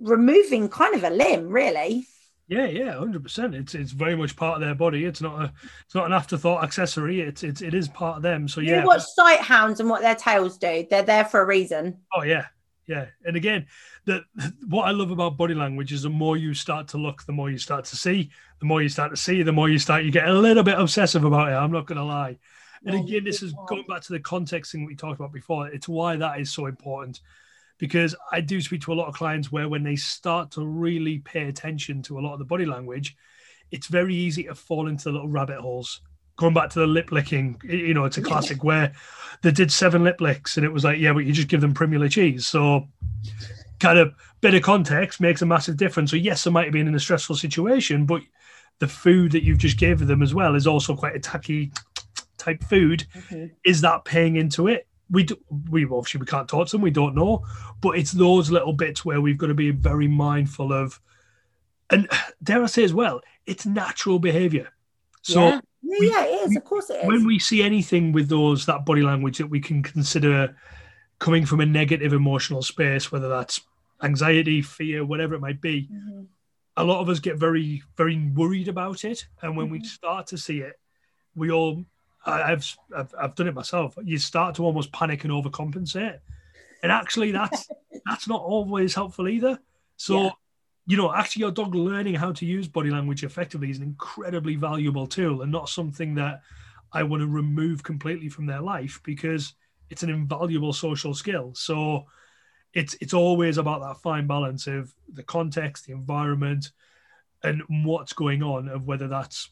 [0.00, 2.06] removing kind of a limb, really.
[2.48, 3.54] yeah, yeah, hundred percent.
[3.54, 5.04] It's it's very much part of their body.
[5.04, 5.52] It's not a
[5.86, 7.20] it's not an afterthought accessory.
[7.20, 8.48] It's it's it is part of them.
[8.48, 11.46] So yeah, You watch sight hounds and what their tails do; they're there for a
[11.46, 11.98] reason.
[12.14, 12.46] Oh yeah,
[12.86, 13.06] yeah.
[13.24, 13.66] And again,
[14.06, 14.22] that
[14.68, 17.50] what I love about body language is the more you start to look, the more
[17.50, 18.30] you start to see.
[18.60, 20.78] The more you start to see, the more you start you get a little bit
[20.78, 21.54] obsessive about it.
[21.56, 22.38] I'm not going to lie.
[22.86, 25.68] And oh, again, this is going back to the context thing we talked about before.
[25.68, 27.20] It's why that is so important.
[27.78, 31.18] Because I do speak to a lot of clients where when they start to really
[31.18, 33.16] pay attention to a lot of the body language,
[33.70, 36.00] it's very easy to fall into the little rabbit holes.
[36.36, 38.92] Going back to the lip licking, you know, it's a classic where
[39.42, 41.74] they did seven lip licks and it was like, yeah, but you just give them
[41.74, 42.46] Primula cheese.
[42.46, 42.88] So
[43.80, 46.10] kind of bit of context makes a massive difference.
[46.10, 48.22] So yes, they might have been in a stressful situation, but
[48.78, 51.72] the food that you've just gave them as well is also quite a tacky
[52.44, 53.06] type food.
[53.64, 54.86] Is that paying into it?
[55.10, 55.36] We do,
[55.70, 56.82] we obviously we can't talk to them.
[56.82, 57.44] We don't know,
[57.80, 61.00] but it's those little bits where we've got to be very mindful of,
[61.90, 62.08] and
[62.42, 64.68] dare I say as well, it's natural behavior.
[65.22, 65.60] So yeah.
[65.82, 66.56] yeah, we- yeah, it is.
[66.56, 67.06] Of course, it is.
[67.06, 70.56] when we see anything with those that body language that we can consider
[71.18, 73.60] coming from a negative emotional space, whether that's
[74.02, 76.26] anxiety, fear, whatever it might be, Mhm.
[76.76, 79.26] a lot of us get very, very worried about it.
[79.42, 79.86] And when we Mhm.
[79.86, 80.74] start to see it,
[81.36, 81.84] we all,
[82.26, 83.98] I've, I've, I've done it myself.
[84.02, 86.18] You start to almost panic and overcompensate,
[86.82, 87.68] and actually, that's
[88.06, 89.58] that's not always helpful either.
[89.96, 90.24] So.
[90.24, 90.30] Yeah.
[90.86, 94.54] You know, actually, your dog learning how to use body language effectively is an incredibly
[94.54, 96.42] valuable tool, and not something that
[96.92, 99.54] I want to remove completely from their life because
[99.90, 101.52] it's an invaluable social skill.
[101.54, 102.04] So
[102.72, 106.70] it's it's always about that fine balance of the context, the environment,
[107.42, 109.50] and what's going on, of whether that's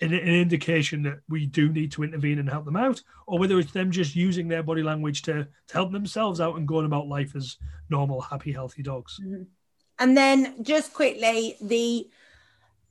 [0.00, 3.58] an, an, indication that we do need to intervene and help them out, or whether
[3.58, 7.06] it's them just using their body language to, to help themselves out and going about
[7.06, 7.56] life as
[7.88, 9.20] normal, happy, healthy dogs.
[9.22, 9.42] Mm-hmm.
[9.98, 12.08] And then just quickly, the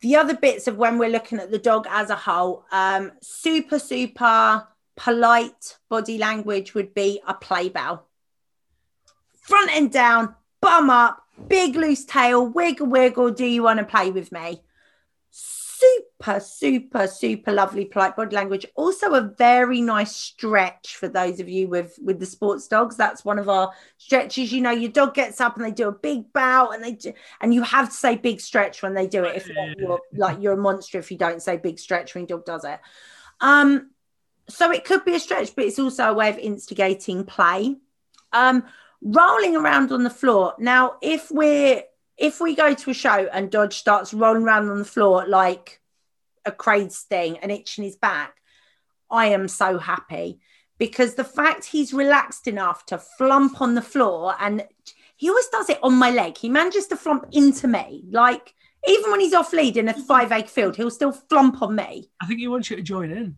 [0.01, 3.79] the other bits of when we're looking at the dog as a whole, um, super,
[3.79, 4.65] super
[4.95, 8.01] polite body language would be a play bow.
[9.35, 13.31] Front and down, bum up, big loose tail, wiggle, wiggle.
[13.31, 14.61] Do you want to play with me?
[15.79, 18.65] Super, super, super lovely polite body language.
[18.75, 22.95] Also, a very nice stretch for those of you with with the sports dogs.
[22.95, 24.51] That's one of our stretches.
[24.51, 27.13] You know, your dog gets up and they do a big bow, and they do,
[27.41, 29.37] and you have to say big stretch when they do it.
[29.37, 32.45] If you're like you're a monster if you don't say big stretch when your dog
[32.45, 32.79] does it.
[33.41, 33.91] Um,
[34.49, 37.77] so it could be a stretch, but it's also a way of instigating play.
[38.33, 38.63] Um,
[39.01, 40.55] rolling around on the floor.
[40.59, 41.83] Now, if we're
[42.19, 45.79] if we go to a show and Dodge starts rolling around on the floor like
[46.45, 48.35] a crazy thing and itching his back,
[49.09, 50.39] I am so happy
[50.77, 54.65] because the fact he's relaxed enough to flump on the floor and
[55.15, 56.37] he always does it on my leg.
[56.37, 58.05] He manages to flump into me.
[58.09, 58.53] Like,
[58.87, 62.09] even when he's off lead in a five acre field, he'll still flump on me.
[62.21, 63.35] I think he wants you to join in.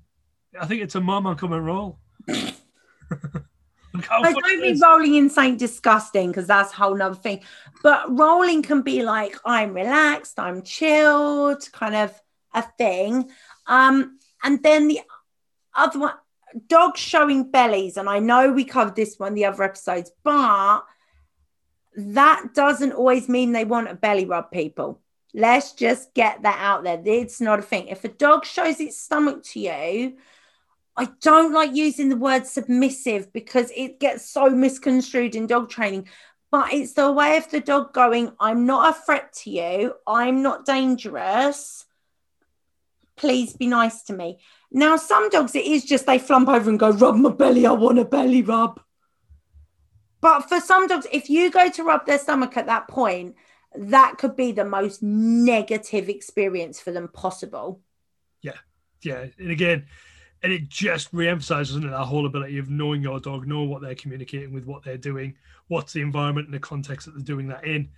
[0.60, 2.00] I think it's a mama come and roll.
[3.94, 7.42] I don't mean rolling in something disgusting because that's a whole nother thing.
[7.84, 12.20] But rolling can be like I'm relaxed, I'm chilled, kind of
[12.54, 13.30] a thing.
[13.68, 15.02] Um, and then the
[15.76, 16.14] other one,
[16.68, 20.82] dogs showing bellies, and I know we covered this one the other episodes, but
[21.96, 25.02] that doesn't always mean they want a belly rub, people.
[25.34, 27.02] Let's just get that out there.
[27.04, 27.88] It's not a thing.
[27.88, 30.18] If a dog shows its stomach to you,
[30.98, 36.08] I don't like using the word submissive because it gets so misconstrued in dog training.
[36.52, 39.94] But it's the way of the dog going, I'm not a threat to you.
[40.06, 41.86] I'm not dangerous.
[43.16, 44.40] Please be nice to me.
[44.70, 47.66] Now, some dogs, it is just they flump over and go, rub my belly.
[47.66, 48.82] I want a belly rub.
[50.20, 53.36] But for some dogs, if you go to rub their stomach at that point,
[53.76, 57.80] that could be the most negative experience for them possible.
[58.42, 58.58] Yeah.
[59.02, 59.28] Yeah.
[59.40, 59.86] And again,
[60.44, 63.96] and it just re-emphasizes it, that whole ability of knowing your dog, know what they're
[63.96, 65.36] communicating with, what they're doing,
[65.68, 67.90] what's the environment and the context that they're doing that in.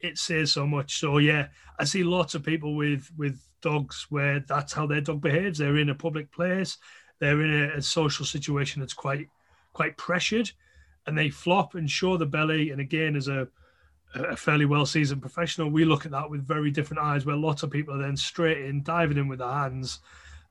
[0.00, 1.00] It says so much.
[1.00, 1.48] So yeah,
[1.78, 5.58] I see lots of people with with dogs where that's how their dog behaves.
[5.58, 6.78] They're in a public place,
[7.18, 9.28] they're in a, a social situation that's quite
[9.72, 10.52] quite pressured,
[11.06, 12.70] and they flop and show the belly.
[12.70, 13.48] And again, as a
[14.14, 17.26] a fairly well seasoned professional, we look at that with very different eyes.
[17.26, 19.98] Where lots of people are then straight in, diving in with their hands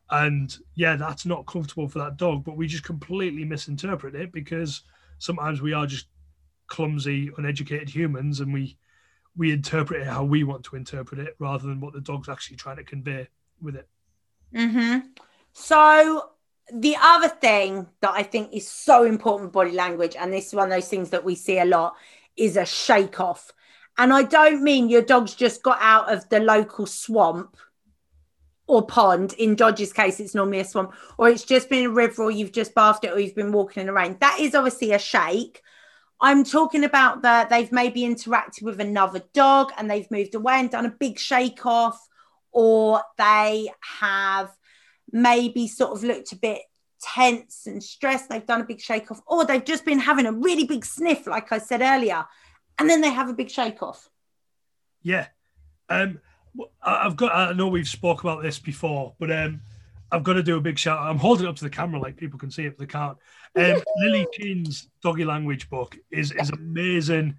[0.09, 4.83] and yeah, that's not comfortable for that dog, but we just completely misinterpret it because
[5.19, 6.07] sometimes we are just
[6.67, 8.77] clumsy, uneducated humans and we
[9.35, 12.57] we interpret it how we want to interpret it rather than what the dog's actually
[12.57, 13.27] trying to convey
[13.61, 13.87] with it.
[14.55, 15.09] Mm-hmm.
[15.53, 16.29] So
[16.73, 20.71] the other thing that I think is so important body language, and this is one
[20.71, 21.95] of those things that we see a lot,
[22.35, 23.51] is a shake off.
[23.97, 27.57] And I don't mean your dog's just got out of the local swamp
[28.67, 29.33] or pond.
[29.33, 32.51] In Dodge's case, it's normally a swamp, or it's just been a river, or you've
[32.51, 34.17] just bathed it, or you've been walking in the rain.
[34.19, 35.61] That is obviously a shake.
[36.19, 40.69] I'm talking about that they've maybe interacted with another dog and they've moved away and
[40.69, 42.07] done a big shake off,
[42.51, 44.51] or they have
[45.11, 46.61] maybe sort of looked a bit
[47.01, 48.29] tense and stressed.
[48.29, 51.27] They've done a big shake off, or they've just been having a really big sniff,
[51.27, 52.25] like I said earlier,
[52.79, 54.09] and then they have a big shake off.
[55.03, 55.27] Yeah.
[55.89, 56.19] Um,
[56.81, 57.33] I've got.
[57.33, 59.61] I know we've spoke about this before, but um,
[60.11, 60.99] I've got to do a big shout.
[60.99, 63.17] I'm holding it up to the camera like people can see it, but they can't.
[63.55, 67.35] Um, Lili Chin's doggy language book is is amazing.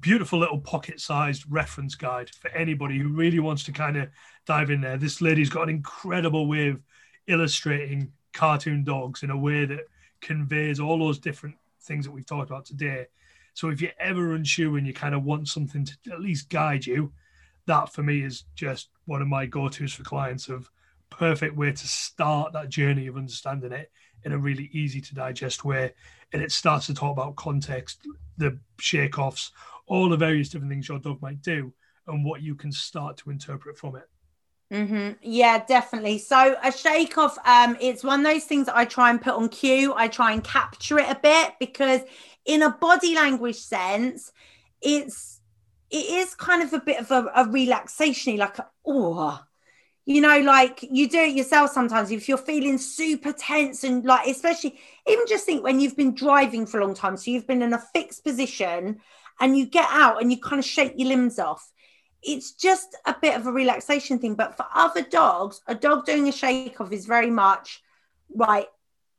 [0.00, 4.08] Beautiful little pocket-sized reference guide for anybody who really wants to kind of
[4.46, 4.96] dive in there.
[4.96, 6.80] This lady's got an incredible way of
[7.26, 9.88] illustrating cartoon dogs in a way that
[10.20, 13.06] conveys all those different things that we've talked about today.
[13.54, 16.86] So if you're ever unsure and you kind of want something to at least guide
[16.86, 17.12] you,
[17.66, 20.70] that for me is just one of my go-to's for clients of
[21.10, 23.90] perfect way to start that journey of understanding it
[24.24, 25.92] in a really easy to digest way
[26.32, 28.06] and it starts to talk about context
[28.38, 29.52] the shake offs
[29.86, 31.72] all the various different things your dog might do
[32.06, 34.08] and what you can start to interpret from it
[34.72, 35.18] Mm-hmm.
[35.20, 36.16] Yeah, definitely.
[36.16, 39.50] So a shake off, um, it's one of those things I try and put on
[39.50, 39.92] cue.
[39.94, 42.00] I try and capture it a bit because,
[42.46, 44.32] in a body language sense,
[44.80, 45.41] it's
[45.92, 48.56] it is kind of a bit of a, a relaxation, like
[48.86, 49.38] oh,
[50.06, 54.26] you know, like you do it yourself sometimes if you're feeling super tense and like,
[54.26, 57.62] especially even just think when you've been driving for a long time, so you've been
[57.62, 59.00] in a fixed position
[59.38, 61.70] and you get out and you kind of shake your limbs off.
[62.22, 64.34] It's just a bit of a relaxation thing.
[64.34, 67.82] But for other dogs, a dog doing a shake off is very much
[68.34, 68.66] right.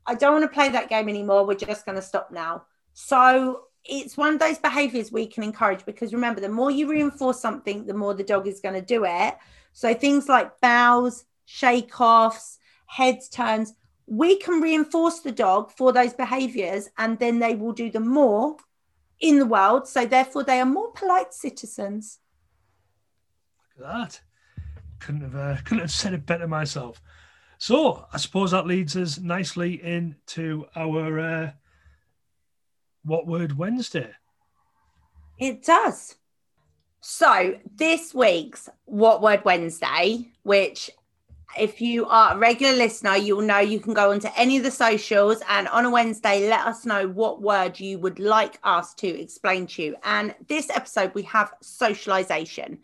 [0.06, 1.46] I don't want to play that game anymore.
[1.46, 2.64] We're just going to stop now.
[2.94, 7.40] So it's one of those behaviors we can encourage because remember, the more you reinforce
[7.40, 9.36] something, the more the dog is going to do it.
[9.72, 13.74] So things like bows, shake offs, heads turns,
[14.06, 18.56] we can reinforce the dog for those behaviors and then they will do them more
[19.20, 19.86] in the world.
[19.88, 22.18] So therefore, they are more polite citizens.
[23.76, 24.20] Look at that.
[25.00, 27.02] Couldn't have, uh, couldn't have said it better myself.
[27.58, 31.52] So I suppose that leads us nicely into our uh,
[33.04, 34.10] What Word Wednesday.
[35.38, 36.16] It does.
[37.00, 40.90] So this week's What Word Wednesday, which
[41.58, 44.70] if you are a regular listener, you'll know you can go onto any of the
[44.70, 49.06] socials and on a Wednesday, let us know what word you would like us to
[49.06, 49.96] explain to you.
[50.02, 52.78] And this episode, we have socialization.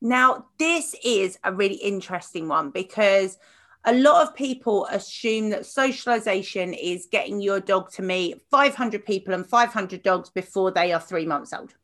[0.00, 3.38] Now, this is a really interesting one because
[3.84, 9.32] a lot of people assume that socialization is getting your dog to meet 500 people
[9.32, 11.74] and 500 dogs before they are three months old,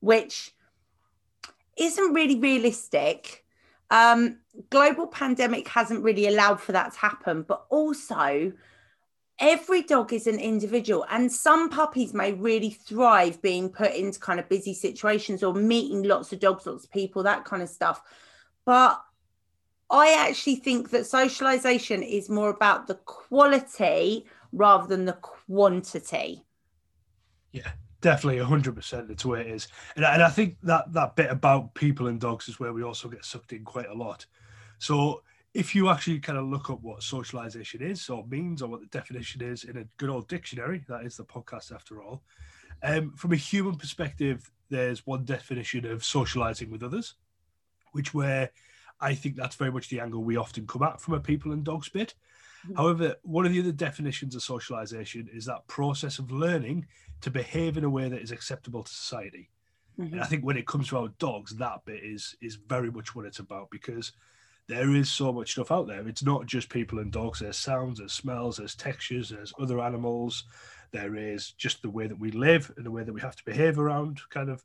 [0.00, 0.52] which
[1.76, 3.44] isn't really realistic.
[3.90, 4.38] Um,
[4.70, 8.52] global pandemic hasn't really allowed for that to happen, but also
[9.40, 14.38] every dog is an individual and some puppies may really thrive being put into kind
[14.38, 18.00] of busy situations or meeting lots of dogs lots of people that kind of stuff
[18.64, 19.02] but
[19.94, 26.44] i actually think that socialization is more about the quality rather than the quantity.
[27.52, 29.66] Yeah definitely 100% that's where it is.
[29.96, 33.08] And, and i think that that bit about people and dogs is where we also
[33.08, 34.26] get sucked in quite a lot.
[34.78, 35.22] So
[35.54, 38.86] if you actually kind of look up what socialization is or means or what the
[38.86, 42.22] definition is in a good old dictionary that is the podcast after all
[42.82, 47.14] um, from a human perspective there's one definition of socializing with others
[47.92, 48.50] which where
[49.00, 51.64] i think that's very much the angle we often come at from a people and
[51.64, 52.14] dogs bit
[52.64, 52.76] mm-hmm.
[52.76, 56.86] however one of the other definitions of socialization is that process of learning
[57.24, 59.48] to behave in a way that is acceptable to society.
[59.98, 60.12] Mm-hmm.
[60.12, 63.14] And I think when it comes to our dogs, that bit is is very much
[63.14, 64.12] what it's about because
[64.68, 66.06] there is so much stuff out there.
[66.06, 67.40] It's not just people and dogs.
[67.40, 70.44] There's sounds, there's smells, there's textures, there's other animals.
[70.90, 73.44] There is just the way that we live and the way that we have to
[73.44, 74.62] behave around kind of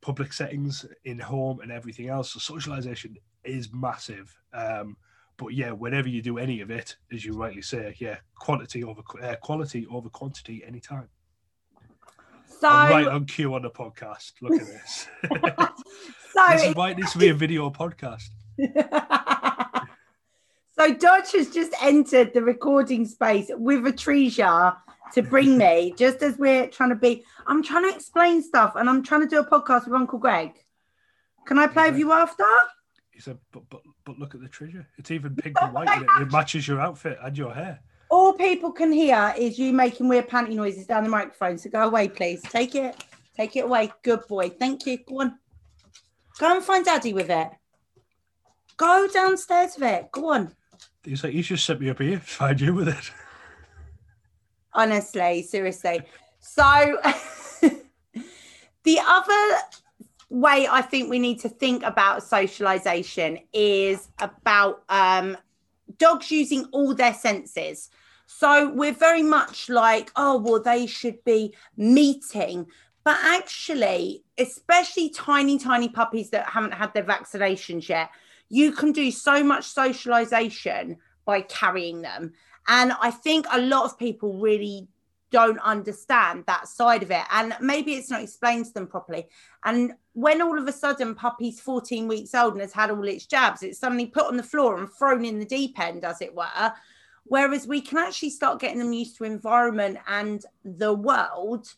[0.00, 2.32] public settings in home and everything else.
[2.32, 4.36] So socialization is massive.
[4.52, 4.96] Um,
[5.36, 9.02] but yeah, whenever you do any of it, as you rightly say, yeah, quantity over
[9.22, 11.08] uh, quality over quantity anytime.
[12.60, 14.32] So I'm right on cue on the podcast.
[14.40, 15.08] Look at this.
[16.32, 18.28] so this is why it needs to be a video podcast.
[20.78, 24.72] so Dodge has just entered the recording space with a treasure
[25.14, 27.24] to bring me, just as we're trying to be.
[27.46, 30.52] I'm trying to explain stuff, and I'm trying to do a podcast with Uncle Greg.
[31.46, 31.90] Can I play yeah.
[31.90, 32.44] with you after?
[33.14, 34.86] He said, "But but but look at the treasure.
[34.98, 35.88] It's even pink and white.
[35.88, 37.80] it, it matches your outfit and your hair."
[38.14, 41.58] all people can hear is you making weird panty noises down the microphone.
[41.58, 42.40] So go away, please.
[42.42, 43.02] Take it.
[43.36, 43.92] Take it away.
[44.02, 44.50] Good boy.
[44.50, 44.98] Thank you.
[44.98, 45.38] Go on.
[46.38, 47.48] Go and find daddy with it.
[48.76, 50.12] Go downstairs with it.
[50.12, 50.54] Go on.
[51.02, 52.18] He's like, you just set me up here.
[52.24, 53.10] Find you with it.
[54.72, 56.00] Honestly, seriously.
[56.40, 56.62] So
[58.84, 59.58] the other
[60.34, 65.36] way I think we need to think about socialization is about um,
[65.98, 67.90] dogs using all their senses.
[68.26, 72.66] So we're very much like, oh, well, they should be meeting.
[73.04, 78.10] But actually, especially tiny, tiny puppies that haven't had their vaccinations yet,
[78.48, 82.32] you can do so much socialization by carrying them.
[82.66, 84.88] And I think a lot of people really
[85.34, 87.24] don't understand that side of it.
[87.32, 89.26] And maybe it's not explained to them properly.
[89.64, 93.26] And when all of a sudden puppy's 14 weeks old and has had all its
[93.26, 96.36] jabs, it's suddenly put on the floor and thrown in the deep end, as it
[96.36, 96.72] were.
[97.24, 101.74] Whereas we can actually start getting them used to environment and the world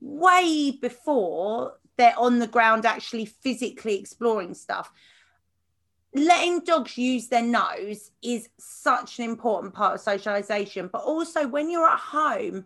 [0.00, 4.92] way before they're on the ground actually physically exploring stuff
[6.14, 11.70] letting dogs use their nose is such an important part of socialization but also when
[11.70, 12.64] you're at home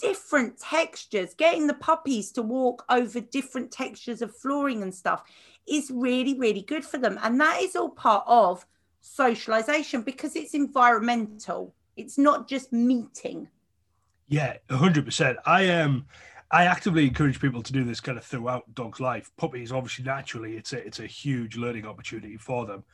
[0.00, 5.22] different textures, getting the puppies to walk over different textures of flooring and stuff
[5.68, 7.18] is really, really good for them.
[7.22, 8.66] And that is all part of
[9.00, 13.48] socialization because it's environmental, it's not just meeting.
[14.28, 15.36] Yeah, 100%.
[15.44, 15.90] I am.
[15.90, 16.06] Um,
[16.50, 19.30] I actively encourage people to do this kind of throughout dog's life.
[19.36, 22.84] Puppies, obviously, naturally, it's a it's a huge learning opportunity for them.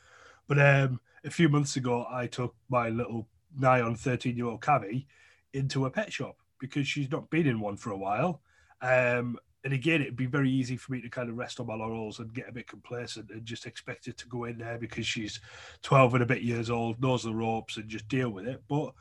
[0.47, 4.61] But um, a few months ago, I took my little nigh on 13 year old
[4.61, 5.05] Cavi
[5.53, 8.39] into a pet shop because she's not been in one for a while.
[8.81, 11.75] Um, and again, it'd be very easy for me to kind of rest on my
[11.75, 15.05] laurels and get a bit complacent and just expect her to go in there because
[15.05, 15.39] she's
[15.83, 18.61] 12 and a bit years old, knows the ropes, and just deal with it.
[18.69, 18.93] But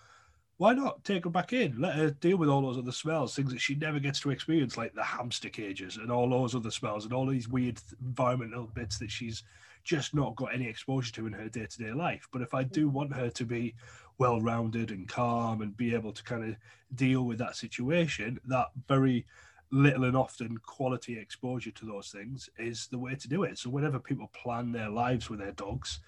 [0.59, 1.81] why not take her back in?
[1.81, 4.77] Let her deal with all those other smells, things that she never gets to experience,
[4.77, 8.99] like the hamster cages and all those other smells and all these weird environmental bits
[8.99, 9.43] that she's
[9.85, 12.29] just not got any exposure to in her day to day life.
[12.31, 13.75] But if I do want her to be
[14.21, 16.57] well rounded and calm and be able to kind of
[16.95, 19.27] deal with that situation, that very
[19.73, 23.57] little and often quality exposure to those things is the way to do it.
[23.57, 26.01] So whenever people plan their lives with their dogs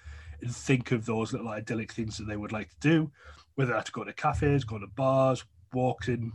[0.42, 3.10] and think of those little idyllic things that they would like to do,
[3.54, 6.32] whether that's go to cafes, go to bars, walking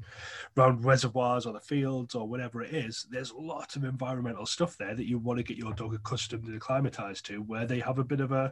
[0.58, 4.96] around reservoirs or the fields or whatever it is, there's lots of environmental stuff there
[4.96, 8.04] that you want to get your dog accustomed and acclimatized to, where they have a
[8.04, 8.52] bit of a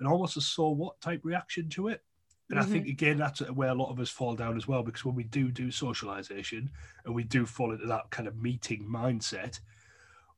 [0.00, 2.02] an almost a so what type reaction to it.
[2.50, 2.68] And mm-hmm.
[2.68, 5.14] I think again that's where a lot of us fall down as well, because when
[5.14, 6.70] we do do socialization
[7.04, 9.60] and we do fall into that kind of meeting mindset,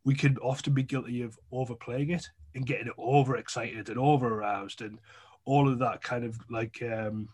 [0.05, 4.99] we can often be guilty of overplaying it and getting overexcited and over aroused and
[5.45, 7.29] all of that kind of like um,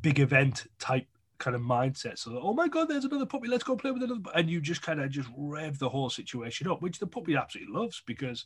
[0.00, 1.06] big event type
[1.38, 2.18] kind of mindset.
[2.18, 3.48] So, oh my God, there's another puppy.
[3.48, 4.20] Let's go play with another.
[4.34, 7.74] And you just kind of just rev the whole situation up, which the puppy absolutely
[7.74, 8.44] loves because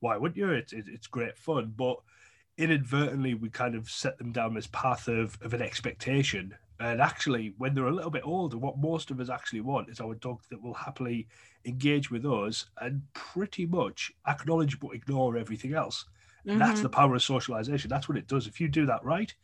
[0.00, 0.50] why wouldn't you?
[0.50, 1.72] It, it, it's great fun.
[1.74, 1.96] But
[2.58, 6.54] inadvertently, we kind of set them down this path of, of an expectation.
[6.78, 10.00] And actually, when they're a little bit older, what most of us actually want is
[10.00, 11.26] our dog that will happily
[11.64, 16.04] engage with us and pretty much acknowledge but ignore everything else.
[16.46, 16.60] Mm-hmm.
[16.60, 17.90] that's the power of socialization.
[17.90, 18.46] That's what it does.
[18.46, 19.34] If you do that right,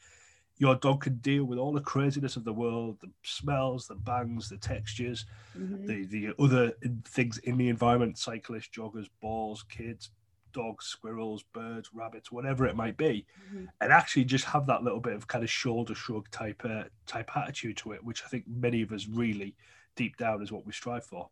[0.59, 4.49] your dog can deal with all the craziness of the world the smells the bangs
[4.49, 5.27] the textures
[5.59, 5.87] mm-hmm.
[5.87, 6.73] the the other
[7.05, 10.11] things in the environment cyclists joggers balls kids
[10.53, 13.65] dogs squirrels birds rabbits whatever it might be mm-hmm.
[13.81, 17.31] and actually just have that little bit of kind of shoulder shrug type uh, type
[17.37, 19.55] attitude to it which i think many of us really
[19.97, 21.29] deep down is what we strive for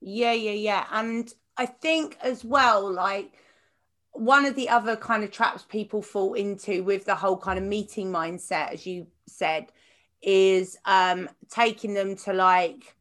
[0.00, 3.32] yeah yeah yeah and i think as well like
[4.14, 7.64] one of the other kind of traps people fall into with the whole kind of
[7.64, 9.66] meeting mindset, as you said,
[10.22, 12.94] is um, taking them to like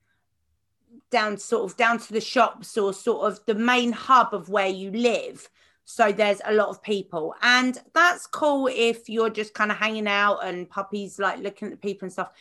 [1.13, 4.67] down sort of down to the shops or sort of the main hub of where
[4.67, 5.47] you live.
[5.85, 10.07] So there's a lot of people, and that's cool if you're just kind of hanging
[10.07, 12.31] out and puppies like looking at the people and stuff.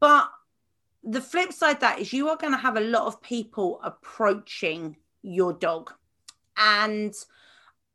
[0.00, 0.28] But
[1.04, 4.96] the flip side that is you are going to have a lot of people approaching
[5.22, 5.92] your dog,
[6.56, 7.14] and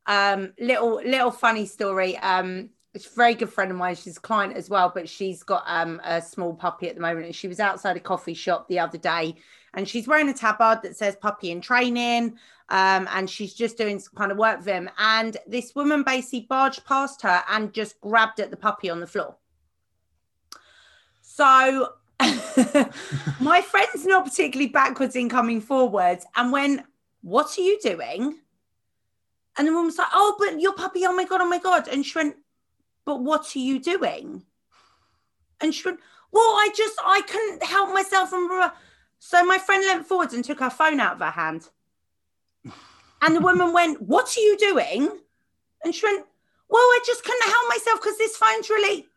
[0.06, 2.16] um, little little funny story.
[2.18, 3.94] Um, it's a very good friend of mine.
[3.96, 7.26] She's a client as well, but she's got um, a small puppy at the moment.
[7.26, 9.34] And she was outside a coffee shop the other day,
[9.76, 12.38] and she's wearing a tabard that says "puppy in training,"
[12.70, 14.90] um, and she's just doing some kind of work with him.
[14.98, 19.06] And this woman basically barged past her and just grabbed at the puppy on the
[19.06, 19.36] floor.
[21.22, 21.92] So
[23.40, 26.84] my friend's not particularly backwards in coming forwards, and when
[27.20, 28.38] what are you doing?
[29.58, 31.88] And the woman was like, Oh, but your puppy, oh my God, oh my God.
[31.88, 32.36] And she went,
[33.04, 34.44] But what are you doing?
[35.60, 36.00] And she went,
[36.30, 38.32] Well, I just, I couldn't help myself.
[38.32, 38.70] And
[39.26, 41.68] so my friend leant forwards and took her phone out of her hand.
[43.20, 45.18] And the woman went, What are you doing?
[45.82, 46.24] And she went,
[46.68, 49.08] Well, I just couldn't help myself because this phone's really.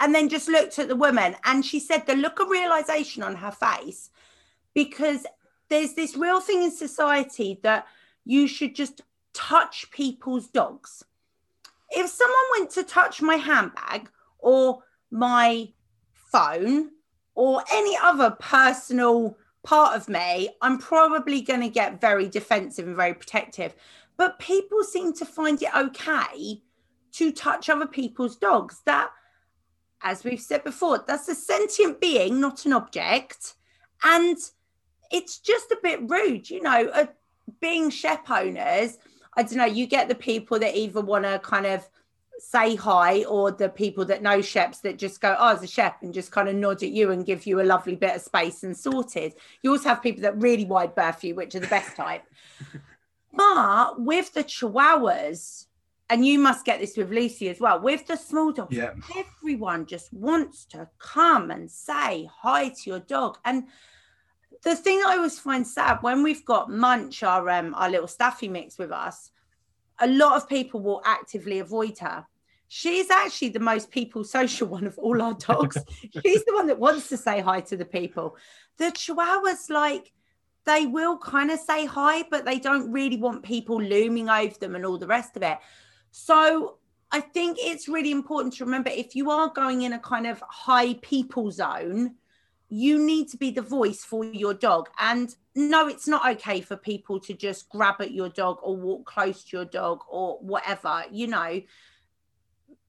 [0.00, 3.36] And then just looked at the woman and she said the look of realization on
[3.36, 4.08] her face
[4.72, 5.26] because
[5.68, 7.86] there's this real thing in society that
[8.24, 9.02] you should just
[9.34, 11.04] touch people's dogs.
[11.90, 14.08] If someone went to touch my handbag
[14.38, 15.72] or my
[16.32, 16.90] phone
[17.36, 22.96] or any other personal part of me, I'm probably going to get very defensive and
[22.96, 23.74] very protective.
[24.16, 26.62] But people seem to find it okay
[27.12, 28.82] to touch other people's dogs.
[28.84, 29.10] That,
[30.02, 33.54] as we've said before, that's a sentient being, not an object.
[34.02, 34.38] And
[35.12, 37.06] it's just a bit rude, you know, uh,
[37.60, 38.98] being shep owners
[39.36, 41.86] I don't know, you get the people that either want to kind of
[42.38, 46.02] say hi or the people that know sheps that just go, oh, as a shep
[46.02, 48.62] and just kind of nod at you and give you a lovely bit of space
[48.62, 49.34] and sorted.
[49.62, 52.24] You also have people that really wide berth you, which are the best type.
[53.32, 55.66] but with the chihuahuas,
[56.08, 58.92] and you must get this with Lucy as well, with the small dogs, yeah.
[59.16, 63.38] everyone just wants to come and say hi to your dog.
[63.44, 63.64] And
[64.62, 68.48] the thing I always find sad when we've got Munch, our um, our little staffy
[68.48, 69.30] mix with us,
[69.98, 72.26] a lot of people will actively avoid her.
[72.68, 75.78] She's actually the most people social one of all our dogs.
[76.24, 78.36] She's the one that wants to say hi to the people.
[78.78, 80.12] The Chihuahuas, like,
[80.64, 84.74] they will kind of say hi, but they don't really want people looming over them
[84.74, 85.58] and all the rest of it.
[86.10, 86.78] So
[87.12, 90.42] I think it's really important to remember if you are going in a kind of
[90.48, 92.16] high people zone,
[92.76, 94.90] you need to be the voice for your dog.
[95.00, 99.06] And no, it's not okay for people to just grab at your dog or walk
[99.06, 101.04] close to your dog or whatever.
[101.10, 101.62] You know,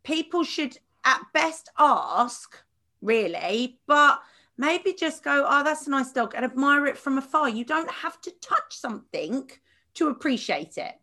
[0.04, 2.62] people should at best ask,
[3.02, 4.22] really, but
[4.58, 7.48] maybe just go, oh, that's a nice dog and admire it from afar.
[7.48, 9.50] You don't have to touch something
[9.94, 10.96] to appreciate it.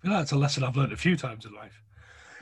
[0.00, 1.80] I feel like that's a lesson I've learned a few times in life.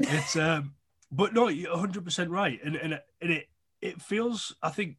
[0.01, 0.75] It's, um,
[1.13, 2.59] but no, you're 100% right.
[2.65, 3.47] And, and, and it,
[3.81, 4.97] it feels, I think,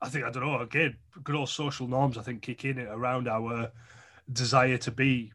[0.00, 3.28] I think, I don't know, again, good old social norms, I think, kick in around
[3.28, 3.70] our
[4.32, 5.32] desire to be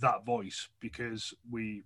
[0.00, 1.82] that voice because we,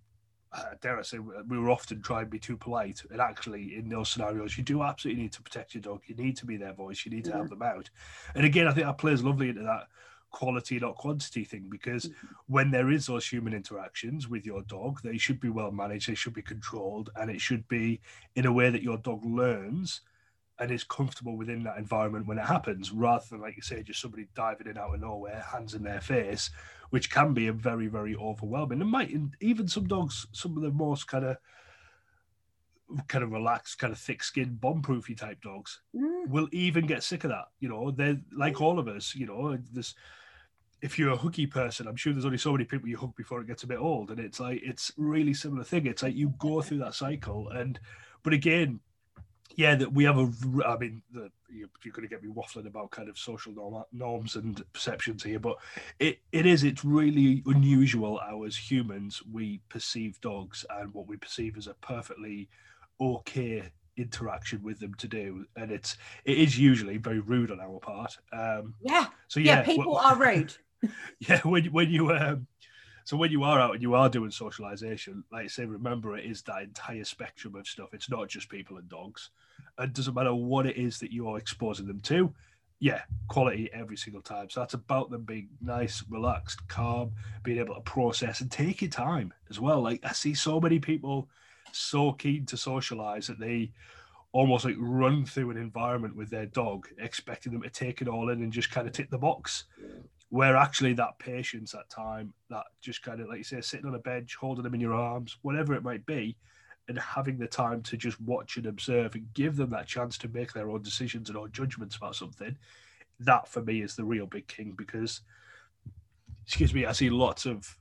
[0.53, 3.03] uh, dare I say, we were often trying to be too polite.
[3.11, 6.03] And actually, in those scenarios, you do absolutely need to protect your dog.
[6.07, 7.05] You need to be their voice.
[7.05, 7.37] You need to yeah.
[7.37, 7.91] help them out.
[8.35, 9.89] And again, I think that plays lovely into that
[10.35, 12.27] quality, not quantity thing, because mm-hmm.
[12.55, 16.15] when there is those human interactions with your dog, they should be well managed, they
[16.17, 18.01] should be controlled, and it should be
[18.35, 20.01] in a way that your dog learns
[20.59, 24.01] and is comfortable within that environment when it happens, rather than, like you say, just
[24.01, 26.51] somebody diving in out of nowhere, hands in their face,
[26.91, 28.81] which can be a very, very overwhelming.
[28.81, 31.37] And might even some dogs, some of the most kind of
[33.09, 36.29] kind of relaxed, kind of thick-skinned, bomb-proofy type dogs mm.
[36.29, 37.47] will even get sick of that.
[37.59, 39.15] You know, they're like all of us.
[39.15, 39.95] You know, this
[40.85, 43.41] if you're a hooky person, I'm sure there's only so many people you hook before
[43.41, 45.87] it gets a bit old, and it's like it's really similar thing.
[45.87, 47.81] It's like you go through that cycle, and
[48.23, 48.81] but again,
[49.57, 50.31] yeah, that we have a.
[50.67, 54.37] I mean, the, you're going to get me waffling about kind of social norm, norms
[54.37, 55.57] and perceptions here, but
[56.01, 56.65] it, it is.
[56.65, 61.75] It's really unusual how as humans we perceive dogs and what we perceive as a
[61.81, 62.51] perfectly
[63.01, 65.97] okay interaction with them to do, and it's
[66.27, 68.19] it is usually very rude on our part.
[68.35, 69.07] Um, yeah.
[69.29, 70.55] So yeah, yeah people are rude.
[71.19, 72.47] yeah, when when you um,
[73.05, 76.25] so when you are out and you are doing socialization, like I say, remember it
[76.25, 77.91] is that entire spectrum of stuff.
[77.93, 79.31] It's not just people and dogs.
[79.79, 82.33] It doesn't matter what it is that you're exposing them to.
[82.81, 84.49] Yeah, quality every single time.
[84.51, 88.91] So that's about them being nice, relaxed, calm, being able to process and take your
[88.91, 89.83] time as well.
[89.83, 91.29] Like I see so many people
[91.73, 93.71] so keen to socialize that they
[94.33, 98.31] almost like run through an environment with their dog, expecting them to take it all
[98.31, 99.65] in and just kind of tick the box.
[100.35, 103.95] Where actually that patience, that time, that just kind of like you say, sitting on
[103.95, 106.37] a bench, holding them in your arms, whatever it might be,
[106.89, 110.29] and having the time to just watch and observe and give them that chance to
[110.29, 112.59] make their own decisions and own judgments about something,
[113.21, 115.21] that for me is the real big king because
[116.45, 117.79] excuse me, I see lots of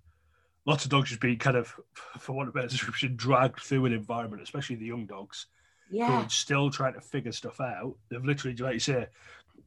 [0.68, 1.74] lots of dogs just being kind of,
[2.20, 5.48] for want of a better description, dragged through an environment, especially the young dogs,
[5.90, 6.06] yeah.
[6.06, 7.96] who are still trying to figure stuff out.
[8.10, 9.08] They've literally, like you say,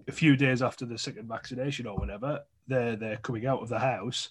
[0.06, 3.78] a few days after the second vaccination or whatever, they're they're coming out of the
[3.78, 4.30] house,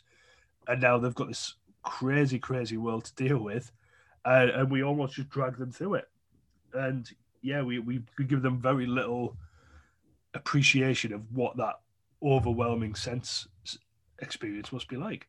[0.67, 3.71] and now they've got this crazy, crazy world to deal with
[4.25, 6.09] and, and we almost just drag them through it.
[6.73, 7.09] And
[7.41, 9.37] yeah, we, we, we give them very little
[10.33, 11.79] appreciation of what that
[12.21, 13.47] overwhelming sense
[14.19, 15.27] experience must be like.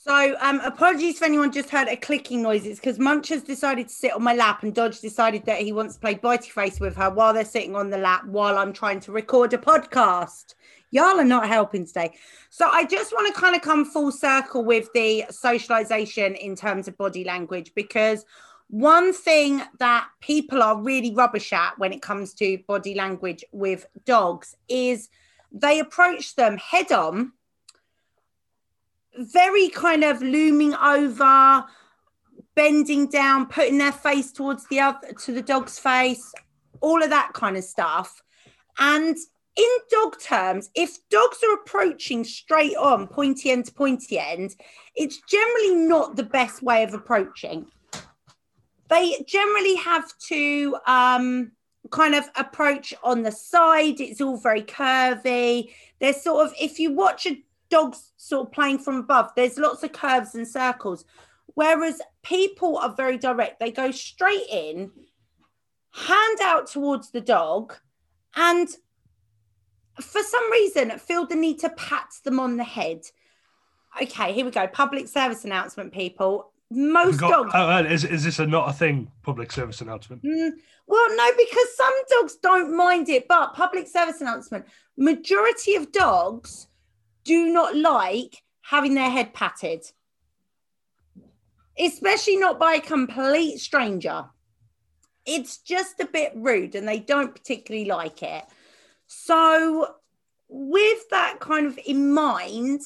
[0.00, 2.64] So, um, apologies if anyone just heard a clicking noise.
[2.64, 5.72] It's because Munch has decided to sit on my lap, and Dodge decided that he
[5.72, 8.72] wants to play Bitey Face with her while they're sitting on the lap while I'm
[8.72, 10.54] trying to record a podcast.
[10.92, 12.14] Y'all are not helping today.
[12.48, 16.86] So, I just want to kind of come full circle with the socialization in terms
[16.86, 18.24] of body language because
[18.68, 23.84] one thing that people are really rubbish at when it comes to body language with
[24.04, 25.08] dogs is
[25.50, 27.32] they approach them head on
[29.16, 31.64] very kind of looming over,
[32.54, 36.32] bending down, putting their face towards the other to the dog's face,
[36.80, 38.22] all of that kind of stuff.
[38.78, 39.16] And
[39.56, 44.54] in dog terms, if dogs are approaching straight on, pointy end to pointy end,
[44.94, 47.66] it's generally not the best way of approaching.
[48.88, 51.52] They generally have to um,
[51.90, 54.00] kind of approach on the side.
[54.00, 55.72] It's all very curvy.
[55.98, 59.30] They're sort of, if you watch a dogs sort of playing from above.
[59.36, 61.04] There's lots of curves and circles.
[61.54, 64.90] Whereas people are very direct, they go straight in,
[65.92, 67.74] hand out towards the dog,
[68.36, 68.68] and
[70.00, 73.00] for some reason feel the need to pat them on the head.
[74.00, 74.66] Okay, here we go.
[74.68, 76.52] Public service announcement, people.
[76.70, 77.50] Most got, dogs.
[77.54, 79.10] Oh, is, is this a not a thing?
[79.22, 80.22] Public service announcement.
[80.22, 80.50] Mm,
[80.86, 84.66] well, no, because some dogs don't mind it, but public service announcement.
[84.96, 86.67] Majority of dogs
[87.28, 89.84] do not like having their head patted,
[91.78, 94.24] especially not by a complete stranger.
[95.26, 98.44] It's just a bit rude and they don't particularly like it.
[99.08, 99.94] So,
[100.48, 102.80] with that kind of in mind,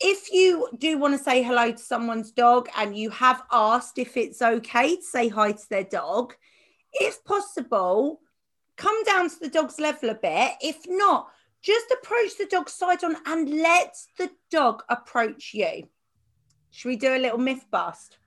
[0.00, 4.16] if you do want to say hello to someone's dog and you have asked if
[4.16, 6.34] it's okay to say hi to their dog,
[6.94, 8.22] if possible,
[8.78, 10.52] come down to the dog's level a bit.
[10.62, 11.28] If not,
[11.62, 15.84] just approach the dog side on and let the dog approach you.
[16.70, 18.18] Should we do a little myth bust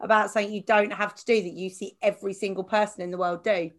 [0.00, 3.16] about something you don't have to do that you see every single person in the
[3.18, 3.70] world do?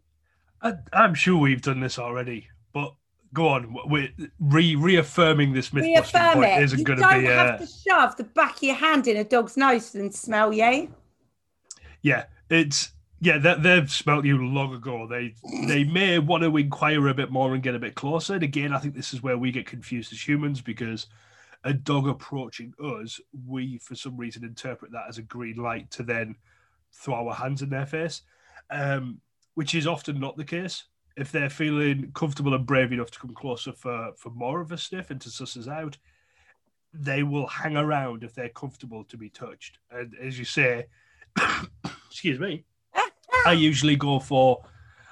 [0.62, 2.94] I, I'm sure we've done this already, but
[3.34, 3.76] go on.
[3.86, 4.10] We're
[4.40, 6.64] re- reaffirming this myth Reaffirm point it.
[6.64, 9.58] isn't You don't have Uh, to shove the back of your hand in a dog's
[9.58, 10.94] nose and smell you.
[12.02, 12.92] yeah, it's
[13.24, 13.38] yeah.
[13.38, 15.08] They, they've smelt you long ago.
[15.08, 15.34] They
[15.68, 18.34] they may want to inquire a bit more and get a bit closer.
[18.34, 21.08] And again, I think this is where we get confused as humans because
[21.64, 26.04] a dog approaching us, we for some reason interpret that as a green light to
[26.04, 26.36] then
[26.92, 28.22] throw our hands in their face,
[28.70, 29.22] um,
[29.56, 30.84] which is often not the case.
[31.16, 34.78] If they're feeling comfortable and brave enough to come closer for for more of a
[34.78, 35.98] sniff and to suss us out,
[36.94, 39.80] they will hang around if they're comfortable to be touched.
[39.90, 40.88] And as you say,
[42.10, 42.66] excuse me,
[43.46, 44.64] I usually go for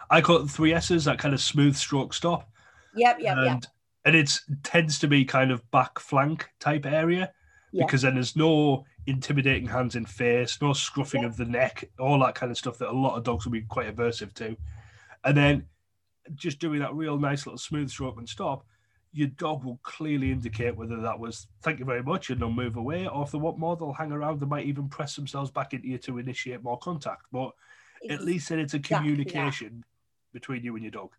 [0.09, 2.49] I call it three S's, that kind of smooth stroke stop.
[2.95, 3.63] Yep, yep, and yep.
[4.05, 4.31] and it
[4.63, 7.31] tends to be kind of back flank type area
[7.71, 7.85] Yeah.
[7.85, 11.27] because then there's no intimidating hands in face, no scruffing Yeah.
[11.27, 13.61] of the neck, all that kind of stuff that a lot of dogs will be
[13.61, 14.57] quite aversive to.
[15.23, 15.65] And then
[16.35, 18.65] just doing that real nice little smooth stroke and stop,
[19.13, 22.75] your dog will clearly indicate whether that was thank you very much and they'll move
[22.75, 24.39] away, or if they want more, they'll hang around.
[24.39, 27.23] They might even press themselves back into you to initiate more contact.
[27.31, 27.51] But
[28.09, 29.83] at least then it's a communication
[30.33, 31.11] between you and your dog.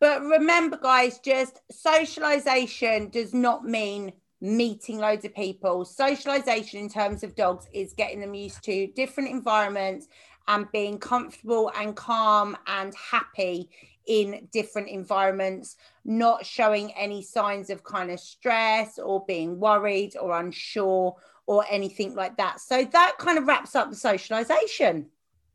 [0.00, 5.84] But remember, guys, just socialization does not mean meeting loads of people.
[5.84, 10.08] Socialization in terms of dogs is getting them used to different environments
[10.48, 13.68] and being comfortable and calm and happy
[14.06, 20.38] in different environments, not showing any signs of kind of stress or being worried or
[20.40, 21.14] unsure
[21.46, 22.58] or anything like that.
[22.60, 25.06] So that kind of wraps up the socialization.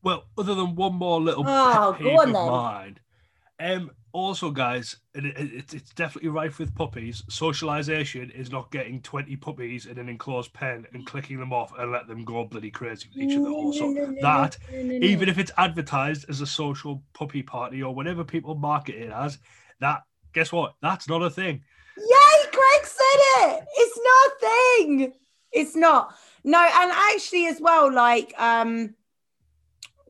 [0.05, 2.47] Well, other than one more little Oh, go on of then.
[2.47, 2.99] mine.
[3.59, 7.23] Um, also, guys, and it, it, it's definitely rife with puppies.
[7.27, 11.91] Socialization is not getting 20 puppies in an enclosed pen and clicking them off and
[11.91, 13.49] let them go bloody crazy with each other.
[13.49, 18.95] Also, that, even if it's advertised as a social puppy party or whatever people market
[18.95, 19.39] it as,
[19.79, 20.03] that,
[20.33, 20.75] guess what?
[20.83, 21.63] That's not a thing.
[21.97, 23.19] Yay, Greg said
[23.49, 23.65] it.
[23.75, 25.13] It's not a thing.
[25.51, 26.15] It's not.
[26.43, 28.93] No, and actually as well, like um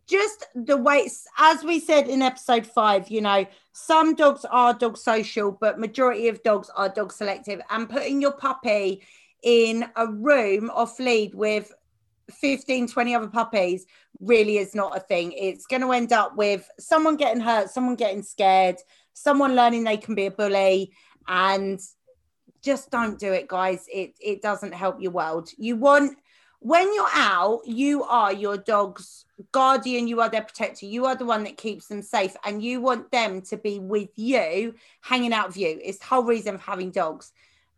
[0.07, 4.97] just the way as we said in episode five, you know, some dogs are dog
[4.97, 7.61] social, but majority of dogs are dog selective.
[7.69, 9.01] And putting your puppy
[9.43, 11.71] in a room off lead with
[12.31, 13.85] 15, 20 other puppies
[14.19, 15.31] really is not a thing.
[15.33, 18.77] It's going to end up with someone getting hurt, someone getting scared,
[19.13, 20.91] someone learning they can be a bully,
[21.27, 21.79] and
[22.61, 23.85] just don't do it, guys.
[23.91, 25.49] It it doesn't help your world.
[25.57, 26.17] You want
[26.65, 31.23] when you're out, you are your dog's guardian, you are their protector, you are the
[31.23, 35.49] one that keeps them safe, and you want them to be with you, hanging out
[35.49, 35.79] with you.
[35.83, 37.33] It's the whole reason of having dogs.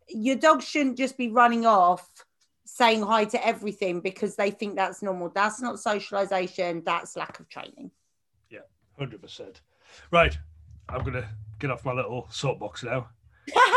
[0.08, 2.10] Your dog shouldn't just be running off
[2.64, 5.28] saying hi to everything because they think that's normal.
[5.28, 7.90] That's not socialization, that's lack of training.
[8.48, 8.60] Yeah,
[8.98, 9.60] Hundred percent.
[10.10, 10.38] Right,
[10.88, 11.28] I'm gonna
[11.58, 13.10] get off my little soapbox now.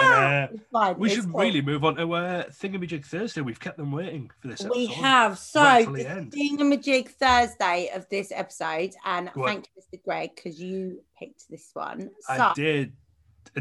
[0.04, 1.34] And, uh, fine, we should fine.
[1.48, 3.42] really move on to uh, Thingamajig Thursday.
[3.42, 4.78] We've kept them waiting for this episode.
[4.78, 5.38] We have.
[5.38, 6.32] So, Right the end.
[6.34, 9.48] thingamajig Thursday of this episode, and Go on.
[9.48, 10.04] thank you, Mr.
[10.04, 12.10] Greg, because you picked this one.
[12.22, 12.94] So, I did.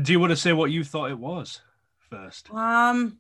[0.02, 1.60] Do you want to say what you thought it was
[2.10, 2.52] first?
[2.52, 3.18] um,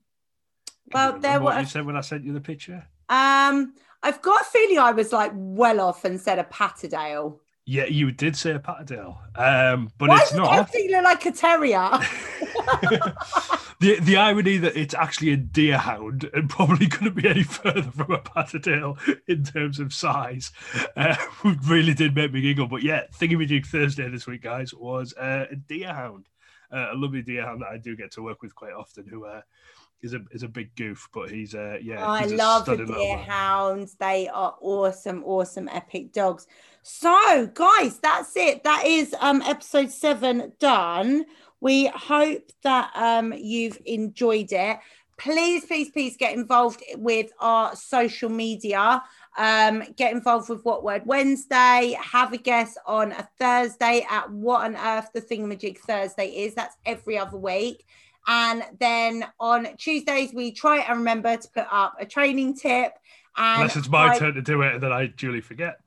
[0.92, 1.58] well, there were.
[1.60, 2.84] you said when I sent you the picture.
[3.08, 7.38] Um, I've got a feeling I was like well off and said a Patterdale.
[7.66, 10.52] Yeah, you did say a Patterdale, um, but Why it's not.
[10.56, 11.78] everything look like a terrier?
[13.80, 18.12] the the irony that it's actually a deerhound and probably couldn't be any further from
[18.12, 20.52] a Patterdale in terms of size
[20.96, 21.16] uh,
[21.64, 22.66] really did make me giggle.
[22.66, 26.24] But yeah, Thingamajig Thursday this week, guys, was uh, a deerhound,
[26.72, 29.06] uh, a lovely deerhound that I do get to work with quite often.
[29.06, 29.42] Who uh,
[30.02, 32.78] is a is a big goof, but he's uh, yeah, I he's a love the
[32.78, 32.88] man.
[32.88, 33.96] deerhounds.
[33.98, 36.46] They are awesome, awesome, epic dogs.
[36.82, 38.64] So, guys, that's it.
[38.64, 41.26] That is um episode seven done.
[41.60, 44.78] We hope that um you've enjoyed it.
[45.18, 49.02] Please, please, please get involved with our social media.
[49.36, 51.94] Um, get involved with What Word Wednesday.
[52.00, 56.54] Have a guess on a Thursday at What on Earth the Thingamajig Thursday is.
[56.54, 57.84] That's every other week.
[58.26, 62.92] And then on Tuesdays, we try and remember to put up a training tip.
[63.36, 65.80] And Unless it's my I- turn to do it, and then I duly forget.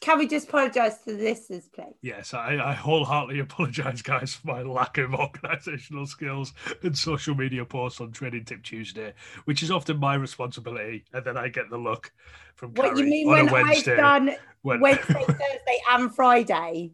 [0.00, 1.94] Can we just apologise to the listeners, please?
[2.00, 6.52] Yes, I, I wholeheartedly apologise, guys, for my lack of organisational skills
[6.82, 9.12] and social media posts on Training Tip Tuesday,
[9.44, 12.12] which is often my responsibility, and then I get the look
[12.54, 13.92] from What you mean on when Wednesday.
[13.92, 14.30] I've done
[14.62, 16.92] when- Wednesday, Thursday, and Friday?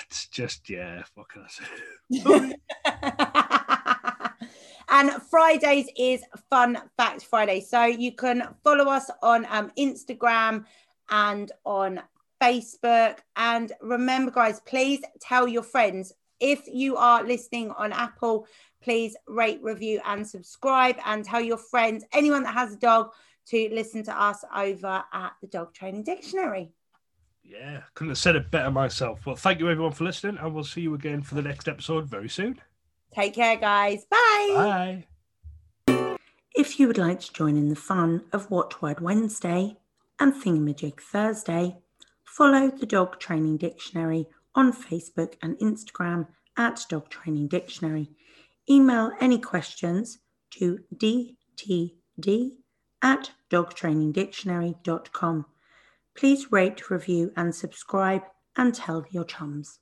[0.00, 1.02] It's just yeah.
[1.14, 2.56] What can I say?
[4.88, 7.60] and Fridays is Fun Fact Friday.
[7.60, 10.64] So you can follow us on um, Instagram
[11.12, 12.02] and on
[12.42, 13.18] Facebook.
[13.36, 16.12] And remember, guys, please tell your friends.
[16.40, 18.48] If you are listening on Apple,
[18.82, 20.96] please rate, review, and subscribe.
[21.06, 23.12] And tell your friends, anyone that has a dog,
[23.44, 26.70] to listen to us over at the Dog Training Dictionary.
[27.42, 29.26] Yeah, couldn't have said it better myself.
[29.26, 32.06] Well, thank you everyone for listening, and we'll see you again for the next episode
[32.06, 32.60] very soon.
[33.12, 34.04] Take care, guys.
[34.04, 35.04] Bye.
[35.86, 36.14] Bye.
[36.54, 39.76] If you would like to join in the fun of Watchword Wednesday
[40.22, 41.76] and Thingamajig Thursday,
[42.22, 48.08] follow the Dog Training Dictionary on Facebook and Instagram at Dog Training Dictionary.
[48.70, 50.20] Email any questions
[50.52, 52.52] to dtd
[53.02, 55.46] at dogtrainingdictionary.com.
[56.14, 58.22] Please rate, review, and subscribe
[58.54, 59.80] and tell your chums.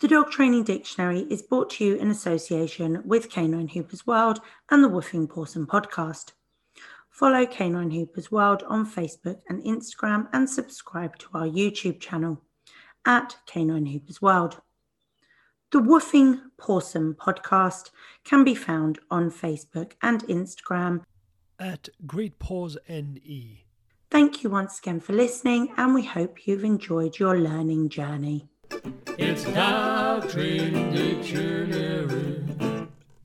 [0.00, 4.38] The Dog Training Dictionary is brought to you in association with Canine Hooper's World
[4.70, 6.30] and the Woofing Pawsome podcast.
[7.12, 12.40] Follow Canine Hooper's World on Facebook and Instagram and subscribe to our YouTube channel
[13.06, 14.62] at Canine Hooper's World.
[15.72, 17.90] The Woofing Pawsome podcast
[18.24, 21.02] can be found on Facebook and Instagram.
[21.60, 23.66] At Great Pause NE.
[24.10, 28.48] Thank you once again for listening, and we hope you've enjoyed your learning journey.
[29.18, 32.61] It's Dog Training Dictionary.